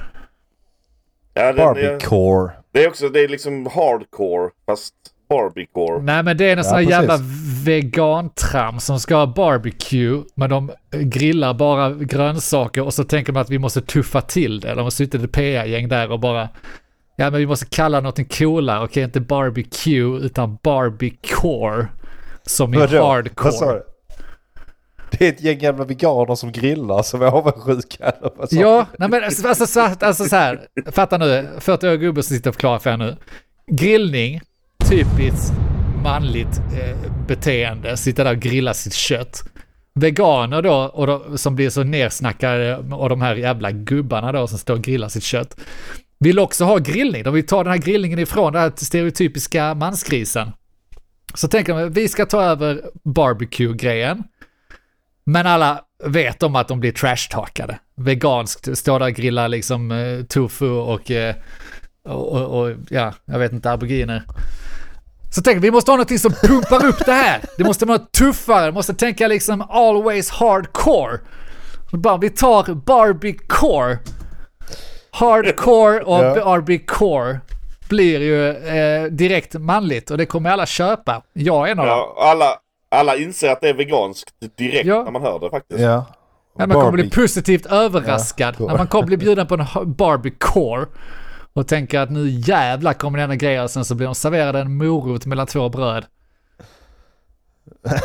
Ja, 1.33 1.43
den, 1.43 1.59
är, 1.59 1.65
Barbiecore. 1.65 2.51
det 2.71 2.83
är 2.83 2.89
också, 2.89 3.09
det 3.09 3.19
är 3.19 3.27
liksom 3.27 3.65
hardcore, 3.65 4.49
fast 4.65 4.93
Barbiecore. 5.29 6.01
Nej 6.03 6.23
men 6.23 6.37
det 6.37 6.45
är 6.45 6.51
en 6.51 6.57
Ja, 6.57 6.63
sån 6.63 6.71
här 6.73 6.77
precis. 6.85 6.91
jävla 6.91 7.17
vegantram 7.65 8.79
som 8.79 8.99
ska 8.99 9.15
ha 9.15 9.27
barbecue 9.27 10.23
men 10.35 10.49
de 10.49 10.71
grillar 10.91 11.53
bara 11.53 11.89
grönsaker 11.91 12.83
och 12.83 12.93
så 12.93 13.03
tänker 13.03 13.33
man 13.33 13.41
att 13.41 13.49
vi 13.49 13.59
måste 13.59 13.81
tuffa 13.81 14.21
till 14.21 14.59
det. 14.59 14.73
De 14.75 14.81
har 14.81 14.89
suttit 14.89 15.23
ett 15.23 15.31
PA-gäng 15.31 15.87
där 15.89 16.11
och 16.11 16.19
bara 16.19 16.49
Ja 17.15 17.29
men 17.29 17.39
vi 17.39 17.45
måste 17.47 17.65
kalla 17.65 17.99
någonting 17.99 18.25
coolare, 18.25 18.83
okej 18.83 19.03
inte 19.03 19.19
barbecue 19.21 20.19
utan 20.25 20.57
barbiecore. 20.63 21.87
Som 22.43 22.73
i 22.73 22.77
Vadå? 22.77 23.05
hardcore. 23.05 23.43
Vad 23.51 23.53
sa 23.53 23.73
du? 23.73 23.83
Det 25.11 25.25
är 25.25 25.29
ett 25.29 25.41
gäng 25.41 25.59
jävla 25.59 25.85
veganer 25.85 26.35
som 26.35 26.51
grillar 26.51 27.01
som 27.03 27.21
är 27.21 27.25
avundsjuka. 27.25 28.11
Ja, 28.51 28.85
nej 28.99 29.09
men 29.09 29.23
alltså, 29.23 29.47
alltså, 29.47 29.67
så, 29.67 29.79
alltså 29.99 30.23
så 30.25 30.35
här, 30.35 30.61
fatta 30.91 31.17
nu, 31.17 31.47
40-årig 31.59 31.99
gubbe 31.99 32.23
som 32.23 32.35
sitter 32.35 32.49
och 32.49 32.55
förklarar 32.55 32.79
för 32.79 32.89
er 32.89 32.97
nu. 32.97 33.15
Grillning, 33.71 34.41
typiskt 34.89 35.53
manligt 36.03 36.61
eh, 36.73 37.11
beteende, 37.27 37.97
sitta 37.97 38.23
där 38.23 38.31
och 38.31 38.39
grilla 38.39 38.73
sitt 38.73 38.93
kött. 38.93 39.43
Veganer 39.93 40.61
då, 40.61 40.73
och 40.73 41.07
då, 41.07 41.37
som 41.37 41.55
blir 41.55 41.69
så 41.69 41.83
nersnackade 41.83 42.77
och 42.77 43.09
de 43.09 43.21
här 43.21 43.35
jävla 43.35 43.71
gubbarna 43.71 44.31
då 44.31 44.47
som 44.47 44.57
står 44.57 44.73
och 44.73 44.81
grillar 44.81 45.09
sitt 45.09 45.23
kött. 45.23 45.57
Vill 46.19 46.39
också 46.39 46.65
ha 46.65 46.77
grillning, 46.77 47.23
de 47.23 47.33
vill 47.33 47.45
ta 47.45 47.63
den 47.63 47.71
här 47.71 47.79
grillningen 47.79 48.19
ifrån 48.19 48.53
den 48.53 48.61
här 48.61 48.71
stereotypiska 48.75 49.73
mansgrisen. 49.75 50.51
Så 51.33 51.47
tänker 51.47 51.73
de, 51.73 51.89
vi 51.89 52.07
ska 52.07 52.25
ta 52.25 52.43
över 52.43 52.81
barbecue-grejen. 53.03 54.23
Men 55.25 55.47
alla 55.47 55.81
vet 56.03 56.43
om 56.43 56.55
att 56.55 56.67
de 56.67 56.79
blir 56.79 56.91
trashtalkade. 56.91 57.79
Veganskt, 57.97 58.77
står 58.77 58.99
där 58.99 59.05
och 59.05 59.13
grillar 59.13 59.47
liksom 59.47 59.91
eh, 59.91 60.23
tofu 60.23 60.69
och, 60.69 61.11
eh, 61.11 61.35
och, 62.03 62.27
och, 62.31 62.61
och 62.61 62.75
ja, 62.89 63.13
jag 63.25 63.39
vet 63.39 63.53
inte, 63.53 63.71
aboriginer. 63.71 64.23
Så 65.35 65.41
tänk, 65.41 65.63
vi 65.63 65.71
måste 65.71 65.91
ha 65.91 65.95
någonting 65.95 66.19
som 66.19 66.31
pumpar 66.33 66.85
upp 66.85 67.05
det 67.05 67.13
här. 67.13 67.41
Det 67.57 67.63
måste 67.63 67.85
vara 67.85 67.97
tuffare, 67.97 68.71
måste 68.71 68.93
tänka 68.93 69.27
liksom 69.27 69.61
always 69.69 70.29
hardcore. 70.31 71.17
Så 71.91 71.97
bara, 71.97 72.17
vi 72.17 72.29
tar 72.29 72.73
Barbiecore. 72.73 73.97
Hardcore 75.11 75.99
och 76.03 76.23
Ja. 76.23 76.35
Barbiecore 76.45 77.39
blir 77.89 78.19
ju 78.21 78.49
eh, 78.49 79.03
direkt 79.03 79.53
manligt 79.53 80.11
och 80.11 80.17
det 80.17 80.25
kommer 80.25 80.49
alla 80.49 80.65
köpa. 80.65 81.21
Jag 81.33 81.67
är 81.67 81.71
en 81.71 81.79
av 81.79 81.85
dem. 81.85 81.97
Ja, 81.97 82.15
alla, 82.31 82.45
alla 82.91 83.15
inser 83.15 83.49
att 83.51 83.61
det 83.61 83.69
är 83.69 83.73
veganskt 83.73 84.29
direkt 84.57 84.85
Ja. 84.85 85.03
när 85.03 85.11
man 85.11 85.21
hör 85.21 85.39
det 85.39 85.49
faktiskt. 85.49 85.79
Ja. 85.81 86.05
Ja, 86.57 86.67
man 86.67 86.71
kommer 86.71 86.91
bli 86.91 87.03
Barbie- 87.03 87.15
positivt 87.21 87.65
överraskad 87.65 88.55
Ja. 88.59 88.65
när 88.67 88.77
man 88.77 88.87
kommer 88.87 89.05
bli 89.07 89.17
bjuden 89.17 89.47
på 89.47 89.53
en 89.53 89.59
ha- 89.59 89.83
barbiecore 89.85 90.85
och 91.55 91.67
tänker 91.67 91.99
att 91.99 92.11
nu 92.11 92.29
jävlar 92.29 92.93
kommer 92.93 93.19
denna 93.19 93.35
grej 93.35 93.61
och 93.61 93.71
sen 93.71 93.85
så 93.85 93.95
blir 93.95 94.05
de 94.05 94.15
serverade 94.15 94.59
en 94.59 94.77
morot 94.77 95.25
mellan 95.25 95.47
två 95.47 95.69
bröd. 95.69 96.05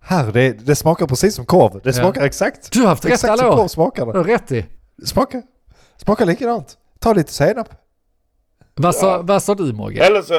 Här, 0.00 0.32
det, 0.32 0.52
det 0.52 0.76
smakar 0.76 1.06
precis 1.06 1.34
som 1.34 1.46
korv. 1.46 1.72
Det 1.82 1.88
Ja. 1.88 1.92
smakar 1.92 2.22
exakt. 2.22 2.72
Du 2.72 2.80
har 2.80 2.88
haft 2.88 3.04
rätt 3.04 3.24
alla 3.24 3.52
år. 3.52 3.68
smakar 3.68 4.06
Du 4.06 4.12
det. 4.12 4.18
har 4.18 4.24
rätt 4.24 4.52
i. 4.52 4.66
Smakar, 5.04 5.42
smakar 5.96 6.26
likadant. 6.26 6.78
Ta 6.98 7.12
lite 7.12 7.32
senap. 7.32 7.68
Vad 8.74 8.94
sa, 8.94 9.06
Ja. 9.16 9.22
vad 9.22 9.42
sa 9.42 9.54
du 9.54 9.72
Mogge? 9.72 10.04
Eller 10.06 10.22
så, 10.22 10.34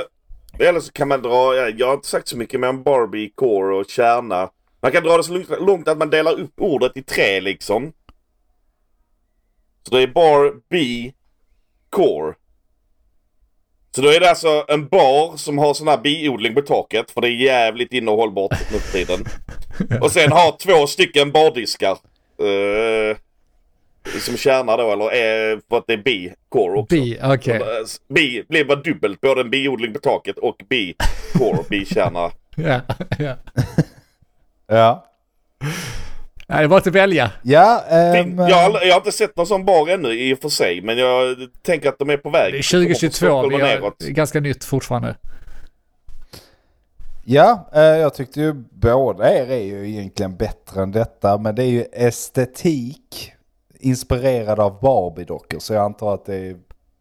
eller 0.59 0.79
så 0.79 0.91
kan 0.91 1.07
man 1.07 1.21
dra, 1.21 1.55
jag, 1.55 1.79
jag 1.79 1.87
har 1.87 1.93
inte 1.93 2.07
sagt 2.07 2.27
så 2.27 2.37
mycket 2.37 2.59
men 2.59 2.83
Barbie, 2.83 3.29
core 3.35 3.75
och 3.75 3.85
kärna. 3.89 4.49
Man 4.81 4.91
kan 4.91 5.03
dra 5.03 5.17
det 5.17 5.23
så 5.23 5.33
långt, 5.33 5.49
långt 5.61 5.87
att 5.87 5.97
man 5.97 6.09
delar 6.09 6.39
upp 6.39 6.53
ordet 6.57 6.91
i 6.97 7.01
tre 7.03 7.41
liksom. 7.41 7.93
Så 9.89 9.95
det 9.95 10.01
är 10.03 10.07
Barbie, 10.07 11.13
core. 11.95 12.33
Så 13.95 14.01
då 14.01 14.09
är 14.09 14.19
det 14.19 14.29
alltså 14.29 14.65
en 14.67 14.87
bar 14.87 15.37
som 15.37 15.57
har 15.57 15.73
sån 15.73 15.87
här 15.87 15.97
biodling 15.97 16.55
på 16.55 16.61
taket 16.61 17.11
för 17.11 17.21
det 17.21 17.27
är 17.27 17.31
jävligt 17.31 17.93
inne 17.93 18.11
och 18.11 18.17
hållbart 18.17 18.71
nu 18.71 18.79
för 18.79 18.91
tiden. 18.91 19.25
Och 20.01 20.11
sen 20.11 20.31
har 20.31 20.57
två 20.57 20.87
stycken 20.87 21.31
bardiskar. 21.31 21.97
Eh, 22.39 23.17
som 24.19 24.37
tjänar 24.37 24.77
då 24.77 24.91
eller 24.91 25.11
är 25.11 25.59
för 25.69 25.77
att 25.77 25.87
det 25.87 25.93
är 25.93 25.97
bi, 25.97 26.33
core 26.49 26.79
också. 26.79 26.95
Bi, 26.95 27.19
okej. 27.23 27.61
Bi 28.07 28.43
blir 28.49 28.65
bara 28.65 28.81
dubbelt, 28.81 29.21
både 29.21 29.41
en 29.41 29.49
biodling 29.49 29.93
på 29.93 29.99
taket 29.99 30.37
och 30.37 30.55
bi 30.69 30.95
core, 31.33 31.63
bikärna. 31.69 32.31
Ja, 32.57 32.81
ja. 33.19 33.35
Ja. 34.67 35.05
Nej, 36.47 36.61
det 36.61 36.67
var 36.67 36.77
att 36.77 36.87
välja. 36.87 37.31
Ja, 37.43 37.83
ehm, 37.89 38.39
jag, 38.39 38.55
har, 38.55 38.81
jag 38.85 38.93
har 38.93 38.97
inte 38.99 39.11
sett 39.11 39.35
någon 39.37 39.47
sån 39.47 39.65
bar 39.65 39.87
ännu 39.89 40.09
i 40.13 40.33
och 40.33 40.39
för 40.39 40.49
sig, 40.49 40.81
men 40.81 40.97
jag 40.97 41.37
tänker 41.61 41.89
att 41.89 41.99
de 41.99 42.09
är 42.09 42.17
på 42.17 42.29
väg. 42.29 42.53
Det 42.53 42.57
är 42.57 42.79
De 42.79 42.85
kommer 42.85 42.95
från 42.95 43.09
2022, 43.09 43.15
Stockholm 43.25 43.49
vi 43.49 43.55
och 43.55 43.59
har, 43.67 43.75
neråt. 43.75 43.95
det 43.99 44.05
är 44.05 44.11
ganska 44.11 44.39
nytt 44.39 44.63
fortfarande. 44.63 45.15
ja 47.25 47.69
eh, 47.73 47.81
jag 47.81 48.13
tyckte 48.13 48.39
ju 48.41 48.53
båda 48.71 49.33
er 49.33 49.51
är 49.51 49.61
ju 49.63 49.89
egentligen 49.89 50.35
bättre 50.37 50.81
än 50.81 50.91
detta. 50.91 51.37
Men 51.37 51.55
det 51.55 51.63
är 51.63 51.67
ju 51.69 51.81
estetik 51.93 53.31
inspirerad 53.79 54.59
av 54.59 54.79
Barbie-dockor. 54.81 55.59
Så 55.59 55.73
jag 55.73 55.83
antar 55.85 56.13
att 56.13 56.25
det 56.25 56.35
är 56.35 56.55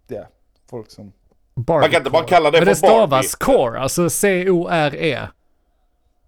ja, 0.09 0.23
folk 0.71 0.91
som... 0.91 1.13
Barbie 1.57 1.81
Man 1.81 1.91
kan 1.91 2.01
inte 2.01 2.11
bara 2.11 2.25
kalla 2.25 2.51
det 2.51 2.59
Men 2.59 2.69
det 2.69 2.75
för 2.75 2.87
Barbie. 2.89 3.29
stavas 3.29 3.35
core, 3.35 3.79
alltså 3.79 4.11
C-O-R-E. 4.11 5.19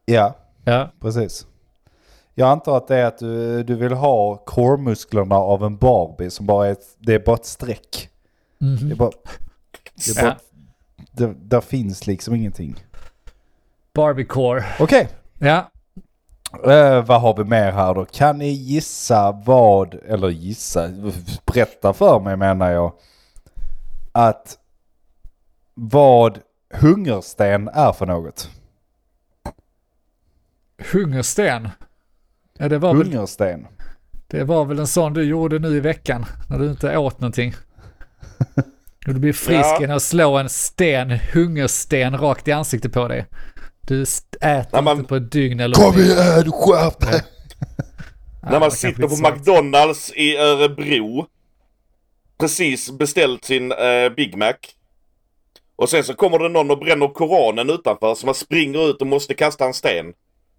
Ja, 0.04 0.34
Ja. 0.64 0.90
precis. 1.00 1.46
Jag 2.38 2.48
antar 2.48 2.76
att 2.76 2.88
det 2.88 2.96
är 2.96 3.04
att 3.04 3.18
du, 3.18 3.62
du 3.62 3.74
vill 3.74 3.92
ha 3.92 4.36
core-musklerna 4.36 5.34
av 5.34 5.64
en 5.64 5.76
Barbie 5.76 6.30
som 6.30 6.46
bara 6.46 6.66
är 6.66 6.72
ett, 6.72 6.96
det 6.98 7.14
är 7.14 7.18
bara 7.18 7.36
ett 7.36 7.46
streck. 7.46 8.08
Det 8.58 8.90
är 8.92 8.96
bara... 8.96 9.10
Det 9.94 10.18
är 10.18 10.22
bara 10.22 10.36
det, 11.12 11.34
där 11.38 11.60
finns 11.60 12.06
liksom 12.06 12.34
ingenting. 12.34 12.84
Barbie 13.94 14.24
core. 14.24 14.64
Okej, 14.80 15.08
Ja. 15.38 15.70
eh, 16.64 17.04
vad 17.04 17.20
har 17.20 17.36
vi 17.36 17.44
mer 17.44 17.72
här 17.72 17.94
då? 17.94 18.04
Kan 18.04 18.38
ni 18.38 18.48
gissa 18.48 19.32
vad, 19.32 19.94
eller 19.94 20.28
gissa, 20.28 20.88
berätta 21.44 21.92
för 21.92 22.20
mig 22.20 22.36
menar 22.36 22.70
jag, 22.70 22.92
att 24.12 24.58
vad 25.74 26.38
hungersten 26.74 27.68
är 27.68 27.92
för 27.92 28.06
något? 28.06 28.50
Hungersten. 30.92 31.68
Ja, 32.58 32.68
det 32.68 32.78
var, 32.78 32.94
väl, 32.94 33.06
Hungersten. 33.06 33.66
det 34.26 34.44
var 34.44 34.64
väl 34.64 34.78
en 34.78 34.86
sån 34.86 35.12
du 35.14 35.22
gjorde 35.24 35.58
nu 35.58 35.76
i 35.76 35.80
veckan 35.80 36.24
när 36.50 36.58
du 36.58 36.70
inte 36.70 36.96
åt 36.98 37.20
någonting. 37.20 37.54
Du 39.06 39.14
blir 39.14 39.32
frisk 39.32 39.60
Ja. 39.64 39.78
genom 39.80 39.96
att 39.96 40.02
slå 40.02 40.36
en 40.38 40.48
sten, 40.48 41.10
hungersten 41.32 42.18
rakt 42.18 42.48
i 42.48 42.52
ansiktet 42.52 42.92
på 42.92 43.08
dig. 43.08 43.26
Du 43.80 44.02
äter 44.02 44.66
När 44.72 44.82
man- 44.82 44.96
inte 44.96 45.08
på 45.08 45.16
ett 45.16 45.32
dygn 45.32 45.60
eller 45.60 45.74
Kom 45.76 45.94
igen, 45.98 46.52
skärp 46.52 47.00
dig! 47.00 47.22
Ja, 48.42 48.50
När 48.50 48.60
man 48.60 48.70
sitter 48.70 49.02
på. 49.08 49.30
McDonalds 49.30 50.12
i 50.12 50.36
Örebro. 50.36 51.26
Precis 52.38 52.90
beställt 52.90 53.44
sin 53.44 53.72
eh, 53.72 54.08
Big 54.16 54.36
Mac. 54.36 54.54
Och 55.76 55.88
sen 55.88 56.04
så 56.04 56.14
kommer 56.14 56.38
det 56.38 56.48
någon 56.48 56.70
och 56.70 56.78
bränner 56.78 57.08
Koranen 57.08 57.70
utanför 57.70 58.14
så 58.14 58.26
man 58.26 58.34
springer 58.34 58.90
ut 58.90 59.00
och 59.00 59.06
måste 59.06 59.34
kasta 59.34 59.64
en 59.66 59.74
sten. 59.74 60.06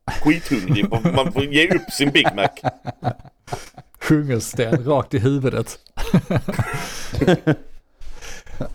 Skithungrig. 0.07 0.91
man 0.91 1.31
får 1.31 1.43
ge 1.43 1.67
upp 1.67 1.91
sin 1.91 2.11
Big 2.11 2.27
Mac. 2.35 2.49
Hungersten 4.09 4.83
rakt 4.85 5.13
i 5.13 5.19
huvudet. 5.19 5.79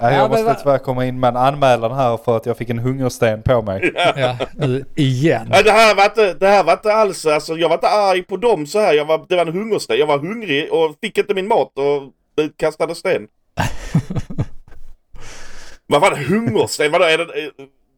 Nej, 0.01 0.14
jag 0.14 0.31
måste 0.31 0.55
tyvärr 0.55 0.79
komma 0.79 1.07
in 1.07 1.21
med 1.21 1.29
en 1.29 1.37
anmälan 1.37 1.92
här 1.92 2.16
för 2.16 2.37
att 2.37 2.47
jag 2.47 2.57
fick 2.57 2.71
en 2.71 2.79
hungersten 2.79 3.42
på 3.42 3.62
mig. 3.62 3.92
Ja, 3.95 4.37
nu 4.55 4.85
igen. 4.95 5.49
Det 5.64 5.71
här 5.71 5.95
var 5.95 6.05
inte, 6.05 6.35
det 6.35 6.49
här 6.49 6.64
var 6.64 6.73
inte 6.73 6.95
alls, 6.95 7.27
alltså 7.27 7.55
jag 7.55 7.68
var 7.68 7.77
inte 7.77 7.88
arg 7.88 8.23
på 8.23 8.37
dem 8.37 8.66
så 8.66 8.81
här. 8.81 8.92
Jag 8.95 9.05
var, 9.05 9.27
det 9.29 9.37
var 9.37 9.47
en 9.47 9.53
hungersten. 9.53 9.99
Jag 9.99 10.07
var 10.07 10.18
hungrig 10.18 10.73
och 10.73 10.97
fick 11.01 11.18
inte 11.18 11.35
min 11.35 11.49
mat 11.49 11.73
och 11.79 12.03
utkastade 12.45 12.95
sten. 12.95 13.29
Vad 15.87 16.03
fan, 16.03 16.25
hungersten? 16.25 16.92
Vadå, 16.92 17.05
är 17.05 17.18
det 17.18 17.25
eh, 17.25 17.51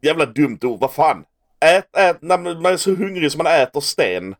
jävla 0.02 0.26
dumt 0.26 0.58
ord? 0.62 0.80
Vad 0.80 0.92
fan? 0.92 1.24
Ät, 1.64 1.96
ät, 1.96 2.16
när 2.20 2.38
man 2.38 2.72
är 2.72 2.76
så 2.76 2.94
hungrig 2.94 3.32
som 3.32 3.38
man 3.38 3.46
äter 3.46 3.80
sten. 3.80 4.34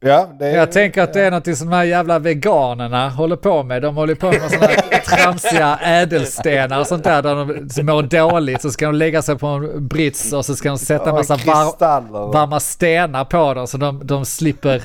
Ja, 0.00 0.30
det 0.38 0.46
är, 0.46 0.56
Jag 0.56 0.72
tänker 0.72 1.02
att 1.02 1.12
det 1.12 1.20
är 1.20 1.30
något 1.30 1.58
som 1.58 1.70
de 1.70 1.76
här 1.76 1.84
jävla 1.84 2.18
veganerna 2.18 3.08
håller 3.08 3.36
på 3.36 3.62
med. 3.62 3.82
De 3.82 3.96
håller 3.96 4.14
på 4.14 4.26
med 4.26 4.50
sådana 4.50 4.66
här 4.66 5.00
tramsiga 5.16 5.78
ädelstenar 5.82 6.80
och 6.80 6.86
sånt 6.86 7.04
där. 7.04 7.22
Där 7.22 7.34
de 7.76 7.82
mår 7.82 8.02
dåligt 8.02 8.62
så 8.62 8.70
ska 8.70 8.86
de 8.86 8.94
lägga 8.94 9.22
sig 9.22 9.38
på 9.38 9.46
en 9.46 9.88
brits 9.88 10.32
och 10.32 10.44
så 10.44 10.56
ska 10.56 10.68
de 10.68 10.78
sätta 10.78 11.08
en 11.08 11.14
massa 11.14 11.36
var, 11.36 12.32
varma 12.32 12.60
stenar 12.60 13.24
på 13.24 13.54
dem 13.54 13.66
så 13.66 13.76
de, 13.76 14.06
de 14.06 14.24
slipper. 14.24 14.82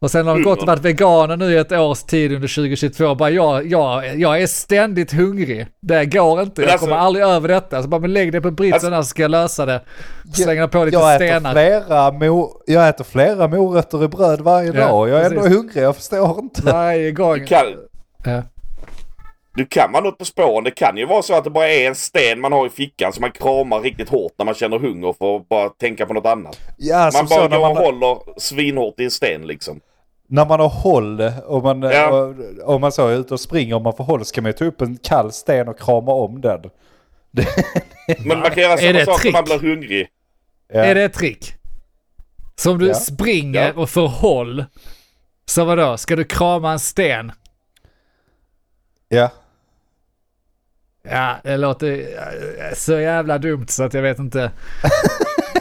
Och 0.00 0.10
sen 0.10 0.26
har 0.26 0.34
de 0.34 0.42
gått 0.42 0.60
och 0.60 0.66
varit 0.66 0.84
veganer 0.84 1.36
nu 1.36 1.52
i 1.52 1.56
ett 1.56 1.72
års 1.72 2.02
tid 2.02 2.32
under 2.32 2.48
2022. 2.48 3.14
Bara 3.14 3.30
jag, 3.30 3.66
jag, 3.66 4.16
jag 4.20 4.42
är 4.42 4.46
ständigt 4.46 5.12
hungrig. 5.12 5.66
Det 5.80 6.04
går 6.04 6.42
inte. 6.42 6.62
Jag 6.62 6.70
alltså- 6.70 6.86
kommer 6.86 6.98
aldrig 7.00 7.24
över 7.24 7.48
detta. 7.48 7.82
Så 7.82 7.88
bara 7.88 8.00
men 8.00 8.12
lägg 8.12 8.32
det 8.32 8.40
på 8.40 8.50
britsen 8.50 8.74
Alltså- 8.74 8.90
där 8.90 9.02
så 9.02 9.08
ska 9.08 9.22
jag 9.22 9.30
lösa 9.30 9.66
det. 9.66 9.80
Slänger 10.34 10.66
på 10.66 10.84
lite 10.84 10.96
jag 10.96 11.14
äter, 11.14 11.26
stenar. 11.26 11.52
flera 11.52 12.10
mo- 12.10 12.50
jag 12.66 12.88
äter 12.88 13.04
flera 13.04 13.48
morötter 13.48 14.04
i 14.04 14.08
bröd 14.08 14.40
varje 14.40 14.72
Ja, 14.72 14.86
dag 14.88 15.08
jag 15.08 15.20
är 15.20 15.24
ändå 15.24 15.40
precis. 15.40 15.56
hungrig, 15.56 15.82
jag 15.82 15.96
förstår 15.96 16.38
inte. 16.38 16.62
Varje 16.62 17.10
gång. 17.10 17.46
Kan, 17.46 17.66
Ja. 18.24 18.42
du 19.54 19.66
kan 19.66 19.92
vara 19.92 20.04
något 20.04 20.18
på 20.18 20.24
spåren. 20.24 20.64
Det 20.64 20.70
kan 20.70 20.96
ju 20.96 21.06
vara 21.06 21.22
så 21.22 21.34
att 21.34 21.44
det 21.44 21.50
bara 21.50 21.68
är 21.68 21.88
en 21.88 21.94
sten 21.94 22.40
man 22.40 22.52
har 22.52 22.66
i 22.66 22.70
fickan 22.70 23.12
som 23.12 23.20
man 23.20 23.30
kramar 23.30 23.80
riktigt 23.80 24.08
hårt 24.08 24.32
när 24.38 24.44
man 24.44 24.54
känner 24.54 24.78
hunger 24.78 25.14
för 25.18 25.36
att 25.36 25.48
bara 25.48 25.68
tänka 25.68 26.06
på 26.06 26.14
något 26.14 26.26
annat. 26.26 26.58
Ja, 26.76 27.10
Man 27.14 27.26
bara 27.26 27.48
går 27.48 27.56
och 27.68 27.74
man, 27.74 27.76
håller 27.76 28.18
svinhårt 28.40 29.00
i 29.00 29.04
en 29.04 29.10
sten 29.10 29.46
liksom. 29.46 29.80
När 30.30 30.46
man 30.46 30.60
har 30.60 30.68
håll 30.68 31.20
och 31.46 31.62
man, 31.62 31.82
Ja. 31.82 32.08
och, 32.10 32.34
om 32.74 32.80
man 32.80 32.92
så 32.92 33.08
är 33.08 33.16
ute 33.16 33.34
och 33.34 33.40
springer 33.40 33.74
och 33.74 33.82
man 33.82 33.92
får 33.96 34.04
håll 34.04 34.24
så 34.24 34.34
kan 34.34 34.42
man 34.44 34.48
ju 34.52 34.56
ta 34.58 34.64
upp 34.64 34.80
en 34.80 34.96
kall 34.96 35.32
sten 35.32 35.68
och 35.68 35.78
krama 35.78 36.12
om 36.12 36.40
den. 36.40 36.60
Men 38.26 38.38
man 38.38 38.50
kan 38.50 38.62
göra 38.62 38.76
samma 38.76 39.04
sak 39.04 39.24
när 39.24 39.32
man 39.32 39.44
blir 39.44 39.58
hungrig. 39.58 40.08
Ja. 40.72 40.80
Är 40.84 40.94
det 40.94 41.02
ett 41.02 41.12
trick? 41.12 41.54
Så 42.56 42.70
om 42.70 42.78
du 42.78 42.86
Ja. 42.88 42.94
springer 42.94 43.66
Ja. 43.76 43.82
och 43.82 43.90
får 43.90 44.08
håll. 44.08 44.64
Så 45.46 45.64
vadå, 45.64 45.96
ska 45.96 46.16
du 46.16 46.24
krama 46.24 46.72
en 46.72 46.78
sten? 46.78 47.32
ja. 49.08 49.30
Ja, 51.10 51.36
det 51.44 51.56
låter 51.56 51.92
eh, 51.98 52.74
så 52.74 53.00
jävla 53.00 53.38
dumt 53.38 53.66
så 53.68 53.82
att 53.84 53.94
jag 53.94 54.02
vet 54.02 54.18
inte. 54.18 54.50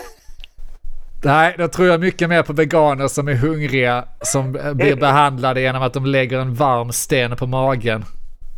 Nej, 1.23 1.55
då 1.57 1.67
tror 1.67 1.87
jag 1.87 1.99
mycket 1.99 2.29
mer 2.29 2.43
på 2.43 2.53
veganer 2.53 3.07
som 3.07 3.27
är 3.27 3.33
hungriga, 3.33 4.05
som 4.21 4.55
eh, 4.55 4.73
blir 4.73 4.95
behandlade 4.95 5.61
genom 5.61 5.81
att 5.81 5.93
de 5.93 6.05
lägger 6.05 6.39
en 6.39 6.53
varm 6.53 6.91
sten 6.91 7.35
på 7.35 7.47
magen. 7.47 8.05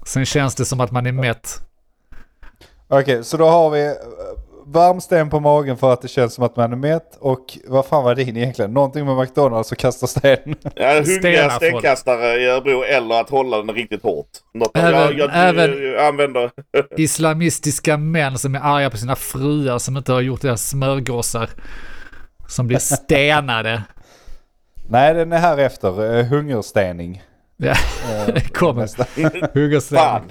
Sen 0.06 0.26
känns 0.26 0.56
det 0.56 0.65
som 0.65 0.80
att 0.80 0.91
man 0.91 1.06
är 1.06 1.12
mätt. 1.12 1.62
Okej, 2.88 3.24
så 3.24 3.38
då 3.38 3.45
har 3.45 3.69
vi 3.69 3.86
eh, 3.86 3.91
varm 4.65 5.02
sten 5.02 5.30
på 5.30 5.39
magen 5.39 5.78
för 5.78 5.93
att 5.93 6.02
det 6.02 6.08
känns 6.08 6.34
som 6.34 6.43
att 6.43 6.56
man 6.56 6.72
är 6.72 6.76
mätt 6.78 7.17
och 7.19 7.45
vad 7.67 7.86
fan 7.86 8.04
var 8.04 8.15
din 8.15 8.38
egentligen? 8.38 8.74
Någonting 8.74 9.06
med 9.06 9.17
McDonalds 9.17 9.72
och 9.72 9.78
kasta 9.78 10.08
sten. 10.08 10.56
Ja, 10.76 10.93
hungriga 10.93 11.50
stenkastare 11.50 12.39
i 12.41 12.45
Örebro 12.50 12.84
eller 12.84 13.22
att 13.22 13.30
hålla 13.30 13.58
den 13.58 13.76
riktigt 13.76 14.04
hårt. 14.04 14.28
Något 14.54 14.72
Även- 14.78 14.93
jag, 15.02 15.13
jag, 15.13 15.30
även- 15.34 15.84
jag 15.84 16.08
använder. 16.08 16.52
Islamistiska 16.98 17.98
män 17.98 18.38
som 18.38 18.56
är 18.56 18.60
arga 18.60 18.89
på 18.89 18.98
sina 18.98 19.15
fruar 19.15 19.78
som 19.78 19.98
inte 19.98 20.12
har 20.13 20.22
gjort 20.22 20.41
deras 20.41 20.69
smörgåsar. 20.69 21.50
Som 22.50 22.68
blir 22.68 22.78
stenade. 22.78 23.84
Nej, 24.90 25.14
den 25.14 25.32
är 25.32 25.38
här 25.38 25.58
efter. 25.58 26.16
eh, 26.18 26.26
hungerstening. 26.26 27.24
Ja, 27.58 27.76
det 28.28 28.54
kommer. 28.54 28.90
Hungersten. 29.54 30.22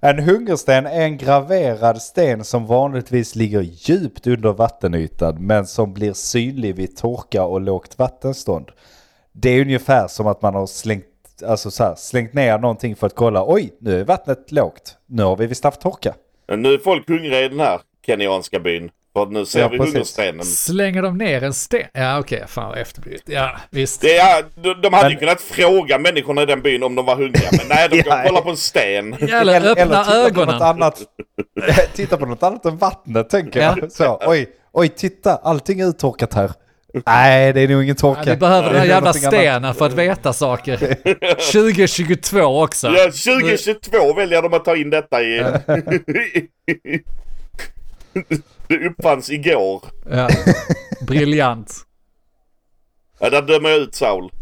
En 0.00 0.18
hungersten 0.18 0.86
är 0.86 1.00
en 1.02 1.16
graverad 1.16 2.02
sten 2.02 2.44
som 2.44 2.66
vanligtvis 2.66 3.34
ligger 3.36 3.60
djupt 3.60 4.26
under 4.26 4.52
vattenytan 4.52 5.46
men 5.46 5.66
som 5.66 5.92
blir 5.94 6.12
synlig 6.12 6.74
vid 6.74 6.96
torka 6.96 7.44
och 7.44 7.60
lågt 7.60 7.98
vattenstånd. 7.98 8.66
Det 9.32 9.50
är 9.50 9.60
ungefär 9.60 10.08
som 10.08 10.26
att 10.26 10.42
man 10.42 10.54
har 10.54 10.66
slängt, 10.66 11.04
alltså 11.46 11.70
så 11.70 11.84
här, 11.84 11.94
slängt 11.94 12.32
ner 12.32 12.58
någonting 12.58 12.96
för 12.96 13.06
att 13.06 13.14
kolla. 13.14 13.44
Oj, 13.46 13.72
nu 13.80 14.00
är 14.00 14.04
vattnet 14.04 14.52
lågt. 14.52 14.96
Nu 15.06 15.22
har 15.22 15.36
vi 15.36 15.46
visst 15.46 15.64
haft 15.64 15.80
torka. 15.80 16.14
Nu 16.56 16.74
är 16.74 16.78
folk 16.78 17.08
hungriga 17.08 17.40
i 17.40 17.48
den 17.48 17.60
här 17.60 17.80
kenyanska 18.06 18.60
byn. 18.60 18.90
För 19.12 19.26
nu 19.26 19.46
ser 19.46 19.60
Ja, 19.60 19.68
vi 19.68 19.78
precis. 19.78 19.94
hungerstenen. 19.94 20.44
Slänger 20.44 21.02
de 21.02 21.18
ner 21.18 21.42
en 21.42 21.54
sten? 21.54 21.86
Ja 21.92 22.18
okej, 22.18 22.44
fan 22.48 22.68
vad 22.68 22.78
efterblivet. 22.78 23.22
Ja 23.26 23.56
visst. 23.70 24.00
Det 24.00 24.16
är, 24.16 24.44
de, 24.62 24.80
de 24.82 24.92
hade 24.92 25.08
ju 25.08 25.14
Men- 25.14 25.18
kunnat 25.20 25.40
fråga 25.40 25.98
människorna 25.98 26.42
i 26.42 26.46
den 26.46 26.62
byn 26.62 26.82
om 26.82 26.94
de 26.94 27.06
var 27.06 27.16
hungriga. 27.16 27.48
Men 27.52 27.66
nej, 27.68 27.88
de 27.88 28.02
kan 28.02 28.18
Ja. 28.18 28.24
kolla 28.26 28.40
på 28.40 28.50
en 28.50 28.56
sten. 28.56 29.14
Eller 29.20 29.60
öppna 29.70 29.74
titta 29.74 30.04
På 30.04 30.10
något 30.10 30.26
ögonen. 30.30 30.62
annat, 30.62 31.02
titta 31.94 32.16
på 32.16 32.26
något 32.26 32.42
annat 32.42 32.64
än 32.64 32.76
vattnet 32.76 33.30
tänker 33.30 33.60
Ja. 33.60 33.76
jag. 33.80 33.92
Så, 33.92 34.18
oj, 34.26 34.46
oj, 34.72 34.88
titta, 34.88 35.36
allting 35.36 35.80
är 35.80 35.88
uttorkat 35.88 36.34
här. 36.34 36.50
Nej, 37.06 37.52
det 37.52 37.60
är 37.60 37.68
nog 37.68 37.82
ingen 37.82 37.96
Ja, 38.02 38.14
torka. 38.14 38.30
vi 38.30 38.36
behöver 38.36 38.68
den 38.70 38.78
här 38.80 38.86
jävla 38.86 39.12
stenen 39.12 39.74
för 39.74 39.86
att 39.86 39.92
veta 39.92 40.32
saker. 40.32 40.76
2022 41.52 42.62
också. 42.62 42.88
Ja, 42.88 43.04
2022 43.04 44.14
väljer 44.14 44.42
de 44.42 44.54
att 44.54 44.64
ta 44.64 44.76
in 44.76 44.90
detta 44.90 45.22
i... 45.22 45.44
det 48.70 48.88
uppfanns 48.88 49.30
igår. 49.30 49.82
Ja. 50.10 50.28
Briljant. 51.06 51.74
Ja, 53.18 53.30
där 53.30 53.42
dömer 53.42 53.68
jag 53.68 53.78
ut 53.78 53.94
Saul. 53.94 54.32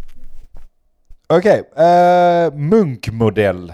Okej, 1.26 1.70
eh, 1.76 2.52
munkmodell. 2.52 3.72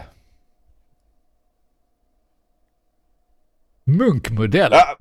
Munkmodell. 3.85 4.73
Ja, 4.73 4.97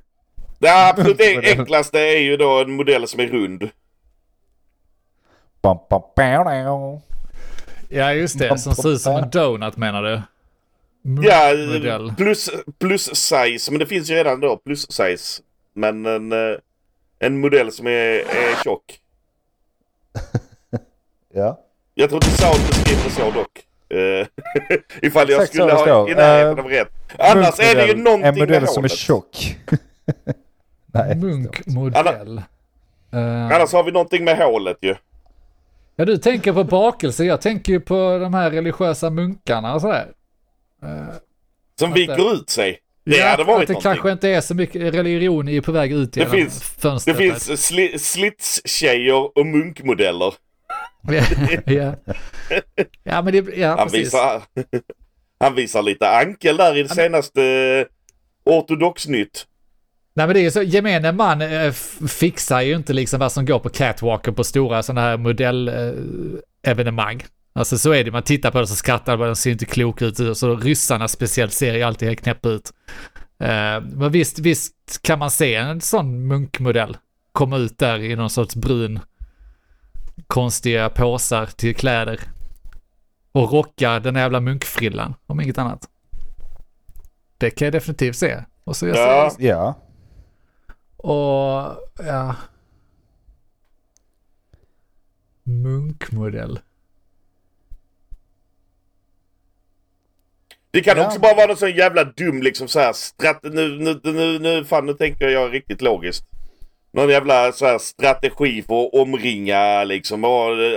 det 0.60 0.89
absolut 0.89 1.18
det 1.18 1.58
enklaste 1.58 2.00
är 2.00 2.20
ju 2.20 2.38
då 2.38 2.62
en 2.62 2.72
modell 2.72 3.08
som 3.08 3.20
är 3.20 3.28
rund. 3.28 3.70
Ja 7.89 8.13
just 8.13 8.39
det, 8.39 8.58
som 8.58 8.76
ser 8.76 8.89
ut 8.89 9.02
som 9.02 9.16
en 9.16 9.30
donut 9.30 9.78
menar 9.78 10.04
du? 10.04 10.22
Ja, 11.22 11.54
Munkmodell. 11.56 12.13
plus, 12.18 12.50
plus 12.80 13.16
size. 13.16 13.72
Men 13.72 13.80
det 13.80 13.86
finns 13.86 14.10
ju 14.10 14.16
redan 14.16 14.39
då 14.39 14.58
plus 14.58 14.92
size. 14.92 15.42
Men 15.74 16.06
en, 16.06 16.32
eh, 16.32 16.58
en 17.20 17.39
modell 17.39 17.72
som 17.72 17.88
är, 17.88 17.92
är 18.20 18.63
tjock. 18.63 18.84
Ja. 21.36 21.60
Jag 21.94 22.10
tror 22.10 22.24
inte 22.26 22.38
Saul 22.38 22.58
beskriver 22.68 23.04
det 23.04 23.10
så 23.10 23.32
dock. 23.32 23.66
Eh, 23.89 24.28
Ifall 25.08 25.30
jag 25.30 25.42
Exakt 25.44 25.54
skulle 25.54 25.74
ha 25.74 26.10
i 26.10 26.16
närheten 26.16 26.58
Eh, 26.60 26.66
av 26.66 26.72
rätt. 26.72 26.88
Annars 27.20 27.60
är 27.60 27.76
det 27.76 27.86
ju 27.88 27.96
någonting 27.96 28.28
En 28.28 28.39
modell 28.39 28.62
med 28.62 28.70
som 28.70 28.84
är 28.84 28.88
tjock. 28.88 29.58
Nej. 30.86 31.16
Munkmodell. 31.16 32.38
Eh, 33.12 33.46
Annars 33.46 33.74
har 33.74 33.84
vi 33.84 33.92
någonting 33.92 34.24
med 34.24 34.38
hålet 34.38 34.78
ju. 34.82 34.96
ja 35.96 36.06
du 36.06 36.18
tänker 36.18 36.54
på 36.54 36.63
bakelse, 36.63 37.24
jag 37.24 37.42
tänker 37.42 37.74
ju 37.74 37.80
på 37.80 38.18
de 38.22 38.34
här 38.34 38.52
religiösa 38.52 39.10
munkarna 39.10 39.74
och 39.76 39.82
sådär. 39.82 40.08
Som 41.80 41.93
viker 41.93 42.34
ut 42.34 42.50
sig. 42.50 42.80
Det 43.06 43.17
ja, 43.17 43.28
hade 43.28 43.43
varit 43.43 43.62
att 43.62 43.67
det 43.67 43.74
någonting. 43.74 43.91
kanske 43.91 44.12
inte 44.12 44.30
är 44.30 44.41
så 44.41 44.56
mycket, 44.56 44.93
religion 44.93 45.48
är 45.48 45.52
ju 45.52 45.62
på 45.62 45.72
väg 45.72 45.91
ut 45.91 46.13
Det 46.13 46.19
genom 46.19 46.32
finns- 46.36 46.60
Det 46.76 46.82
fönstret. 46.82 47.17
finns 47.17 47.65
sli, 47.65 48.00
slitstjejer 48.00 49.38
och 49.38 49.46
munkmodeller. 49.46 50.34
ja, 51.08 51.24
ja. 51.65 51.96
ja 53.04 53.22
men 53.22 53.34
det, 53.34 53.58
ja 53.58 53.69
Han 53.78 53.78
precis. 53.88 54.00
visar, 54.00 54.41
han 55.39 55.56
visar 55.56 55.82
lite 55.82 56.10
ankel 56.10 56.58
där 56.58 56.78
i 56.78 56.84
det 56.84 56.89
senaste 56.89 57.43
eh, 57.43 57.86
Ortodoxnytt. 58.54 59.48
Nej 60.15 60.28
men 60.28 60.34
det 60.34 60.39
är 60.39 60.43
ju 60.43 60.52
så, 60.52 60.62
gemene 60.62 61.12
man 61.12 61.41
eh, 61.41 61.72
fixar 62.10 62.62
ju 62.62 62.76
inte 62.76 62.93
liksom 62.93 63.19
vad 63.19 63.32
som 63.32 63.46
går 63.46 63.60
på 63.60 63.69
catwalken 63.69 64.36
på 64.36 64.43
stora 64.43 64.84
sådana 64.84 65.02
här 65.02 65.17
modellevenemang. 65.17 67.15
Eh. 67.22 67.26
Alltså 67.54 67.78
så 67.78 67.92
är 67.94 68.04
det, 68.04 68.12
man 68.12 68.24
tittar 68.24 68.52
på 68.52 68.60
det 68.60 68.68
så 68.68 68.76
skrattar 68.76 69.18
man, 69.18 69.28
de 69.28 69.36
ser 69.36 69.52
inte 69.52 69.66
klok 69.66 70.02
ut. 70.02 70.38
Så 70.38 70.56
ryssarna 70.56 71.08
speciellt 71.08 71.54
ser 71.54 71.74
ju 71.76 71.84
alltid 71.84 72.08
helt 72.08 72.22
knäppa 72.22 72.50
ut. 72.50 72.74
Eh, 73.39 73.82
men 73.82 74.12
visst, 74.12 74.39
visst 74.39 74.74
kan 75.01 75.20
man 75.20 75.32
se 75.32 75.56
en 75.56 75.82
sån 75.82 76.28
munkmodell 76.28 76.97
komma 77.32 77.58
ut 77.58 77.78
där 77.78 77.99
i 77.99 78.16
någon 78.16 78.30
sorts 78.30 78.56
brun 78.56 78.99
konstiga 80.28 80.89
påsar 80.89 81.45
till 81.45 81.76
kläder. 81.76 82.20
Och 83.32 83.51
rocka 83.51 83.99
den 83.99 84.16
jävla 84.16 84.39
munkfrillan, 84.39 85.14
om 85.26 85.41
inget 85.41 85.58
annat. 85.58 85.89
Det 87.38 87.49
kan 87.51 87.66
jag 87.66 87.74
definitivt 87.74 88.16
se. 88.16 88.43
Och 88.64 88.76
så 88.76 88.88
jag 88.88 88.97
Ja. 88.97 89.32
ser 89.38 89.47
Ja. 89.47 89.76
och 90.97 91.78
ja. 92.06 92.36
Munkmodell. 95.43 96.60
Det 100.74 100.82
kan 100.82 100.97
Ja. 100.97 101.05
också 101.07 101.19
bara 101.19 101.34
vara 101.36 101.47
någon 101.47 101.57
sån 101.57 101.71
jävla 101.71 102.03
dum 102.03 102.41
liksom 102.41 102.67
så 102.67 102.80
här 102.80 102.93
strat... 102.93 103.39
Nu, 103.43 103.69
nu, 103.80 103.99
nu, 104.03 104.39
nu, 104.39 104.65
fan 104.65 104.86
nu 104.86 104.93
tänker 104.93 105.28
jag 105.30 105.53
riktigt 105.53 105.82
logiskt. 105.82 106.26
någon 106.93 107.09
jävla 107.09 107.51
så 107.51 107.65
här 107.65 107.78
strategi 107.78 108.63
för 108.67 108.86
att 108.86 108.93
omringa 108.93 109.84
liksom. 109.84 110.24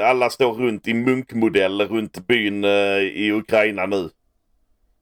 Alla 0.03 0.31
står 0.31 0.55
runt 0.55 0.89
i 0.89 0.95
munkmodell 0.95 1.81
runt 1.81 2.27
byn 2.27 2.65
eh, 2.65 2.71
i 3.01 3.33
Ukraina 3.33 3.87
nu. 3.87 4.11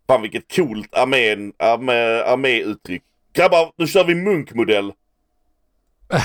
Fan 0.06 0.22
vilket 0.22 0.56
coolt 0.56 0.94
armén, 0.94 1.52
armé, 1.58 2.22
arméuttryck. 2.22 3.02
Grabbar, 3.32 3.72
nu 3.76 3.86
kör 3.86 4.04
vi 4.04 4.14
munkmodell. 4.14 4.92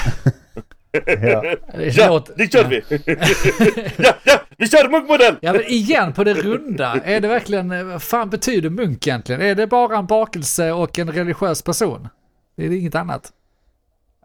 Ja. 0.92 1.42
Det 1.74 1.98
Ja, 1.98 2.24
det 2.36 2.52
kör 2.54 2.64
vi! 2.64 2.84
ja, 4.04 4.14
ja, 4.24 4.40
vi 4.58 4.68
kör 4.68 4.90
munkmodell! 4.90 5.36
Ja 5.42 5.54
men 5.54 5.64
igen 5.66 6.14
på 6.14 6.24
det 6.24 6.34
runda, 6.34 6.96
är 7.04 7.20
det 7.22 7.28
verkligen, 7.28 7.90
vad 7.90 8.02
fan 8.04 8.30
betyder 8.30 8.70
munk 8.70 9.08
egentligen? 9.08 9.42
Är 9.42 9.56
det 9.56 9.68
bara 9.68 9.98
en 9.98 10.06
bakelse 10.06 10.72
och 10.72 11.00
en 11.00 11.12
religiös 11.12 11.62
person? 11.62 12.08
Det 12.56 12.66
är 12.66 12.72
inget 12.72 12.96
annat. 12.96 13.32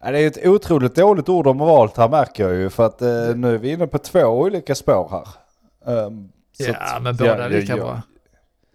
Ja, 0.03 0.11
Det 0.11 0.19
är 0.19 0.27
ett 0.27 0.47
otroligt 0.47 0.95
dåligt 0.95 1.29
ord 1.29 1.45
de 1.45 1.61
har 1.61 1.67
valt 1.67 1.97
här 1.97 2.09
märker 2.09 2.45
jag 2.49 2.55
ju. 2.55 2.71
För 2.71 2.87
att 2.87 3.03
eh, 3.03 3.09
nu 3.37 3.55
är 3.55 3.59
vi 3.59 3.71
inne 3.73 3.87
på 3.87 3.99
två 3.99 4.21
olika 4.25 4.75
spår 4.75 5.09
här. 5.11 5.25
Så 6.53 6.65
Ja 6.71 6.75
att- 6.97 7.03
men 7.03 7.17
båda 7.17 7.39
ja, 7.39 7.45
är 7.45 7.49
lika 7.51 7.73
ja, 7.77 7.85
bra. 7.85 8.03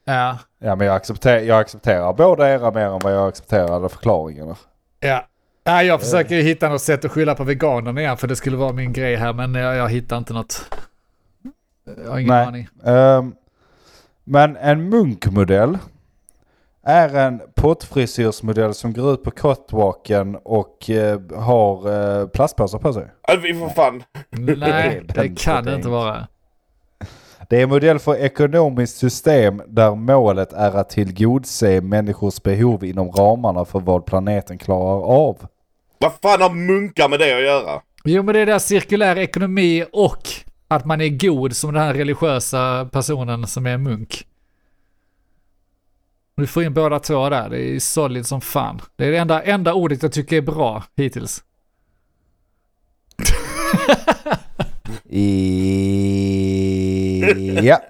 Ja, 0.05 0.37
Ja 0.59 0.75
men 0.75 0.87
jag 0.87 0.95
accepterar, 0.95 1.39
jag 1.39 1.59
accepterar 1.59 2.13
båda 2.13 2.49
era 2.49 2.71
mer 2.71 2.85
än 2.85 2.99
vad 3.03 3.13
jag 3.15 3.27
accepterade 3.27 3.89
förklaringarna. 3.89 4.55
ja. 4.99 5.25
Ja, 5.69 5.83
jag 5.83 5.99
försöker 5.99 6.35
ju 6.35 6.41
hitta 6.41 6.69
något 6.69 6.81
sätt 6.81 7.05
att 7.05 7.11
skylla 7.11 7.35
på 7.35 7.43
veganerna 7.43 8.01
igen 8.01 8.17
för 8.17 8.27
det 8.27 8.35
skulle 8.35 8.57
vara 8.57 8.73
min 8.73 8.93
grej 8.93 9.15
här 9.15 9.33
men 9.33 9.55
jag, 9.55 9.75
jag 9.75 9.89
hittar 9.89 10.17
inte 10.17 10.33
något. 10.33 10.75
Jag 12.03 12.11
har 12.11 12.19
ingen 12.19 12.33
Nej. 12.33 12.47
aning. 12.47 12.67
Ehm, 12.85 13.33
men 14.23 14.57
en 14.57 14.89
munkmodell 14.89 15.77
är 16.83 17.15
en 17.15 17.41
pottfrisyrsmodell 17.55 18.73
som 18.73 18.93
går 18.93 19.13
ut 19.13 19.23
på 19.23 19.31
catwalken 19.31 20.35
och 20.35 20.89
eh, 20.89 21.19
har 21.35 21.91
eh, 22.21 22.27
plastpåsar 22.27 22.79
på 22.79 22.93
sig. 22.93 23.07
Ja, 23.27 23.35
vi 23.43 23.53
får 23.53 23.69
fan. 23.69 24.03
Nej, 24.29 25.03
det 25.15 25.39
kan 25.39 25.65
det 25.65 25.75
inte 25.75 25.89
vara. 25.89 26.27
Det 27.49 27.57
är 27.57 27.63
en 27.63 27.69
modell 27.69 27.99
för 27.99 28.15
ekonomiskt 28.15 28.97
system 28.97 29.61
där 29.67 29.95
målet 29.95 30.53
är 30.53 30.71
att 30.77 30.89
tillgodose 30.89 31.81
människors 31.81 32.43
behov 32.43 32.83
inom 32.83 33.11
ramarna 33.11 33.65
för 33.65 33.79
vad 33.79 34.05
planeten 34.05 34.57
klarar 34.57 35.03
av. 35.03 35.37
Vad 36.01 36.13
fan 36.21 36.41
har 36.41 36.49
munkar 36.49 37.09
med 37.09 37.19
det 37.19 37.35
att 37.35 37.43
göra? 37.43 37.81
Jo 38.03 38.23
men 38.23 38.33
det 38.33 38.39
är 38.39 38.45
där 38.45 38.59
cirkulär 38.59 39.17
ekonomi 39.17 39.85
och 39.91 40.29
att 40.67 40.85
man 40.85 41.01
är 41.01 41.09
god 41.09 41.55
som 41.55 41.73
den 41.73 41.83
här 41.83 41.93
religiösa 41.93 42.89
personen 42.91 43.47
som 43.47 43.65
är 43.65 43.77
munk. 43.77 44.25
Du 46.35 46.47
får 46.47 46.63
in 46.63 46.73
båda 46.73 46.99
två 46.99 47.29
där, 47.29 47.49
det 47.49 47.61
är 47.61 47.79
solid 47.79 48.25
som 48.25 48.41
fan. 48.41 48.81
Det 48.95 49.05
är 49.05 49.11
det 49.11 49.17
enda, 49.17 49.43
enda 49.43 49.73
ordet 49.73 50.03
jag 50.03 50.11
tycker 50.11 50.37
är 50.37 50.41
bra 50.41 50.83
hittills. 50.95 51.43
I... 55.09 55.59
Ja. 57.63 57.81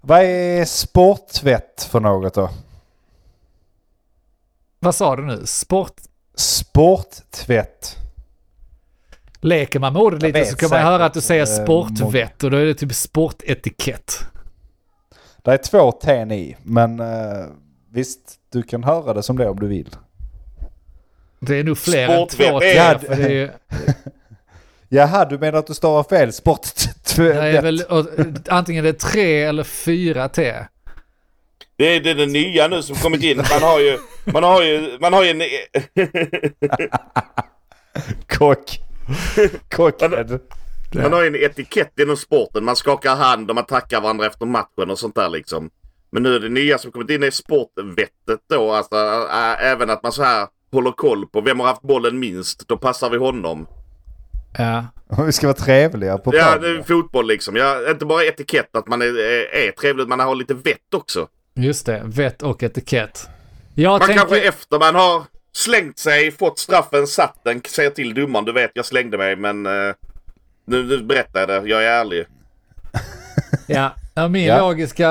Vad 0.00 0.22
är 0.22 0.64
sporttvätt 0.64 1.88
för 1.90 2.00
något 2.00 2.34
då? 2.34 2.50
Vad 4.80 4.94
sa 4.94 5.16
du 5.16 5.26
nu? 5.26 5.46
Sport? 5.46 5.94
Sporttvätt. 6.38 7.96
Leker 9.40 9.78
man 9.80 9.92
med 9.92 10.02
ordet 10.02 10.22
lite 10.22 10.38
vet 10.38 10.48
så 10.48 10.56
kan 10.56 10.66
man 10.66 10.70
säkert, 10.70 10.84
höra 10.84 11.04
att 11.04 11.14
du 11.14 11.20
säger 11.20 11.42
eh, 11.60 11.64
sportvett 11.64 12.44
och 12.44 12.50
då 12.50 12.56
är 12.56 12.64
det 12.64 12.74
typ 12.74 12.94
sportetikett. 12.94 14.18
Det 15.44 15.52
är 15.52 15.56
två 15.56 15.92
T 15.92 16.12
i, 16.12 16.56
men 16.62 17.00
eh, 17.00 17.46
visst, 17.92 18.20
du 18.52 18.62
kan 18.62 18.84
höra 18.84 19.14
det 19.14 19.22
som 19.22 19.38
det 19.38 19.48
om 19.48 19.60
du 19.60 19.66
vill. 19.66 19.88
Det 21.40 21.56
är 21.56 21.64
nog 21.64 21.78
fler 21.78 22.08
än 22.08 22.28
Sportvett 22.28 22.48
två 22.50 22.62
är- 22.62 22.94
T, 22.94 23.06
för 23.06 23.16
det 23.16 23.24
är 23.24 23.30
ju, 23.30 23.50
Jaha, 24.88 25.24
du 25.24 25.38
menar 25.38 25.58
att 25.58 25.66
du 25.66 25.74
stavar 25.74 26.02
fel? 26.02 26.32
Sporttvätt? 26.32 27.18
antingen 28.48 28.84
det 28.84 28.90
är 28.90 28.92
tre 28.92 29.42
eller 29.42 29.64
fyra 29.64 30.28
T. 30.28 30.54
Det 31.78 31.84
är, 31.96 32.00
det 32.00 32.10
är 32.10 32.14
det 32.14 32.26
nya 32.26 32.68
nu 32.68 32.82
som 32.82 32.96
kommit 32.96 33.22
in. 33.22 33.36
Man 33.36 33.62
har 33.62 33.80
ju, 33.80 33.98
man 34.24 34.42
har 34.42 34.62
ju, 34.62 34.98
man 35.00 35.12
har 35.12 35.24
ju 35.24 35.30
en... 35.30 35.42
Kock. 38.28 38.78
Kockhead. 39.70 40.38
Man 40.94 41.12
har 41.12 41.22
ju 41.22 41.26
en 41.28 41.36
etikett 41.36 41.98
inom 42.00 42.16
sporten. 42.16 42.64
Man 42.64 42.76
skakar 42.76 43.16
hand 43.16 43.50
och 43.50 43.54
man 43.54 43.66
tackar 43.66 44.00
varandra 44.00 44.26
efter 44.26 44.46
matchen 44.46 44.90
och 44.90 44.98
sånt 44.98 45.14
där 45.14 45.28
liksom. 45.28 45.70
Men 46.10 46.22
nu 46.22 46.36
är 46.36 46.40
det 46.40 46.48
nya 46.48 46.78
som 46.78 46.92
kommit 46.92 47.10
in 47.10 47.22
är 47.22 47.30
sportvettet 47.30 48.40
då. 48.50 48.72
Alltså 48.72 48.96
äh, 49.30 49.66
även 49.66 49.90
att 49.90 50.02
man 50.02 50.12
så 50.12 50.22
här 50.22 50.46
håller 50.72 50.90
koll 50.92 51.26
på 51.26 51.40
vem 51.40 51.60
har 51.60 51.66
haft 51.66 51.82
bollen 51.82 52.18
minst. 52.18 52.68
Då 52.68 52.76
passar 52.76 53.10
vi 53.10 53.16
honom. 53.16 53.66
Ja. 54.58 54.84
Vi 55.26 55.32
ska 55.32 55.46
vara 55.46 55.56
trevliga 55.56 56.18
på 56.18 56.34
Ja, 56.36 56.42
planen. 56.42 56.62
det 56.62 56.68
är 56.78 56.82
fotboll 56.82 57.26
liksom. 57.26 57.56
Ja, 57.56 57.90
inte 57.90 58.06
bara 58.06 58.24
etikett 58.24 58.76
att 58.76 58.88
man 58.88 59.02
är, 59.02 59.18
är, 59.18 59.66
är 59.68 59.70
trevlig, 59.72 60.08
man 60.08 60.20
har 60.20 60.34
lite 60.34 60.54
vett 60.54 60.94
också. 60.94 61.28
Just 61.58 61.86
det, 61.86 62.02
vett 62.04 62.42
och 62.42 62.62
etikett. 62.62 63.28
Jag 63.74 63.90
Man 63.90 64.00
tänker... 64.00 64.14
kanske 64.14 64.48
efter 64.48 64.78
man 64.78 64.94
har 64.94 65.22
slängt 65.52 65.98
sig, 65.98 66.30
fått 66.30 66.58
straffen, 66.58 67.06
satt 67.06 67.40
den, 67.44 67.62
säger 67.68 67.90
till 67.90 68.14
domaren 68.14 68.44
du 68.44 68.52
vet 68.52 68.70
jag 68.74 68.84
slängde 68.84 69.18
mig 69.18 69.36
men 69.36 69.66
eh, 69.66 69.94
nu, 70.66 70.84
nu 70.84 71.02
berättar 71.02 71.40
jag 71.40 71.48
det, 71.48 71.68
jag 71.70 71.84
är 71.84 71.90
ärlig. 71.90 72.26
Ja, 73.66 73.94
min 74.28 74.44
Ja. 74.44 74.58
logiska... 74.60 75.04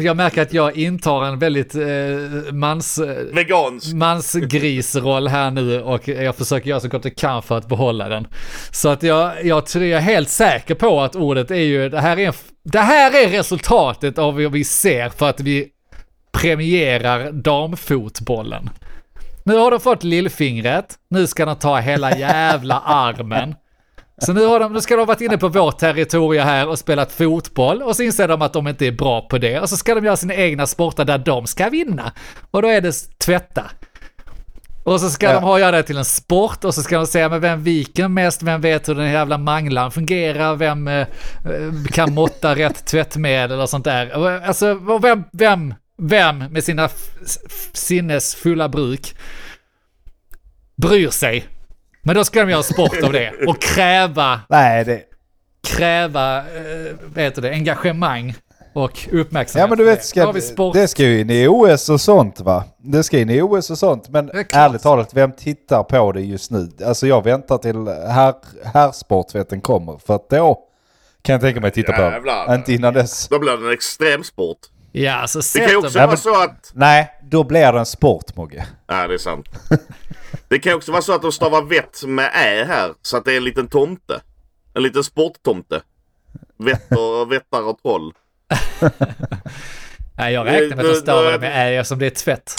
Jag 0.00 0.16
märker 0.16 0.42
att 0.42 0.52
jag 0.52 0.76
intar 0.76 1.24
en 1.24 1.38
väldigt 1.38 1.74
eh, 1.74 2.52
mans... 2.52 2.98
Eh, 2.98 3.24
Vegansk. 3.34 3.94
mansgrisroll 3.94 5.28
här 5.28 5.50
nu 5.50 5.82
och 5.82 6.08
jag 6.08 6.36
försöker 6.36 6.70
göra 6.70 6.80
så 6.80 6.88
gott 6.88 7.04
jag 7.04 7.16
kan 7.16 7.42
för 7.42 7.58
att 7.58 7.68
behålla 7.68 8.08
den. 8.08 8.26
Så 8.70 8.88
att 8.88 9.02
jag, 9.02 9.44
jag 9.44 9.66
tror 9.66 9.84
jag 9.84 9.98
är 9.98 10.02
helt 10.02 10.28
säker 10.28 10.74
på 10.74 11.00
att 11.00 11.16
ordet 11.16 11.50
är 11.50 11.54
ju, 11.54 11.88
det 11.88 12.00
här 12.00 12.18
är, 12.18 12.34
det 12.64 12.78
här 12.78 13.24
är 13.24 13.28
resultatet 13.28 14.18
av 14.18 14.34
vad 14.42 14.52
vi 14.52 14.64
ser 14.64 15.08
för 15.08 15.28
att 15.28 15.40
vi 15.40 15.68
premierar 16.32 17.32
damfotbollen. 17.32 18.70
Nu 19.44 19.56
har 19.56 19.70
de 19.70 19.80
fått 19.80 20.04
lillfingret, 20.04 20.94
nu 21.10 21.26
ska 21.26 21.44
de 21.46 21.56
ta 21.56 21.76
hela 21.78 22.16
jävla 22.18 22.80
armen. 22.80 23.54
Så 24.22 24.32
nu, 24.32 24.46
har 24.46 24.60
de, 24.60 24.72
nu 24.72 24.80
ska 24.80 24.94
de 24.94 25.00
ha 25.00 25.06
varit 25.06 25.20
inne 25.20 25.38
på 25.38 25.48
vårt 25.48 25.78
territorium 25.78 26.44
här 26.44 26.68
och 26.68 26.78
spelat 26.78 27.12
fotboll 27.12 27.82
och 27.82 27.96
så 27.96 28.02
inser 28.02 28.28
de 28.28 28.42
att 28.42 28.52
de 28.52 28.68
inte 28.68 28.86
är 28.86 28.92
bra 28.92 29.20
på 29.20 29.38
det 29.38 29.60
och 29.60 29.68
så 29.68 29.76
ska 29.76 29.94
de 29.94 30.04
göra 30.04 30.16
sina 30.16 30.34
egna 30.34 30.66
sporter 30.66 31.04
där 31.04 31.18
de 31.18 31.46
ska 31.46 31.68
vinna. 31.68 32.12
Och 32.50 32.62
då 32.62 32.68
är 32.68 32.80
det 32.80 33.18
tvätta. 33.18 33.64
Och 34.84 35.00
så 35.00 35.10
ska 35.10 35.26
Ja. 35.26 35.32
de 35.32 35.42
ha 35.44 35.58
göra 35.58 35.76
det 35.76 35.82
till 35.82 35.96
en 35.98 36.04
sport 36.04 36.64
och 36.64 36.74
så 36.74 36.82
ska 36.82 36.96
de 36.98 37.06
säga 37.06 37.28
men 37.28 37.40
vem 37.40 37.62
viker 37.62 38.08
mest, 38.08 38.42
vem 38.42 38.60
vet 38.60 38.88
hur 38.88 38.94
den 38.94 39.10
jävla 39.10 39.38
manglan 39.38 39.90
fungerar, 39.90 40.56
vem 40.56 40.88
eh, 40.88 40.94
eh, 40.98 41.06
kan 41.92 42.14
måtta 42.14 42.54
rätt 42.54 42.86
tvättmedel 42.86 43.60
och 43.60 43.68
sånt 43.68 43.84
där. 43.84 44.16
Och, 44.16 44.30
Alltså 44.30 44.74
och 44.88 45.04
vem, 45.04 45.24
vem, 45.32 45.74
vem 45.98 46.38
med 46.38 46.64
sina 46.64 46.84
f- 46.84 47.10
f- 47.46 47.70
sinnes 47.72 48.34
fulla 48.34 48.68
bruk 48.68 49.16
bryr 50.76 51.10
sig? 51.10 51.46
Men 52.02 52.14
då 52.14 52.24
ska 52.24 52.40
de 52.40 52.50
göra 52.50 52.62
sport 52.62 53.02
av 53.02 53.12
det 53.12 53.32
och 53.46 53.60
kräva, 53.62 54.40
Nej, 54.48 54.84
det... 54.84 55.02
kräva, 55.66 56.38
eh, 56.38 56.94
vad 57.14 57.24
heter 57.24 57.42
det, 57.42 57.50
engagemang 57.50 58.34
och 58.72 59.08
uppmärksamhet. 59.12 59.62
Ja 59.62 59.66
men 59.68 59.78
du 59.78 59.84
vet, 59.84 59.98
det. 59.98 60.04
ska, 60.04 60.70
det 60.72 60.88
ska 60.88 61.02
ju 61.02 61.20
in 61.20 61.30
i 61.30 61.46
OS 61.48 61.88
och 61.88 62.00
sånt 62.00 62.40
va? 62.40 62.64
Det 62.78 63.02
ska 63.02 63.18
in 63.18 63.30
i 63.30 63.42
OS 63.42 63.70
och 63.70 63.78
sånt. 63.78 64.08
Men 64.08 64.30
är 64.30 64.46
ärligt 64.52 64.82
talat, 64.82 65.14
vem 65.14 65.32
tittar 65.32 65.82
på 65.82 66.12
det 66.12 66.20
just 66.20 66.50
nu? 66.50 66.68
Alltså 66.86 67.06
jag 67.06 67.24
väntar 67.24 67.58
till 67.58 67.86
här, 68.12 68.34
här 68.64 68.92
sportvetten 68.92 69.60
kommer. 69.60 69.98
För 70.06 70.14
att 70.14 70.30
då 70.30 70.58
kan 71.22 71.32
jag 71.32 71.40
tänka 71.40 71.60
mig 71.60 71.68
att 71.68 71.74
titta 71.74 71.92
på 71.92 72.00
den. 72.46 72.54
Inte 72.54 72.72
innan 72.72 72.94
dess. 72.94 73.28
Då 73.28 73.38
blir 73.38 73.56
det 73.56 73.66
en 73.66 73.72
extremsport. 73.72 74.58
Ja, 74.92 75.26
så 75.26 75.38
Det 75.54 75.60
kan 75.60 75.70
ju 75.70 75.76
också 75.76 75.98
Ja, 75.98 76.06
vara 76.06 76.16
så 76.16 76.42
att... 76.42 76.70
Nej, 76.74 77.12
då 77.22 77.44
blir 77.44 77.72
det 77.72 77.78
en 77.78 77.86
sport 77.86 78.36
Mogge. 78.36 78.66
Nej, 78.90 79.08
det 79.08 79.14
är 79.14 79.18
sant. 79.18 79.46
Det 80.48 80.58
kan 80.58 80.74
också 80.74 80.92
vara 80.92 81.02
så 81.02 81.14
att 81.14 81.22
de 81.22 81.32
stavar 81.32 81.62
vett 81.62 82.04
med 82.06 82.30
ä 82.34 82.64
här. 82.68 82.92
Så 83.02 83.16
att 83.16 83.24
det 83.24 83.32
är 83.32 83.36
en 83.36 83.44
liten 83.44 83.68
tomte. 83.68 84.20
En 84.74 84.82
liten 84.82 85.04
sporttomte. 85.04 85.80
Vätter, 86.58 87.26
vättar 87.26 87.62
och 87.62 87.78
troll. 87.82 88.12
Nej, 90.18 90.34
jag 90.34 90.46
räknar 90.46 90.76
med 90.76 90.86
att 90.86 90.92
de 90.92 91.00
stavar 91.00 91.32
det 91.32 91.38
med 91.38 91.68
ä 91.68 91.80
eftersom 91.80 91.98
det 91.98 92.06
är 92.06 92.10
tvätt. 92.10 92.54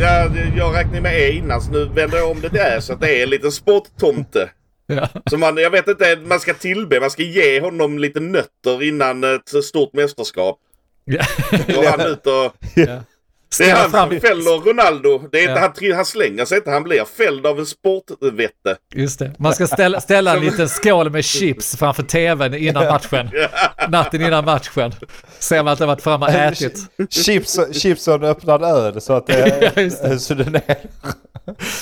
Ja, 0.00 0.30
jag 0.56 0.74
räknade 0.74 1.00
med 1.00 1.14
ä 1.14 1.30
innan 1.30 1.60
så 1.62 1.70
nu 1.70 1.84
vänder 1.84 2.18
jag 2.18 2.30
om 2.30 2.40
det 2.40 2.48
där 2.48 2.80
så 2.80 2.92
att 2.92 3.00
det 3.00 3.18
är 3.18 3.22
en 3.22 3.30
liten 3.30 3.52
sporttomte. 3.52 4.50
Ja. 4.92 5.08
Så 5.30 5.38
man, 5.38 5.56
jag 5.56 5.70
vet 5.70 5.88
inte, 5.88 6.16
man 6.16 6.40
ska 6.40 6.54
tillbe, 6.54 7.00
man 7.00 7.10
ska 7.10 7.22
ge 7.22 7.60
honom 7.60 7.98
lite 7.98 8.20
nötter 8.20 8.82
innan 8.82 9.24
ett 9.24 9.64
stort 9.64 9.92
mästerskap. 9.92 10.58
Ja. 11.04 11.24
Går 11.50 11.90
han 11.90 12.00
ut 12.00 12.26
och... 12.26 12.52
Ja. 12.74 12.98
Det 13.58 13.70
är 13.70 13.74
han 13.76 13.90
som 13.90 14.20
fäller 14.20 14.64
Ronaldo. 14.70 15.28
Det 15.32 15.38
är 15.38 15.42
inte, 15.42 15.52
Ja. 15.52 15.72
han, 15.90 15.96
han 15.96 16.04
slänger 16.04 16.44
sig 16.44 16.58
inte, 16.58 16.70
han 16.70 16.82
blir 16.82 17.04
fälld 17.04 17.46
av 17.46 17.58
en 17.58 17.66
sportvette. 17.66 18.76
just 18.94 19.18
det. 19.18 19.32
Man 19.38 19.54
ska 19.54 19.66
ställa, 19.66 20.00
ställa 20.00 20.36
en 20.36 20.44
liten 20.44 20.68
skål 20.68 21.10
med 21.10 21.24
chips 21.24 21.76
framför 21.76 22.02
tvn 22.02 22.54
innan 22.54 22.84
matchen. 22.84 23.30
Natten 23.88 24.20
innan 24.20 24.44
matchen. 24.44 24.92
Ser 25.38 25.62
man 25.62 25.72
att 25.72 25.78
det 25.78 25.86
varit 25.86 26.02
framme 26.02 26.26
och 26.26 26.32
ätit. 26.32 26.78
Chips, 27.10 27.58
chipson 27.72 28.24
öppnad 28.24 28.62
öl 28.62 29.00
så 29.00 29.12
att 29.12 29.26
det, 29.26 29.72
Ja, 29.76 29.82
just 29.82 30.02
det. 30.02 30.18
så 30.18 30.34
den 30.34 30.54
är... 30.54 30.76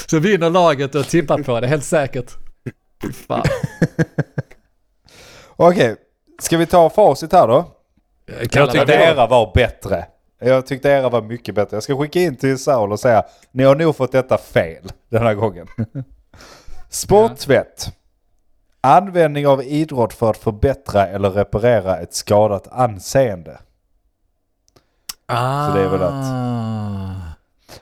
Så 0.06 0.18
vinner 0.18 0.50
laget 0.50 0.94
och 0.94 1.06
tippar 1.08 1.38
på 1.38 1.60
det, 1.60 1.66
helt 1.66 1.84
säkert. 1.84 2.30
Fan. 3.28 3.44
Okej, 5.56 5.96
ska 6.42 6.56
vi 6.56 6.66
ta 6.66 6.90
facit 6.90 7.32
här 7.32 7.48
då? 7.48 7.74
Jag 8.28 8.50
Kalla 8.50 8.72
tyckte 8.72 8.92
era 8.92 9.26
var 9.26 9.50
bättre. 9.54 10.06
Jag 10.38 10.66
tyckte 10.66 10.88
era 10.88 11.08
var 11.08 11.22
mycket 11.22 11.54
bättre. 11.54 11.76
Jag 11.76 11.82
ska 11.82 11.98
skicka 11.98 12.20
in 12.20 12.36
till 12.36 12.58
Saul 12.58 12.92
och 12.92 13.00
säga 13.00 13.24
ni 13.52 13.64
har 13.64 13.74
nog 13.74 13.96
fått 13.96 14.12
detta 14.12 14.38
fel 14.38 14.84
den 15.08 15.22
här 15.22 15.34
gången. 15.34 15.66
Sporttvätt. 16.88 17.94
Användning 18.80 19.46
av 19.46 19.62
idrott 19.62 20.12
för 20.12 20.30
att 20.30 20.36
förbättra 20.36 21.06
eller 21.06 21.30
reparera 21.30 21.98
ett 21.98 22.14
skadat 22.14 22.68
anseende. 22.68 23.58
Ah. 25.26 25.66
Så 25.66 25.78
det 25.78 25.84
är 25.84 25.88
väl 25.88 26.00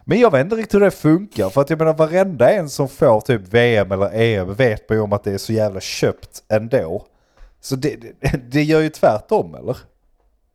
Men 0.05 0.21
jag 0.21 0.33
vet 0.33 0.41
inte 0.41 0.57
riktigt 0.57 0.75
hur 0.75 0.81
det 0.81 0.91
funkar. 0.91 1.51
För 1.51 1.61
att 1.61 1.71
jag 1.71 1.79
menar 1.79 1.95
varenda 1.95 2.51
en 2.51 2.71
som 2.71 2.89
får 2.89 3.21
typ 3.21 3.41
VM 3.49 3.93
eller 3.93 4.11
EM 4.15 4.55
vet 4.55 4.89
man 4.89 4.99
ju 4.99 5.03
om 5.03 5.13
att 5.13 5.25
det 5.25 5.33
är 5.33 5.39
så 5.39 5.53
jävla 5.53 5.81
köpt 5.81 6.43
ändå. 6.49 7.07
Så 7.61 7.77
det, 7.77 7.97
det, 7.97 8.37
det 8.51 8.63
gör 8.63 8.81
ju 8.81 8.89
tvärtom 8.89 9.55
eller? 9.55 9.77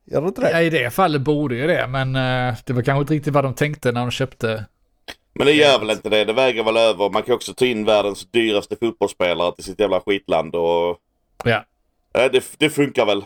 Gör 0.05 0.21
det 0.21 0.27
inte 0.27 0.41
det? 0.41 0.51
Ja, 0.51 0.61
i 0.61 0.69
det 0.69 0.89
fallet 0.93 1.21
borde 1.21 1.55
ju 1.55 1.67
det, 1.67 1.87
men 1.87 2.15
eh, 2.15 2.55
det 2.65 2.73
var 2.73 2.81
kanske 2.81 3.01
inte 3.01 3.13
riktigt 3.13 3.33
vad 3.33 3.43
de 3.43 3.53
tänkte 3.53 3.91
när 3.91 4.01
de 4.01 4.11
köpte. 4.11 4.65
Men 5.33 5.47
det 5.47 5.53
gör 5.53 5.79
väl 5.79 5.89
inte 5.89 6.09
det. 6.09 6.25
Det 6.25 6.33
väger 6.33 6.63
väl 6.63 6.77
över. 6.77 7.09
Man 7.09 7.23
kan 7.23 7.35
också 7.35 7.53
ta 7.53 7.65
in 7.65 7.85
världens 7.85 8.31
dyraste 8.31 8.75
fotbollsspelare 8.75 9.55
till 9.55 9.63
sitt 9.63 9.79
jävla 9.79 10.01
skitland 10.01 10.55
och... 10.55 10.97
Ja. 11.43 11.65
Eh, 12.13 12.31
det, 12.31 12.43
det 12.57 12.69
funkar 12.69 13.05
väl 13.05 13.23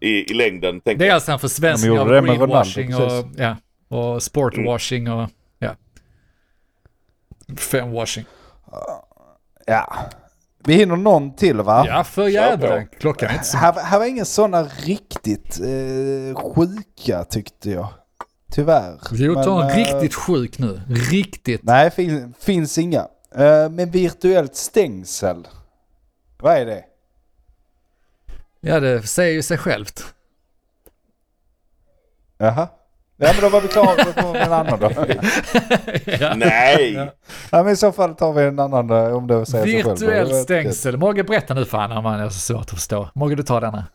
i, 0.00 0.30
i 0.30 0.34
längden. 0.34 0.80
Tänker 0.80 0.98
Det 0.98 1.04
är 1.04 1.08
jag. 1.08 1.14
alltså 1.14 1.32
en 1.32 1.38
försvenskning 1.38 1.94
De 1.94 2.00
av 2.00 2.08
greenwashing 2.08 2.94
och, 2.96 3.24
ja, 3.36 3.56
och 3.88 4.22
sportwashing 4.22 5.10
och 5.10 5.28
ja. 5.58 5.76
Femwashing. 7.56 8.24
Ja. 9.66 9.96
Vi 10.68 10.74
hinner 10.74 10.96
någon 10.96 11.34
till 11.36 11.56
va? 11.56 11.84
Ja, 11.86 12.04
för 12.04 12.28
jävlar. 12.28 12.88
Klockan 13.00 13.28
är 13.28 13.32
inte 13.32 13.44
så 13.44 13.56
Här, 13.56 13.72
här 13.72 13.98
var 13.98 14.06
inga 14.06 14.24
sådana 14.24 14.62
riktigt 14.64 15.60
eh, 15.60 16.52
sjuka 16.54 17.24
tyckte 17.24 17.70
jag. 17.70 17.88
Tyvärr. 18.52 18.98
Jo, 19.12 19.34
ta 19.34 19.62
en 19.62 19.70
eh, 19.70 19.76
riktigt 19.76 20.14
sjuk 20.14 20.58
nu. 20.58 20.80
Riktigt. 21.10 21.62
Nej, 21.62 21.90
fin, 21.90 22.34
finns 22.38 22.78
inga. 22.78 23.08
Eh, 23.34 23.68
men 23.70 23.90
virtuellt 23.90 24.56
stängsel. 24.56 25.48
Vad 26.38 26.56
är 26.56 26.66
det? 26.66 26.84
Ja, 28.60 28.80
det 28.80 29.02
säger 29.02 29.32
ju 29.32 29.42
sig 29.42 29.58
självt. 29.58 30.14
Jaha. 32.38 32.68
Ja 33.20 33.32
men 33.32 33.42
då 33.42 33.48
var 33.48 33.60
vi 33.60 33.68
klara 33.68 33.94
med 34.32 34.42
en 34.42 34.52
annan 34.52 34.80
då. 34.80 34.90
ja. 36.20 36.34
Nej! 36.36 37.10
Ja 37.50 37.62
men 37.62 37.72
i 37.72 37.76
så 37.76 37.92
fall 37.92 38.14
tar 38.14 38.32
vi 38.32 38.42
en 38.42 38.58
annan 38.58 38.90
eh, 38.90 39.16
om 39.16 39.26
det 39.26 39.46
säger 39.46 39.64
sig 39.64 40.06
själv. 40.06 40.30
Var- 40.30 40.42
stängsel. 40.42 40.96
Mogge, 40.96 41.24
berätta 41.24 41.54
nu 41.54 41.64
fan 41.64 41.92
om 41.92 42.02
man 42.02 42.20
är 42.20 42.28
så 42.28 42.40
svårt 42.40 42.60
att 42.62 42.70
förstå. 42.70 43.08
Mogge, 43.14 43.34
du 43.34 43.42
tar 43.42 43.60
denna. 43.60 43.84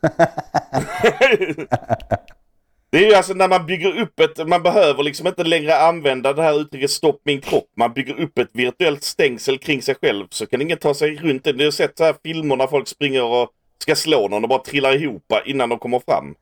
Det 2.90 3.04
är 3.04 3.08
ju 3.08 3.14
alltså 3.14 3.34
när 3.34 3.48
man 3.48 3.66
bygger 3.66 3.98
upp 4.00 4.20
ett, 4.20 4.48
man 4.48 4.62
behöver 4.62 5.02
liksom 5.02 5.26
inte 5.26 5.44
längre 5.44 5.78
använda 5.78 6.32
det 6.32 6.42
här 6.42 6.60
uttrycket 6.60 6.90
stopp 6.90 7.20
min 7.24 7.40
kropp. 7.40 7.64
Man 7.76 7.92
bygger 7.92 8.20
upp 8.20 8.38
ett 8.38 8.48
virtuellt 8.52 9.02
stängsel 9.02 9.58
kring 9.58 9.82
sig 9.82 9.94
själv 10.02 10.26
så 10.30 10.46
kan 10.46 10.62
ingen 10.62 10.78
ta 10.78 10.94
sig 10.94 11.16
runt 11.16 11.44
det. 11.44 11.52
Ni 11.52 11.64
har 11.64 11.70
sett 11.70 11.98
så 11.98 12.04
här 12.04 12.14
filmer 12.24 12.56
när 12.56 12.66
folk 12.66 12.88
springer 12.88 13.22
och 13.24 13.48
ska 13.78 13.94
slå 13.94 14.28
någon 14.28 14.42
och 14.42 14.48
bara 14.48 14.58
trillar 14.58 15.02
ihop 15.02 15.32
innan 15.44 15.68
de 15.68 15.78
kommer 15.78 16.00
fram. 16.06 16.34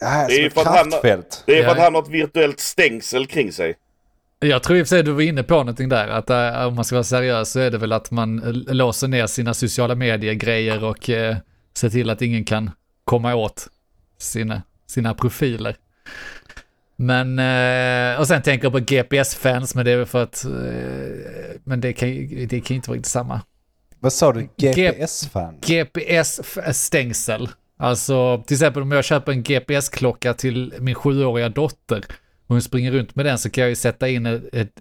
Ja, 0.00 0.26
Det 0.28 0.44
är 0.44 0.50
för 0.50 0.60
att 0.60 0.66
han-. 0.66 0.90
Det 0.90 1.08
är 1.08 1.22
för 1.46 1.52
Ja. 1.52 1.70
att 1.70 1.78
han 1.78 1.94
har 1.94 2.02
ett 2.02 2.08
virtuellt 2.08 2.60
stängsel 2.60 3.26
kring 3.26 3.52
sig. 3.52 3.74
Jag 4.38 4.62
tror 4.62 4.78
i 4.78 4.82
och 4.82 4.86
för 4.86 4.88
sig 4.96 5.02
du 5.02 5.12
var 5.12 5.20
inne 5.22 5.42
på 5.42 5.54
någonting 5.54 5.88
där, 5.88 6.08
att 6.08 6.30
äh, 6.30 6.66
om 6.66 6.74
man 6.74 6.84
ska 6.84 6.94
vara 6.96 7.04
seriös 7.04 7.50
så 7.50 7.60
är 7.60 7.70
det 7.70 7.78
väl 7.78 7.92
att 7.92 8.10
man 8.10 8.36
låser 8.68 9.08
ner 9.08 9.26
sina 9.26 9.54
sociala 9.54 9.94
medier-grejer 9.94 10.84
och 10.84 11.10
äh, 11.10 11.36
ser 11.76 11.88
till 11.90 12.10
att 12.10 12.22
ingen 12.22 12.44
kan 12.44 12.70
komma 13.04 13.34
åt 13.34 13.66
sina, 14.18 14.62
sina 14.86 15.14
profiler. 15.14 15.76
Men, 16.96 17.38
äh, 17.38 18.20
och 18.20 18.26
sen 18.26 18.42
tänker 18.42 18.64
jag 18.64 18.72
på 18.72 18.78
GPS-fans, 18.78 19.74
men 19.74 19.84
det 19.84 19.90
är 19.90 19.96
väl 19.96 20.06
för 20.06 20.22
att, 20.22 20.44
äh, 20.44 20.50
men 21.64 21.80
det 21.80 21.92
kan 21.92 22.08
ju 22.08 22.46
det 22.46 22.60
kan 22.60 22.74
inte 22.76 22.90
vara 22.90 22.96
riktigt 22.96 23.10
samma. 23.12 23.40
Vad 24.00 24.12
sa 24.12 24.32
du? 24.32 24.48
GPS-fan? 24.56 25.54
GPS-stängsel. 25.60 27.48
Alltså 27.80 28.42
till 28.46 28.54
exempel 28.54 28.82
om 28.82 28.92
jag 28.92 29.04
köper 29.04 29.32
en 29.32 29.42
GPS-klocka 29.42 30.34
till 30.34 30.74
min 30.78 30.94
sjuåriga 30.94 31.48
dotter 31.48 32.04
och 32.46 32.48
hon 32.48 32.62
springer 32.62 32.92
runt 32.92 33.14
med 33.14 33.26
den 33.26 33.38
så 33.38 33.50
kan 33.50 33.62
jag 33.62 33.68
ju 33.68 33.76
sätta 33.76 34.08
in 34.08 34.26
ett, 34.26 34.54
ett 34.54 34.72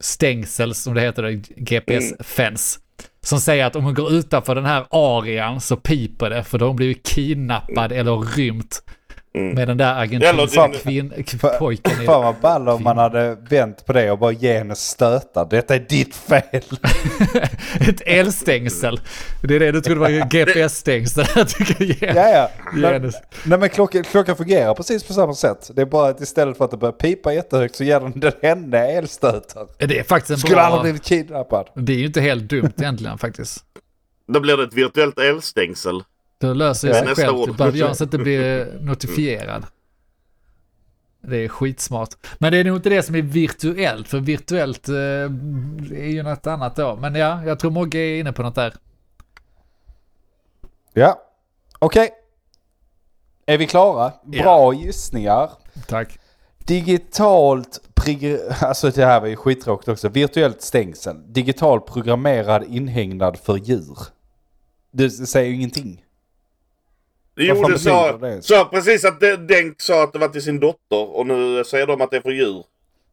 stängsel 0.00 0.74
som 0.74 0.94
det 0.94 1.00
heter, 1.00 1.30
GPS-fence. 1.56 2.80
Som 3.20 3.40
säger 3.40 3.64
att 3.64 3.76
om 3.76 3.84
hon 3.84 3.94
går 3.94 4.12
utanför 4.12 4.54
den 4.54 4.64
här 4.64 4.86
arean 4.90 5.60
så 5.60 5.76
piper 5.76 6.30
det 6.30 6.44
för 6.44 6.58
då 6.58 6.64
har 6.64 6.68
hon 6.68 6.76
blivit 6.76 7.06
kidnappad 7.06 7.92
eller 7.92 8.36
rymt. 8.36 8.82
Med 9.38 9.68
den 9.68 9.76
där 9.76 9.94
argentinska 9.94 10.68
Fa- 11.38 11.48
pojken 11.58 12.06
Fan 12.06 12.24
vad 12.24 12.34
ball 12.40 12.68
om 12.68 12.82
man 12.82 12.98
hade 12.98 13.34
vänt 13.34 13.86
på 13.86 13.92
det 13.92 14.10
och 14.10 14.18
bara 14.18 14.32
ge 14.32 14.58
henne 14.58 14.74
stötar. 14.74 15.46
Detta 15.50 15.74
är 15.74 15.78
ditt 15.88 16.16
fel. 16.16 16.40
ett 17.88 18.00
elstängsel. 18.06 19.00
Det 19.42 19.54
är 19.56 19.60
det 19.60 19.72
du 19.72 19.80
trodde 19.80 20.00
var 20.00 20.08
GPS-stängsel. 20.30 21.26
Ja, 22.00 22.28
ja. 22.28 22.50
Nej, 22.72 23.00
nej 23.44 23.58
men 23.58 23.68
klockan, 23.68 24.02
klockan 24.02 24.36
fungerar 24.36 24.74
precis 24.74 25.04
på 25.04 25.12
samma 25.12 25.34
sätt. 25.34 25.70
Det 25.74 25.82
är 25.82 25.86
bara 25.86 26.08
att 26.08 26.20
istället 26.20 26.56
för 26.56 26.64
att 26.64 26.70
det 26.70 26.76
börjar 26.76 26.92
pipa 26.92 27.32
jättehögt 27.32 27.76
så 27.76 27.84
ger 27.84 28.00
den 28.00 28.20
den 28.20 28.32
henne 28.42 28.78
elstötar. 28.78 29.66
Det 29.78 29.98
är 29.98 30.04
faktiskt 30.04 30.30
en 30.30 30.38
Skulle 30.38 30.54
bra... 30.54 30.62
aldrig 30.62 30.82
blivit 30.82 31.04
kidnappad. 31.04 31.68
Det 31.74 31.92
är 31.92 31.96
ju 31.96 32.06
inte 32.06 32.20
helt 32.20 32.48
dumt 32.48 32.72
egentligen 32.76 33.18
faktiskt. 33.18 33.64
Då 34.32 34.40
blir 34.40 34.56
det 34.56 34.62
ett 34.64 34.74
virtuellt 34.74 35.18
elstängsel. 35.18 36.02
Det 36.38 36.54
löser 36.54 36.88
Ja, 36.88 36.94
sig 36.94 37.04
nästa 37.06 37.22
självt. 37.22 37.38
år. 37.38 37.46
Det 37.46 37.52
behöver 37.52 37.78
jag 37.78 37.90
inte 38.00 38.18
bli 38.18 38.66
notifierad. 38.80 39.66
Det 41.20 41.36
är 41.36 41.48
skitsmart. 41.48 42.08
Men 42.38 42.52
det 42.52 42.58
är 42.58 42.64
nog 42.64 42.76
inte 42.76 42.88
det 42.88 43.02
som 43.02 43.14
är 43.14 43.22
virtuellt, 43.22 44.08
för 44.08 44.20
virtuellt 44.20 44.88
eh, 44.88 44.94
är 44.94 46.10
ju 46.10 46.22
något 46.22 46.46
annat 46.46 46.76
då. 46.76 46.96
Men 46.96 47.14
ja, 47.14 47.44
jag 47.44 47.58
tror 47.58 47.70
Mogge 47.70 47.98
är 47.98 48.20
inne 48.20 48.32
på 48.32 48.42
något 48.42 48.54
där. 48.54 48.74
Ja, 50.92 51.20
okej. 51.78 52.10
Är 53.46 53.58
vi 53.58 53.66
klara? 53.66 54.12
Bra 54.24 54.74
gissningar. 54.74 55.50
Tack. 55.86 56.18
Digitalt, 56.58 57.80
alltså 58.60 58.90
det 58.90 59.04
här 59.04 59.20
var 59.20 59.26
ju 59.28 59.36
skittråkigt 59.36 59.88
också. 59.88 60.08
Virtuellt 60.08 60.62
stängsel. 60.62 61.32
Digitalt 61.32 61.86
programmerad 61.86 62.64
inhägnad 62.64 63.38
för 63.38 63.56
djur. 63.56 63.98
Det 64.92 65.10
säger 65.10 65.48
ju 65.48 65.54
ingenting. 65.56 66.04
Jo, 67.36 67.68
det 67.68 67.78
sa, 67.78 68.16
det? 68.18 68.42
sa 68.42 68.64
precis 68.64 69.04
att 69.04 69.20
de- 69.20 69.36
Denk 69.36 69.80
sa 69.80 70.04
att 70.04 70.12
det 70.12 70.18
var 70.18 70.28
till 70.28 70.42
sin 70.42 70.60
dotter 70.60 71.16
och 71.16 71.26
nu 71.26 71.64
säger 71.64 71.86
de 71.86 72.00
att 72.00 72.10
det 72.10 72.16
är 72.16 72.20
för 72.20 72.30
djur. 72.30 72.64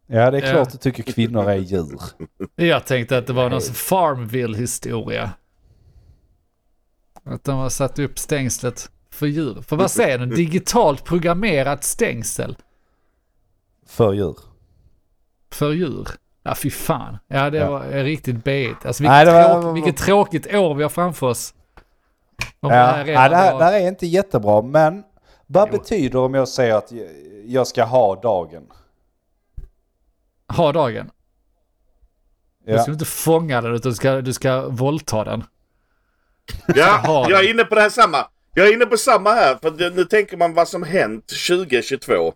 Ja, 0.07 0.31
det 0.31 0.37
är 0.37 0.41
Ja. 0.47 0.51
klart 0.51 0.71
du 0.71 0.77
tycker 0.77 1.03
kvinnor 1.03 1.49
är 1.49 1.55
djur. 1.57 1.99
Jag 2.55 2.85
tänkte 2.85 3.17
att 3.17 3.27
det 3.27 3.33
var 3.33 3.49
någon 3.49 3.61
Farmville-historia. 3.61 5.31
Att 7.23 7.43
de 7.43 7.57
har 7.57 7.69
satt 7.69 7.99
upp 7.99 8.19
stängslet 8.19 8.91
för 9.11 9.25
djur. 9.27 9.61
För 9.67 9.75
vad 9.75 9.91
säger 9.91 10.17
den? 10.17 10.29
Digitalt 10.29 11.03
programmerat 11.05 11.83
stängsel 11.83 12.57
För 13.87 14.13
djur. 14.13 14.37
för 15.51 15.71
djur. 15.71 16.07
Ja, 16.43 16.55
fy 16.55 16.69
fan. 16.69 17.17
Ja, 17.27 17.49
det 17.49 17.57
Ja. 17.57 17.69
var 17.71 17.81
riktigt 18.03 18.43
B-igt. 18.43 18.85
Alltså 18.85 19.03
Nej, 19.03 19.25
vilket, 19.25 19.35
det 19.43 19.53
var- 19.53 19.61
tråk, 19.61 19.75
vilket 19.75 19.97
tråkigt 19.97 20.53
år 20.53 20.75
vi 20.75 20.83
har 20.83 20.89
framför 20.89 21.27
oss. 21.27 21.53
Det 22.59 22.69
här 22.73 23.05
ja, 23.05 23.29
det, 23.29 23.35
här, 23.35 23.57
det 23.59 23.63
här 23.63 23.73
är 23.73 23.87
inte 23.87 24.07
jättebra, 24.07 24.61
men 24.61 25.03
vad 25.47 25.69
Jo. 25.71 25.77
betyder 25.77 26.19
om 26.19 26.33
jag 26.33 26.47
säger 26.47 26.75
att 26.75 26.91
jag 27.45 27.67
ska 27.67 27.83
ha 27.83 28.15
dagen? 28.21 28.63
Ha 30.57 30.71
dagen. 30.71 31.11
Du 32.65 32.71
Ja. 32.71 32.81
ska 32.81 32.91
inte 32.91 33.05
fånga 33.05 33.61
den 33.61 33.75
utan 33.75 33.91
du 33.91 33.95
ska, 33.95 34.21
du 34.21 34.33
ska 34.33 34.67
våldta 34.69 35.23
den. 35.23 35.43
Ja, 36.75 37.25
jag 37.29 37.45
är 37.45 37.49
inne 37.49 37.63
på 37.63 37.75
det 37.75 37.81
här 37.81 37.89
samma. 37.89 38.27
Jag 38.53 38.67
är 38.67 38.73
inne 38.73 38.85
på 38.85 38.97
samma 38.97 39.31
här. 39.33 39.55
För 39.61 39.89
nu 39.95 40.05
tänker 40.05 40.37
man 40.37 40.53
vad 40.53 40.67
som 40.67 40.83
hänt 40.83 41.27
2022. 41.47 42.33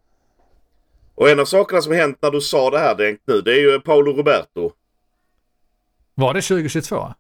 Och 1.15 1.29
en 1.29 1.39
av 1.39 1.45
sakerna 1.45 1.81
som 1.81 1.93
hänt 1.93 2.17
när 2.21 2.31
du 2.31 2.41
sa 2.41 2.69
det 2.69 2.79
här 2.79 2.95
Denk 2.95 3.19
nu, 3.25 3.41
det 3.41 3.51
är 3.51 3.59
ju 3.59 3.79
Paolo 3.79 4.11
Roberto. 4.13 4.71
Var 6.15 6.33
det 6.33 6.41
2022? 6.41 7.13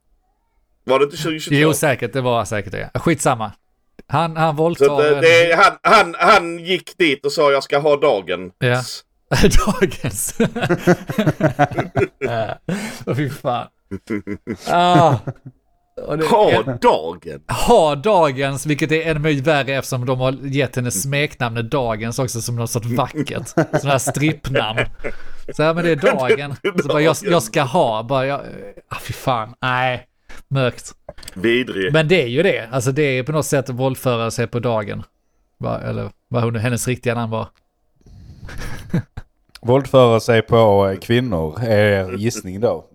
Var 0.85 0.99
det 0.99 1.05
inte 1.05 1.17
2022? 1.17 1.55
Jo, 1.55 1.73
säkert. 1.73 2.13
Det 2.13 2.21
var 2.21 2.45
säkert 2.45 2.71
det. 2.71 2.89
Skitsamma. 2.95 3.51
Han, 4.07 4.37
han 4.37 4.55
våldtar 4.55 5.03
det, 5.03 5.15
en... 5.15 5.21
det, 5.21 5.51
är- 5.51 5.57
han, 5.57 5.77
han, 5.81 6.15
han 6.19 6.59
gick 6.59 6.97
dit 6.97 7.25
och 7.25 7.31
sa 7.31 7.51
jag 7.51 7.63
ska 7.63 7.77
ha 7.79 7.95
dagen. 7.97 8.51
Ja. 8.59 8.81
Dagens. 9.81 10.37
Åh 13.05 13.15
fy 13.15 13.29
fan. 13.29 13.67
Ah. 14.69 15.15
Det, 16.17 16.25
Ha 16.27 16.61
dagen! 16.81 17.41
ha 17.67 17.95
dagens, 17.95 18.65
vilket 18.65 18.91
är 18.91 19.11
ännu 19.11 19.41
värre 19.41 19.75
eftersom 19.75 20.05
de 20.05 20.19
har 20.19 20.31
gett 20.41 20.75
henne 20.75 20.91
smeknamnet 20.91 21.71
Dagens 21.71 22.19
också 22.19 22.41
som 22.41 22.55
något 22.55 22.71
sorts 22.71 22.87
vackert. 22.87 23.47
Sådana 23.47 23.91
här 23.91 23.97
strippnamn. 23.97 24.79
Så 25.55 25.63
här, 25.63 25.73
men 25.73 25.83
det 25.85 25.91
är 25.91 25.95
dagen. 25.95 26.55
Så 26.81 26.87
bara, 26.87 27.01
jag, 27.01 27.15
jag 27.23 27.43
ska 27.43 27.61
ha, 27.61 28.03
bara, 28.03 28.25
jag, 28.25 28.41
ah, 28.89 28.95
fy 29.01 29.13
fan, 29.13 29.53
nej, 29.61 30.05
mörkt. 30.47 30.95
Vidrig. 31.33 31.93
Men 31.93 32.07
det 32.07 32.23
är 32.23 32.27
ju 32.27 32.43
det, 32.43 32.67
alltså 32.71 32.91
det 32.91 33.01
är 33.03 33.23
på 33.23 33.31
något 33.31 33.45
sätt 33.45 33.69
att 33.69 33.75
våldföra 33.75 34.31
sig 34.31 34.47
på 34.47 34.59
dagen. 34.59 35.03
Va, 35.57 35.81
eller 35.81 36.09
vad 36.27 36.43
hon, 36.43 36.55
hennes 36.55 36.87
riktiga 36.87 37.15
namn 37.15 37.31
var. 37.31 37.47
Våldföra 39.61 40.19
sig 40.19 40.41
på 40.41 40.87
eh, 40.89 40.99
kvinnor 40.99 41.59
är 41.63 42.11
gissning 42.17 42.59
då. 42.59 42.85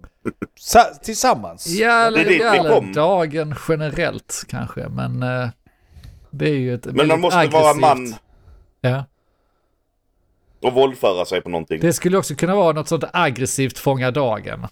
Sa- 0.59 0.95
tillsammans. 1.03 1.67
Ja, 1.67 1.93
eller, 2.07 2.25
Det 2.25 2.41
är 2.43 2.55
eller 2.61 2.71
kom. 2.75 2.93
dagen 2.93 3.55
generellt 3.69 4.45
kanske, 4.49 4.89
men 4.89 5.23
eh, 5.23 5.49
det 6.31 6.49
är 6.49 6.55
ju 6.55 6.75
ett 6.75 6.85
Men 6.85 7.09
man 7.09 7.21
måste 7.21 7.37
vara 7.47 7.73
aggressivt- 7.73 7.81
man 7.81 8.15
Ja. 8.81 9.05
och 10.63 10.73
våldföra 10.73 11.25
sig 11.25 11.41
på 11.41 11.49
någonting. 11.49 11.81
Det 11.81 11.93
skulle 11.93 12.19
också 12.19 12.35
kunna 12.35 12.55
vara 12.55 12.73
något 12.73 12.89
sånt 12.89 13.05
aggressivt 13.13 13.79
fånga 13.79 14.11
dagen 14.11 14.67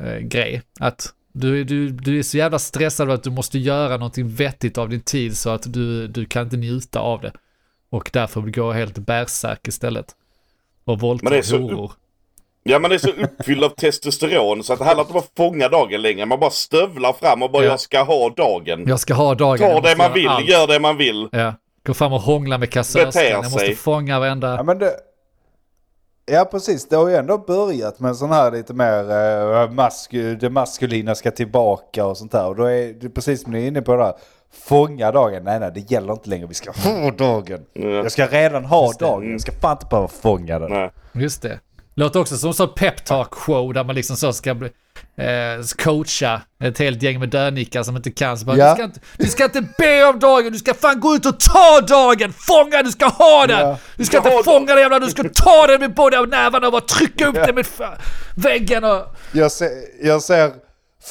eh, 0.00 0.16
grej. 0.18 0.62
Att 0.80 1.08
du, 1.34 1.64
du, 1.64 1.90
du 1.90 2.18
är 2.18 2.22
så 2.22 2.36
jävla 2.36 2.58
stressad 2.58 3.08
av 3.08 3.14
att 3.14 3.22
du 3.22 3.30
måste 3.30 3.58
göra 3.58 3.96
någonting 3.96 4.28
vettigt 4.28 4.78
av 4.78 4.88
din 4.88 5.00
tid 5.00 5.38
så 5.38 5.50
att 5.50 5.72
du, 5.72 6.06
du 6.08 6.24
kan 6.26 6.42
inte 6.42 6.56
njuta 6.56 7.00
av 7.00 7.20
det. 7.20 7.32
Och 7.90 8.10
därför 8.12 8.40
gå 8.40 8.72
helt 8.72 8.98
bärsärk 8.98 9.68
istället. 9.68 10.06
Och 10.84 11.00
våldta 11.00 11.24
Men 11.24 11.32
det 11.32 11.38
är 11.38 11.42
så- 11.42 11.58
horor. 11.58 11.92
Ja 12.66 12.78
man 12.78 12.92
är 12.92 12.98
så 12.98 13.08
uppfylld 13.10 13.64
av 13.64 13.68
testosteron 13.76 14.64
så 14.64 14.72
att 14.72 14.78
det 14.78 14.84
handlar 14.84 15.02
inte 15.04 15.12
om 15.12 15.18
att 15.18 15.30
fånga 15.36 15.68
dagen 15.68 16.02
längre. 16.02 16.26
Man 16.26 16.40
bara 16.40 16.50
stövlar 16.50 17.12
fram 17.12 17.42
och 17.42 17.50
bara 17.50 17.64
Ja. 17.64 17.70
jag 17.70 17.80
ska 17.80 18.02
ha 18.02 18.30
dagen. 18.30 18.84
Jag 18.86 19.00
ska 19.00 19.14
ha 19.14 19.34
dagen. 19.34 19.58
Ta 19.58 19.80
det 19.80 19.96
man 19.96 20.12
vill, 20.12 20.28
allt. 20.28 20.48
gör 20.48 20.66
det 20.66 20.80
man 20.80 20.96
vill. 20.96 21.28
Ja. 21.32 21.54
Gå 21.86 21.94
fram 21.94 22.12
och 22.12 22.20
hångla 22.20 22.58
med 22.58 22.70
kassörskan. 22.70 23.22
Jag 23.24 23.44
måste 23.44 23.74
fånga 23.74 24.20
varenda... 24.20 24.54
Ja, 24.56 24.62
men 24.62 24.78
det, 24.78 24.90
ja 26.26 26.44
precis, 26.44 26.88
det 26.88 26.96
har 26.96 27.08
ju 27.08 27.14
ändå 27.16 27.38
börjat 27.38 28.00
med 28.00 28.16
sån 28.16 28.30
här 28.30 28.50
lite 28.50 28.74
mer 28.74 29.02
uh, 29.04 29.70
mask- 29.70 30.36
det 30.40 30.50
maskulina 30.50 31.14
ska 31.14 31.30
tillbaka 31.30 32.06
och 32.06 32.16
sånt 32.16 32.32
där. 32.32 32.46
Och 32.46 32.56
då 32.56 32.64
är 32.64 32.92
det 32.92 33.08
precis 33.10 33.42
som 33.42 33.52
ni 33.52 33.62
är 33.62 33.66
inne 33.68 33.82
på 33.82 33.96
det 33.96 34.04
här. 34.04 34.14
Fånga 34.52 35.12
dagen, 35.12 35.44
nej 35.44 35.60
nej 35.60 35.70
det 35.74 35.90
gäller 35.90 36.12
inte 36.12 36.28
längre, 36.30 36.46
vi 36.46 36.54
ska 36.54 36.70
ha 36.70 37.10
dagen. 37.10 37.64
Ja. 37.72 37.88
Jag 37.88 38.12
ska 38.12 38.26
redan 38.26 38.64
ha 38.64 38.86
Just 38.86 38.98
det. 38.98 39.04
dagen, 39.04 39.30
jag 39.32 39.40
ska 39.40 39.52
fan 39.52 39.72
inte 39.72 39.86
behöva 39.90 40.08
fånga 40.08 40.58
den. 40.58 40.70
Nej. 40.70 40.90
Just 41.12 41.42
det. 41.42 41.60
Låter 41.96 42.20
också 42.20 42.36
som 42.36 42.48
en 42.48 42.54
sån 42.54 42.74
peptalk 42.76 43.34
show 43.34 43.72
där 43.74 43.84
man 43.84 43.94
liksom 43.94 44.16
så 44.16 44.32
ska 44.32 44.54
bli, 44.54 44.68
eh, 45.18 45.64
coacha 45.84 46.40
ett 46.64 46.78
helt 46.78 47.02
gäng 47.02 47.20
med 47.20 47.28
dönickar 47.28 47.82
som 47.82 47.96
inte 47.96 48.10
kan. 48.10 48.38
Så 48.38 48.46
bara, 48.46 48.56
Ja. 48.56 48.68
du, 48.68 48.74
ska 48.74 48.84
inte, 48.84 49.00
du 49.18 49.26
ska 49.26 49.44
inte 49.44 49.62
be 49.78 50.04
om 50.04 50.18
dagen, 50.18 50.52
du 50.52 50.58
ska 50.58 50.74
fan 50.74 51.00
gå 51.00 51.14
ut 51.14 51.26
och 51.26 51.40
ta 51.40 51.80
dagen! 51.80 52.32
Fånga, 52.32 52.82
du 52.82 52.90
ska 52.90 53.06
ha 53.06 53.46
den! 53.46 53.60
Ja. 53.60 53.78
Du 53.96 54.04
ska 54.04 54.16
Du 54.16 54.22
ska 54.22 54.32
inte 54.32 54.44
fånga 54.44 54.66
den 54.66 54.78
jävla, 54.78 54.98
du 54.98 55.08
ska 55.10 55.22
ta 55.34 55.66
den 55.66 55.80
med 55.80 55.94
båda 55.94 56.20
nävarna 56.22 56.66
och 56.66 56.72
bara 56.72 56.80
trycka 56.82 57.26
upp 57.26 57.34
den 57.34 57.54
med 57.54 57.66
väggen 58.36 58.84
och... 58.84 59.16
Jag, 59.32 59.52
ser, 59.52 59.70
jag 60.02 60.22
ser 60.22 60.52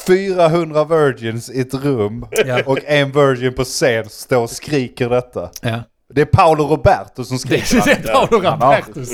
400 0.08 0.84
virgins 0.84 1.50
i 1.50 1.60
ett 1.60 1.74
rum 1.74 2.26
Ja. 2.46 2.60
och 2.66 2.80
en 2.86 3.12
virgin 3.12 3.54
på 3.54 3.64
scen 3.64 4.10
står 4.10 4.38
och 4.44 4.50
skriker 4.50 5.10
detta. 5.10 5.50
Ja. 5.62 5.80
Det 6.16 6.22
är 6.22 6.26
Paolo 6.26 6.64
Roberto 6.68 7.24
som 7.24 7.38
Det 7.38 7.62
skriker. 7.66 7.90
är 7.92 8.14
Paolo 8.14 8.42
Robertus. 8.52 9.10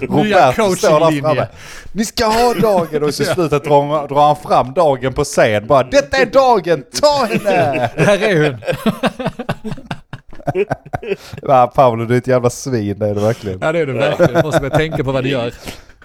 Nya 0.00 0.46
Roberto 0.52 0.76
står 0.76 1.00
där 1.10 1.20
framme. 1.20 1.46
Ni 1.92 2.04
ska 2.04 2.26
ha 2.26 2.54
dagen 2.54 3.02
och 3.02 3.14
så 3.14 3.22
i 3.22 3.26
slutet 3.26 3.64
drar, 3.64 4.08
drar 4.08 4.26
han 4.26 4.36
fram 4.36 4.72
dagen 4.74 5.12
på 5.12 5.24
scen. 5.24 5.66
Bara 5.66 5.82
detta 5.82 6.16
är 6.16 6.26
dagen, 6.26 6.84
ta 7.00 7.24
henne! 7.24 7.90
Här 7.96 8.22
är 8.22 8.50
hon. 8.50 8.60
Ja, 11.42 11.72
Paolo 11.74 12.04
du 12.04 12.14
är 12.14 12.18
ett 12.18 12.26
jävla 12.26 12.50
svin 12.50 12.98
det 12.98 13.06
är 13.08 13.14
det 13.14 13.20
verkligen. 13.20 13.58
Ja 13.62 13.72
det 13.72 13.78
är 13.78 13.86
du 13.86 13.92
verkligen. 13.92 14.34
Du 14.34 14.42
måste 14.42 14.60
börja 14.60 14.76
tänka 14.76 15.04
på 15.04 15.12
vad 15.12 15.24
du 15.24 15.28
gör. 15.30 15.54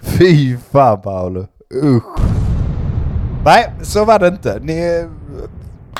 Fy 0.02 0.56
fan 0.72 1.02
Paolo. 1.02 1.46
Usch. 1.82 2.18
Nej, 3.44 3.72
så 3.82 4.04
var 4.04 4.18
det 4.18 4.28
inte. 4.28 4.58
Ni... 4.62 5.08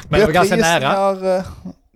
Men 0.08 0.20
det 0.20 0.26
var 0.26 0.32
ganska 0.32 0.56
nära. 0.56 1.36
eh, 1.36 1.44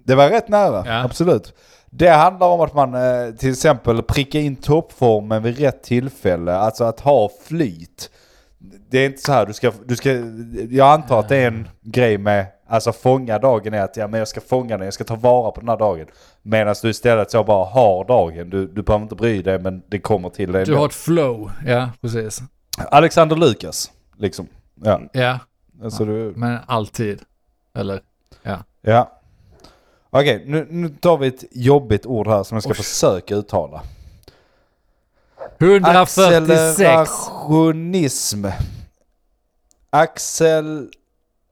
Det 0.07 0.15
var 0.15 0.29
rätt 0.29 0.49
nära, 0.49 0.85
Ja. 0.87 1.05
absolut. 1.05 1.53
Det 1.91 2.09
handlar 2.11 2.47
om 2.47 2.61
att 2.61 2.75
man 2.75 2.95
eh, 2.95 3.35
till 3.35 3.51
exempel 3.51 4.03
prickar 4.03 4.39
in 4.39 4.57
toppformen 4.57 5.43
vid 5.43 5.59
rätt 5.59 5.83
tillfälle. 5.83 6.57
Alltså 6.57 6.85
att 6.85 7.01
ha 7.01 7.31
flyt. 7.43 8.11
Det 8.91 8.99
är 8.99 9.07
inte 9.07 9.23
så 9.23 9.33
här, 9.33 9.47
du 9.47 9.53
ska, 9.53 9.73
du 9.85 9.97
ska, 9.97 10.11
jag 10.71 10.93
antar 10.93 11.21
att 11.21 11.29
det 11.29 11.37
är 11.37 11.47
en 11.47 11.69
grej 11.83 12.19
med, 12.19 12.47
alltså 12.69 12.93
fånga 12.93 13.39
dagen 13.39 13.75
är 13.75 13.83
att 13.83 13.97
ja 13.97 14.07
men 14.07 14.19
jag 14.19 14.29
ska 14.29 14.41
fånga 14.41 14.77
den, 14.77 14.85
jag 14.85 14.95
ska 14.95 15.05
ta 15.05 15.15
vara 15.15 15.51
på 15.51 15.61
den 15.61 15.69
här 15.69 15.77
dagen. 15.77 16.07
Medan 16.43 16.75
du 16.83 16.89
istället 16.89 17.31
så 17.31 17.45
bara 17.45 17.65
har 17.65 18.05
dagen, 18.05 18.51
du, 18.51 18.67
du 18.67 18.83
behöver 18.83 19.03
inte 19.03 19.15
bry 19.15 19.43
dig 19.43 19.59
men 19.59 19.83
det 19.89 19.99
kommer 19.99 20.29
till 20.29 20.53
dig. 20.53 20.65
Du 20.65 20.75
har 20.75 20.87
ett 20.87 20.95
flow. 20.95 21.51
Ja, 21.67 21.91
precis. 22.01 22.41
Alexander 22.91 23.37
Lukas, 23.37 23.91
liksom. 24.17 24.47
Ja, 24.75 25.01
Ja, 25.13 25.39
alltså 25.83 26.05
du, 26.05 26.33
men 26.37 26.59
alltid. 26.67 27.23
Eller? 27.75 28.01
ja. 28.83 29.18
Okej, 30.11 30.45
nu, 30.47 30.67
nu 30.71 30.89
tar 30.89 31.19
vi 31.19 31.27
ett 31.27 31.45
jobbigt 31.51 32.07
ord 32.07 32.29
här 32.29 32.43
som 32.43 32.57
jag 32.57 32.63
ska 32.63 32.75
försöka 32.75 33.35
uttala. 33.35 33.83
146. 35.59 36.81
Accelerationism. 36.81 38.47
Axel... 39.91 40.93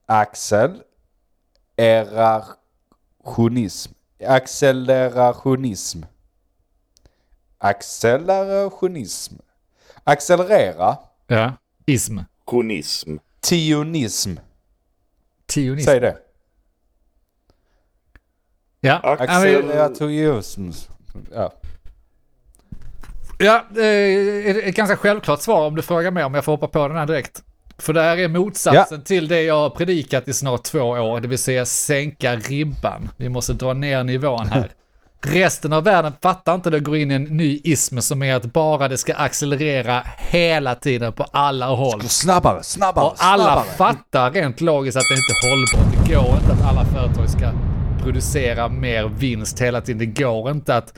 Axel... 0.07 0.83
Erationism. 1.77 3.93
Accelerationism. 4.27 6.03
Accelerationism. 7.59 9.35
Accelerera. 10.05 10.97
Ja. 11.27 11.53
Ism. 11.87 12.19
Konism. 12.45 13.17
Tionism. 13.41 14.35
Tionism. 15.47 15.85
Säg 15.85 16.01
det. 16.01 16.26
Ja. 18.87 19.01
Ja, 19.03 19.17
Accelerationism. 19.21 20.69
Ja. 21.35 21.53
Ja, 23.39 23.65
det 23.71 23.85
är 23.87 24.69
ett 24.69 24.75
ganska 24.75 24.97
självklart 24.97 25.41
svar 25.43 25.67
om 25.67 25.77
du 25.77 25.83
frågar 25.83 26.11
mig 26.11 26.25
om 26.25 26.35
jag 26.35 26.45
får 26.45 26.53
hoppa 26.53 26.67
på 26.69 26.89
den 26.89 26.97
här 26.97 27.07
direkt. 27.07 27.43
För 27.79 27.93
det 27.93 28.03
här 28.03 28.17
är 28.17 28.29
motsatsen 28.29 29.03
till 29.03 29.29
det 29.29 29.43
jag 29.43 29.55
har 29.55 29.71
predikat 29.71 30.29
i 30.29 30.33
snart 30.33 30.63
två 30.63 30.81
år, 30.81 31.21
det 31.21 31.29
vill 31.29 31.39
säga 31.39 31.67
sänka 31.67 32.37
ribban. 32.37 33.09
Vi 33.17 33.29
måste 33.29 33.53
dra 33.53 33.73
ner 33.73 34.05
nivån 34.05 34.47
här. 34.47 34.71
Resten 35.23 35.73
av 35.73 35.85
världen 35.85 36.13
fattar 36.23 36.55
inte 36.55 36.71
det 36.71 36.77
och 36.77 36.83
går 36.83 36.97
in 36.97 37.11
i 37.11 37.15
en 37.15 37.25
ny 37.25 37.61
ism 37.65 37.99
som 37.99 38.23
är 38.23 38.35
att 38.35 38.45
bara 38.45 38.89
det 38.89 38.99
ska 38.99 39.15
accelerera 39.15 40.03
hela 40.17 40.75
tiden 40.75 41.13
på 41.13 41.25
alla 41.33 41.67
håll. 41.67 42.01
Snabbare, 42.03 42.63
snabbare, 42.63 43.05
Och 43.05 43.15
alla 43.19 43.45
snabbare. 43.45 43.65
fattar 43.65 44.31
rent 44.31 44.61
logiskt 44.61 44.97
att 44.97 45.05
det 45.11 45.15
inte 45.15 45.33
är 45.33 45.51
hållbart. 45.51 46.07
Det 46.09 46.15
går 46.15 46.39
inte 46.41 46.53
att 46.53 46.71
alla 46.71 46.85
företag 46.85 47.31
ska 47.31 47.51
producera 48.07 48.69
mer 48.69 49.09
vinst 49.09 49.61
hela 49.61 49.81
tiden. 49.81 49.99
Det 49.99 50.23
går 50.23 50.51
inte 50.51 50.77
att 50.77 50.95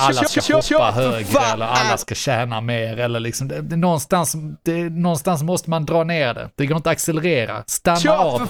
alla 0.00 0.24
ska 0.24 0.54
hoppa 0.54 0.90
högre 0.90 1.40
eller 1.54 1.66
alla 1.66 1.96
ska 1.96 2.14
tjäna 2.14 2.60
mer 2.60 3.00
eller 3.00 3.20
liksom. 3.20 3.48
Det, 3.48 3.60
det, 3.60 3.76
någonstans, 3.76 4.36
det, 4.62 4.90
någonstans 4.90 5.42
måste 5.42 5.70
man 5.70 5.84
dra 5.84 6.04
ner 6.04 6.34
det. 6.34 6.50
Det 6.54 6.66
går 6.66 6.76
inte 6.76 6.90
att 6.90 6.92
accelerera. 6.92 7.64
Stanna 7.66 8.12
av 8.12 8.48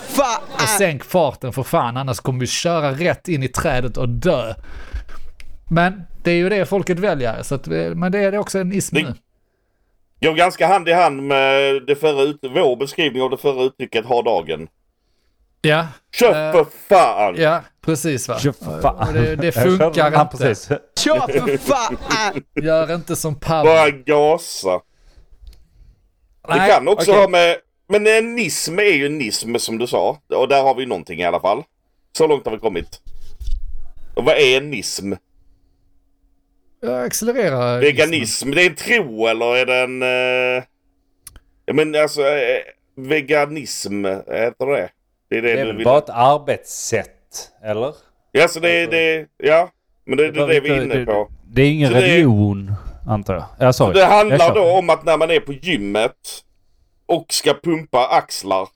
och 0.52 0.60
sänk 0.78 1.04
farten 1.04 1.52
för 1.52 1.62
fan. 1.62 1.96
Annars 1.96 2.20
kommer 2.20 2.40
vi 2.40 2.46
köra 2.46 2.92
rätt 2.92 3.28
in 3.28 3.42
i 3.42 3.48
trädet 3.48 3.96
och 3.96 4.08
dö. 4.08 4.54
Men 5.70 6.02
det 6.24 6.30
är 6.30 6.36
ju 6.36 6.48
det 6.48 6.66
folket 6.66 6.98
väljer. 6.98 7.42
Så 7.42 7.54
att, 7.54 7.66
men 7.66 8.12
det 8.12 8.18
är 8.18 8.32
det 8.32 8.38
också 8.38 8.58
en 8.58 8.72
ism 8.72 8.96
nu. 8.96 9.14
Går 10.20 10.34
ganska 10.34 10.66
hand 10.66 10.88
i 10.88 10.92
hand 10.92 11.22
med 11.22 11.82
det 11.86 11.96
förra 11.96 12.34
vår 12.42 12.76
beskrivning 12.76 13.22
av 13.22 13.30
det 13.30 13.36
förra 13.36 13.62
uttrycket 13.62 14.04
ha 14.04 14.22
dagen. 14.22 14.68
Ja, 15.64 15.86
Kör 16.12 16.48
Eh, 16.48 16.52
för 16.52 16.66
fan! 16.88 17.34
ja 17.38 17.62
precis 17.80 18.28
va. 18.28 18.38
Ja, 18.42 18.52
för 18.52 18.80
fan. 18.82 19.14
Det, 19.14 19.36
det 19.36 19.44
Jag 19.44 19.54
funkar 19.54 20.22
inte. 20.22 20.36
Precis. 20.36 20.78
Gör 22.62 22.94
inte 22.94 23.16
som 23.16 23.40
Pavel. 23.40 23.66
Bara 23.66 23.90
gasa. 23.90 24.80
Det 26.48 26.56
Nej, 26.56 26.70
kan 26.70 26.88
också 26.88 27.10
okej. 27.10 27.20
ha 27.20 27.28
med... 27.28 27.56
Men 27.88 28.06
en 28.06 28.34
nism 28.34 28.78
är 28.78 28.82
ju 28.82 29.08
nism 29.08 29.56
som 29.58 29.78
du 29.78 29.86
sa. 29.86 30.18
Och 30.34 30.48
där 30.48 30.62
har 30.62 30.74
vi 30.74 30.86
någonting 30.86 31.20
i 31.20 31.24
alla 31.24 31.40
fall. 31.40 31.62
Så 32.16 32.26
långt 32.26 32.44
har 32.44 32.52
vi 32.52 32.58
kommit. 32.58 33.00
Och 34.14 34.24
vad 34.24 34.36
är 34.36 34.56
en 34.56 34.70
nism? 34.70 35.12
Ja, 36.80 37.04
Accelerera. 37.04 37.78
Veganism, 37.78 38.50
det 38.50 38.62
är 38.62 38.70
en 38.70 38.74
tro 38.76 39.26
eller 39.26 39.56
är 39.56 39.66
det 39.66 39.78
en... 39.78 40.02
Ja 41.64 41.72
men 41.74 41.94
alltså, 41.94 42.20
eh, 42.22 42.62
veganism, 42.96 44.04
heter 44.04 44.66
det 44.66 44.90
det? 45.40 45.52
är 45.52 45.56
det, 45.56 45.62
Det 45.64 45.70
är 45.70 45.74
vill... 45.74 45.84
bara 45.84 45.98
ett 45.98 46.10
arbetssätt, 46.10 47.50
eller? 47.64 47.94
Ja, 48.32 48.48
så 48.48 48.60
det 48.60 48.70
är 48.70 48.86
det... 48.86 49.26
Ja. 49.36 49.68
Men 50.06 50.16
det, 50.16 50.30
det 50.30 50.42
är 50.42 50.46
det 50.48 50.60
vi 50.60 50.70
är 50.70 50.82
inne 50.82 51.06
på. 51.06 51.28
Det 51.46 51.62
är 51.62 51.70
ingen 51.70 51.88
Så 51.88 51.94
det 51.94 52.00
religion, 52.00 52.74
antar 53.08 53.34
jag. 53.34 53.44
Ja, 53.58 53.72
sorry. 53.72 53.92
Det 54.00 54.04
handlar 54.06 54.54
då 54.54 54.70
om 54.78 54.90
att 54.90 55.04
när 55.04 55.16
man 55.16 55.30
är 55.30 55.40
på 55.40 55.52
gymmet 55.52 56.16
och 57.06 57.26
ska 57.32 57.54
pumpa 57.62 58.06
axlar 58.06 58.68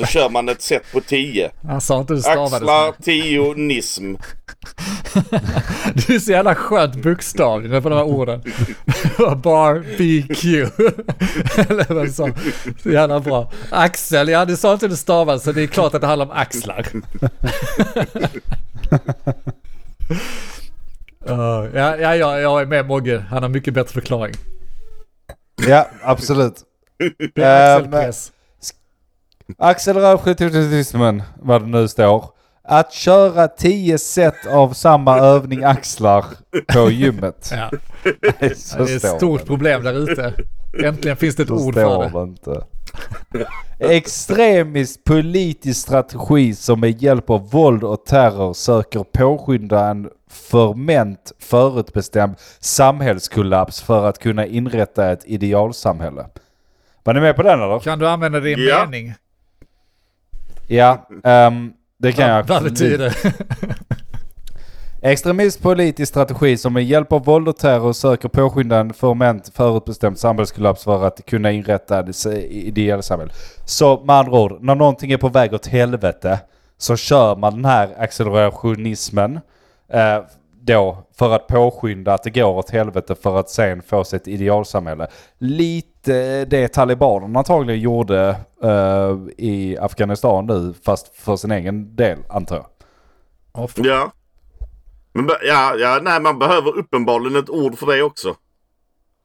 så 0.00 0.06
kör 0.06 0.28
man 0.28 0.48
ett 0.48 0.62
set 0.62 0.92
på 0.92 1.00
10. 1.00 1.50
Han 1.62 1.80
sa 1.80 2.00
inte 2.00 2.14
du 2.14 2.20
stavades. 2.20 2.54
Axlar, 2.54 2.94
10, 3.02 3.54
nism. 3.54 4.14
Du 5.94 6.14
är 6.14 6.18
så 6.18 6.30
jävla 6.30 6.54
skönt 6.54 6.94
bokstavlig 6.94 7.82
på 7.82 7.88
de 7.88 7.94
här 7.94 8.04
orden. 8.04 8.42
Barbecue. 9.42 10.70
Eller 11.56 11.94
vad 11.94 12.10
så. 12.10 12.30
Så 12.82 12.90
jävla 12.90 13.20
bra. 13.20 13.52
Axel, 13.70 14.28
ja 14.28 14.44
du 14.44 14.56
sa 14.56 14.72
inte 14.72 14.86
hur 14.86 14.90
det 14.90 14.96
stavas 14.96 15.42
så 15.42 15.52
det 15.52 15.62
är 15.62 15.66
klart 15.66 15.94
att 15.94 16.00
det 16.00 16.06
handlar 16.06 16.26
om 16.26 16.32
axlar. 16.32 16.86
Uh, 21.28 21.68
ja, 21.74 21.96
ja, 21.96 22.16
ja, 22.16 22.40
jag 22.40 22.60
är 22.60 22.66
med 22.66 22.86
Mogge. 22.86 23.24
Han 23.30 23.42
har 23.42 23.50
mycket 23.50 23.74
bättre 23.74 23.92
förklaring. 23.92 24.34
Ja, 25.68 25.88
absolut. 26.02 26.54
Är 27.34 27.80
Axel. 29.58 29.96
Acceleration, 29.96 31.22
vad 31.42 31.62
det 31.62 31.66
nu 31.68 31.88
står. 31.88 32.24
Att 32.64 32.92
köra 32.92 33.48
10 33.48 33.98
set 33.98 34.46
av 34.46 34.72
samma 34.72 35.18
övning 35.18 35.64
axlar 35.64 36.24
på 36.72 36.90
gymmet. 36.90 37.52
Ja, 37.52 37.70
det 38.22 38.42
är 38.42 38.96
ett 38.96 39.16
stort 39.16 39.46
problem 39.46 39.82
där 39.84 39.92
ute. 40.10 40.32
Äntligen 40.84 41.16
finns 41.16 41.36
det 41.36 41.42
ett 41.42 41.50
ord 41.50 41.74
för 41.74 42.10
det. 42.12 42.22
inte. 42.22 42.64
Extremisk 43.78 45.04
politisk 45.04 45.80
strategi 45.80 46.54
som 46.54 46.80
med 46.80 47.02
hjälp 47.02 47.30
av 47.30 47.50
våld 47.50 47.84
och 47.84 48.04
terror 48.06 48.52
söker 48.52 49.02
påskynda 49.02 49.88
en 49.90 50.08
förment 50.30 51.32
förutbestämd 51.40 52.34
samhällskollaps 52.60 53.80
för 53.82 54.04
att 54.08 54.18
kunna 54.18 54.46
inrätta 54.46 55.10
ett 55.12 55.24
idealsamhälle. 55.24 56.26
Var 57.04 57.14
ni 57.14 57.20
med 57.20 57.36
på 57.36 57.42
den 57.42 57.60
eller? 57.62 57.78
Kan 57.78 57.98
du 57.98 58.08
använda 58.08 58.40
det 58.40 58.50
i 58.50 58.54
en 58.54 58.60
Ja. 58.60 58.86
mening? 58.90 59.14
Ja, 60.72 61.06
ehm, 61.24 61.72
det 61.98 62.12
kan 62.12 62.28
jag. 62.28 62.46
Det? 62.46 63.12
Extremism 65.02 65.62
politisk 65.62 66.10
strategi 66.10 66.56
som 66.56 66.72
med 66.72 66.84
hjälp 66.84 67.12
av 67.12 67.24
våld 67.24 67.48
och 67.48 67.56
terror 67.56 67.92
söker 67.92 68.28
påskynda 68.28 68.78
en 68.78 68.92
förment 68.92 69.50
förutbestämd 69.54 70.18
samhällskollaps 70.18 70.84
för 70.84 71.04
att 71.06 71.26
kunna 71.26 71.50
inrätta 71.50 72.00
ett 72.00 72.26
ideellt 72.50 73.04
samhälle. 73.04 73.32
Så 73.64 74.00
med 74.04 74.16
andra 74.16 74.40
ord, 74.40 74.56
när 74.60 74.74
någonting 74.74 75.12
är 75.12 75.16
på 75.16 75.28
väg 75.28 75.54
åt 75.54 75.66
helvete 75.66 76.40
så 76.78 76.96
kör 76.96 77.36
man 77.36 77.54
den 77.54 77.64
här 77.64 77.88
accelerationismen 77.98 79.40
eh, 79.88 80.18
då 80.60 80.98
för 81.18 81.34
att 81.34 81.46
påskynda 81.46 82.14
att 82.14 82.22
det 82.22 82.30
går 82.30 82.56
åt 82.56 82.70
helvete 82.70 83.14
för 83.14 83.40
att 83.40 83.50
sen 83.50 83.82
få 83.82 84.04
sig 84.04 84.16
ett 84.16 84.28
idealsamhälle. 84.28 85.06
Lite 85.38 85.89
det 86.50 86.68
talibanerna 86.68 87.38
antagligen 87.38 87.80
gjorde 87.80 88.36
eh, 88.62 89.16
i 89.38 89.78
Afghanistan 89.80 90.46
nu 90.46 90.74
fast 90.84 91.14
för 91.14 91.36
sin 91.36 91.50
egen 91.50 91.96
del 91.96 92.18
antar 92.28 92.56
jag. 92.56 93.70
Fan. 93.70 93.84
Ja. 93.84 94.12
Men, 95.12 95.30
ja, 95.42 95.74
ja, 95.78 96.00
nej, 96.02 96.20
man 96.20 96.38
behöver 96.38 96.78
uppenbarligen 96.78 97.36
ett 97.42 97.50
ord 97.50 97.78
för 97.78 97.86
det 97.86 98.02
också. 98.02 98.34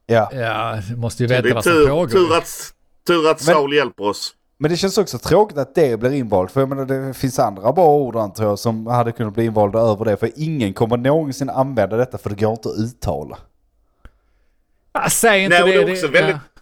Ja. 0.05 0.29
Ja, 0.33 0.79
du 0.89 0.95
måste 0.95 1.23
ju 1.23 1.27
Det 1.27 1.35
veta 1.41 1.49
är 1.49 1.53
vad 1.53 1.63
som 1.63 1.73
tur, 1.73 1.87
pågår. 1.87 2.07
tur 2.07 2.37
att, 2.37 2.73
tur 3.07 3.29
att 3.31 3.45
Men- 3.45 3.55
Saul 3.55 3.73
hjälper 3.73 4.03
oss. 4.03 4.33
Men 4.57 4.71
det 4.71 4.77
känns 4.77 4.97
också 4.97 5.17
tråkigt 5.17 5.57
att 5.57 5.75
det 5.75 5.99
blir 5.99 6.11
invalt. 6.13 6.51
För 6.51 6.59
jag 6.59 6.69
menar 6.69 6.85
det 6.85 7.13
finns 7.13 7.39
andra 7.39 7.71
bra 7.71 7.87
ord 7.95 8.15
antar 8.15 8.43
jag 8.43 8.59
som 8.59 8.87
hade 8.87 9.11
kunnat 9.11 9.33
bli 9.33 9.45
invalda 9.45 9.79
över 9.79 10.05
det. 10.05 10.17
För 10.17 10.29
ingen 10.35 10.73
kommer 10.73 10.97
någonsin 10.97 11.49
använda 11.49 11.97
detta 11.97 12.17
för 12.17 12.29
det 12.29 12.35
går 12.35 12.51
inte 12.51 12.69
att 12.69 12.77
uttala. 12.77 13.37
Ah, 14.91 15.09
säg 15.09 15.43
inte 15.43 15.59
Nej, 15.63 15.71
det. 15.73 15.83
det 15.85 15.91
är 15.91 15.93
också 15.93 16.07
väldigt- 16.07 16.35
ja. 16.35 16.54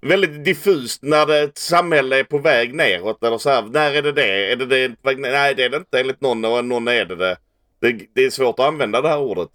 Väldigt 0.00 0.44
diffust 0.44 1.02
när 1.02 1.26
det, 1.26 1.38
ett 1.38 1.58
samhälle 1.58 2.18
är 2.18 2.24
på 2.24 2.38
väg 2.38 2.74
neråt. 2.74 3.24
Eller 3.24 3.38
så 3.38 3.50
här, 3.50 3.62
när 3.62 3.92
är 3.94 4.02
det 4.02 4.12
det? 4.12 4.52
Är 4.52 4.56
det 4.56 4.66
det? 4.66 4.94
Nej, 5.16 5.54
det 5.54 5.64
är 5.64 5.70
det 5.70 5.76
inte 5.76 6.00
enligt 6.00 6.20
någon 6.20 6.44
och 6.44 6.64
någon 6.64 6.88
är 6.88 7.04
det 7.04 7.16
det. 7.16 7.36
Det, 7.80 8.00
det 8.14 8.24
är 8.24 8.30
svårt 8.30 8.58
att 8.58 8.66
använda 8.66 9.00
det 9.00 9.08
här 9.08 9.18
ordet. 9.18 9.48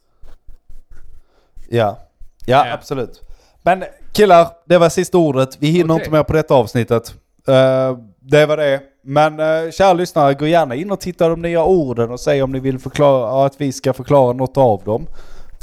Ja. 1.70 2.00
Ja, 2.46 2.68
Ja. 2.68 2.74
absolut. 2.74 3.22
Men 3.64 3.84
killar, 4.14 4.48
det 4.66 4.78
var 4.78 4.90
sista 4.90 5.18
ordet. 5.18 5.58
Vi 5.60 5.68
hinner 5.68 5.94
Okej. 5.94 6.04
inte 6.06 6.12
mer 6.18 6.24
på 6.24 6.34
detta 6.34 6.54
avsnittet. 6.54 7.14
Eh, 7.48 7.98
det 8.20 8.46
var 8.46 8.58
det. 8.58 8.82
Men 9.06 9.40
uh, 9.40 9.72
kära 9.72 9.94
lyssnare, 9.94 10.34
gå 10.34 10.48
gärna 10.48 10.76
in 10.76 10.92
och 10.92 11.00
titta 11.00 11.30
de 11.30 11.42
nya 11.42 11.64
orden 11.64 12.12
och 12.12 12.20
säg 12.20 12.44
om 12.44 12.52
ni 12.52 12.60
vill 12.60 12.80
förklara, 12.80 13.46
att 13.46 13.62
vi 13.62 13.72
ska 13.72 13.94
förklara 13.94 14.34
något 14.34 14.58
av 14.58 14.84
dem. 14.84 15.08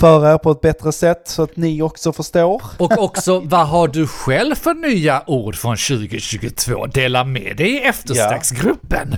För 0.01 0.35
er 0.35 0.39
på 0.39 0.51
ett 0.51 0.61
bättre 0.61 0.93
sätt 0.93 1.23
så 1.25 1.43
att 1.43 1.57
ni 1.57 1.83
också 1.83 2.13
förstår. 2.13 2.63
Och 2.79 2.99
också, 2.99 3.41
vad 3.41 3.69
har 3.69 3.89
du 3.89 4.07
själv 4.07 4.55
för 4.55 4.75
nya 4.75 5.23
ord 5.27 5.57
från 5.57 5.77
2022? 5.77 6.87
Dela 6.87 7.25
med 7.25 7.57
dig 7.57 7.71
i 7.71 7.83
eftersnacksgruppen. 7.83 9.17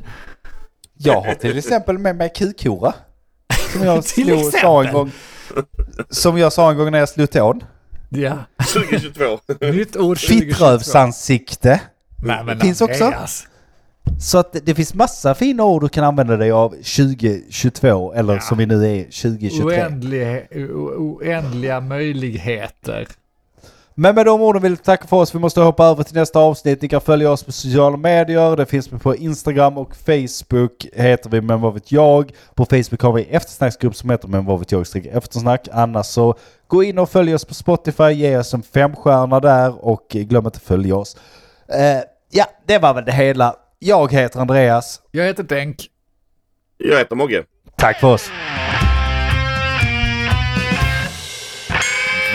Jag 0.98 1.20
har 1.20 1.34
till 1.34 1.58
exempel 1.58 1.98
med 1.98 2.16
mig 2.16 2.32
kukhora. 2.36 2.94
Som 3.72 3.82
jag 3.82 4.04
Till 4.04 4.24
slog, 4.26 4.52
sa 4.52 4.84
en 4.84 4.92
gång. 4.92 5.10
Som 6.10 6.38
jag 6.38 6.52
sa 6.52 6.70
en 6.70 6.76
gång 6.76 6.90
när 6.90 6.98
jag 6.98 7.08
slog 7.08 7.30
tån. 7.30 7.64
Ja. 8.08 8.38
2022. 8.72 9.38
Nytt 9.60 9.96
ord 9.96 10.20
2022. 10.20 10.26
Fittrövsansikte. 10.26 11.80
Nej, 12.24 12.44
men 12.44 12.60
Finns 12.60 12.80
också. 12.80 13.04
Andreas. 13.04 13.46
Så 14.20 14.38
att 14.38 14.56
det, 14.62 14.74
finns 14.74 14.94
massa 14.94 15.34
fina 15.34 15.64
ord 15.64 15.82
du 15.82 15.88
kan 15.88 16.04
använda 16.04 16.36
dig 16.36 16.50
av 16.50 16.68
2022 16.68 18.12
eller 18.12 18.38
som 18.38 18.58
vi 18.58 18.66
nu 18.66 18.74
är 18.74 19.04
2023. 19.04 19.64
Oändliga, 19.64 20.40
oändliga 20.96 21.80
möjligheter. 21.80 23.08
Men 23.94 24.14
med 24.14 24.26
de 24.26 24.40
orden 24.40 24.62
vill 24.62 24.72
vi 24.72 24.76
tacka 24.76 25.06
för 25.06 25.16
oss. 25.16 25.34
Vi 25.34 25.38
måste 25.38 25.60
hoppa 25.60 25.86
över 25.86 26.02
till 26.02 26.14
nästa 26.14 26.38
avsnitt. 26.38 26.82
Ni 26.82 26.88
kan 26.88 27.00
följa 27.00 27.30
oss 27.30 27.44
på 27.44 27.52
sociala 27.52 27.96
medier. 27.96 28.56
Det 28.56 28.66
finns 28.66 28.88
på 28.88 29.16
Instagram 29.16 29.78
och 29.78 29.96
Facebook 29.96 30.86
heter 30.92 31.30
vi 31.30 31.40
Men 31.40 31.60
vad 31.60 31.74
vet 31.74 31.92
jag. 31.92 32.32
På 32.54 32.64
Facebook 32.64 33.02
har 33.02 33.12
vi 33.12 33.22
eftersnacksgrupp 33.22 33.96
som 33.96 34.10
heter 34.10 34.28
Men 34.28 34.44
vad 34.44 34.58
vet 34.58 34.72
jag 34.72 35.06
eftersnack. 35.06 35.68
Annars 35.72 36.06
så 36.06 36.34
gå 36.66 36.82
in 36.82 36.98
och 36.98 37.10
följ 37.10 37.34
oss 37.34 37.44
på 37.44 37.54
Spotify. 37.54 38.10
Ge 38.10 38.36
oss 38.36 38.54
en 38.54 38.62
femstjärna 38.62 39.40
där 39.40 39.84
och 39.84 40.06
glöm 40.10 40.46
inte 40.46 40.56
att 40.56 40.62
följa 40.62 40.96
oss. 40.96 41.16
Eh, 41.68 42.02
ja, 42.30 42.44
det 42.66 42.78
var 42.78 42.94
väl 42.94 43.04
det 43.04 43.12
hela. 43.12 43.54
Jag 43.84 44.12
heter 44.12 44.40
Andreas. 44.40 45.00
Jag 45.10 45.24
heter 45.24 45.42
Denk. 45.42 45.76
Jag 46.78 46.98
heter 46.98 47.16
Mogge. 47.16 47.44
Tack 47.76 48.00
för 48.00 48.08
oss. 48.08 48.30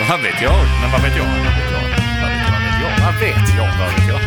Vad 0.08 0.20
vet 0.22 0.42
jag? 0.42 0.54
Men 0.82 0.90
vad 0.92 1.02
vet 1.02 1.16
jag? 1.16 1.24
Vad 1.24 1.34
vet 1.34 1.72
jag? 1.72 1.82
Vad 3.04 3.14
vet 3.20 3.48
jag? 3.56 3.68
Vad 3.78 3.90
vet 3.90 4.08
jag? 4.08 4.08
Vad 4.08 4.08
vet 4.08 4.08
jag? 4.08 4.20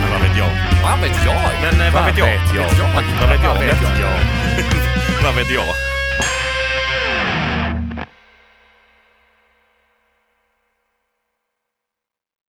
Men 0.00 0.10
vad 0.10 0.20
vet 0.20 0.36
jag? 0.38 0.50
Vad 0.82 1.00
vet 1.00 1.24
jag? 1.26 1.40
Men 1.62 1.86
eh, 1.86 1.94
vad 1.94 2.04
vet 2.04 2.18
jag? 2.18 2.26
Vad 2.26 2.34
vet 2.34 2.78
jag? 2.78 2.88
Vad 2.94 3.28
vet 3.28 3.42
jag? 3.42 3.54
Vad 3.54 3.64
vet 3.64 3.82
jag? 4.00 4.18
Vad 5.24 5.34
vet 5.34 5.50
jag? 5.50 5.91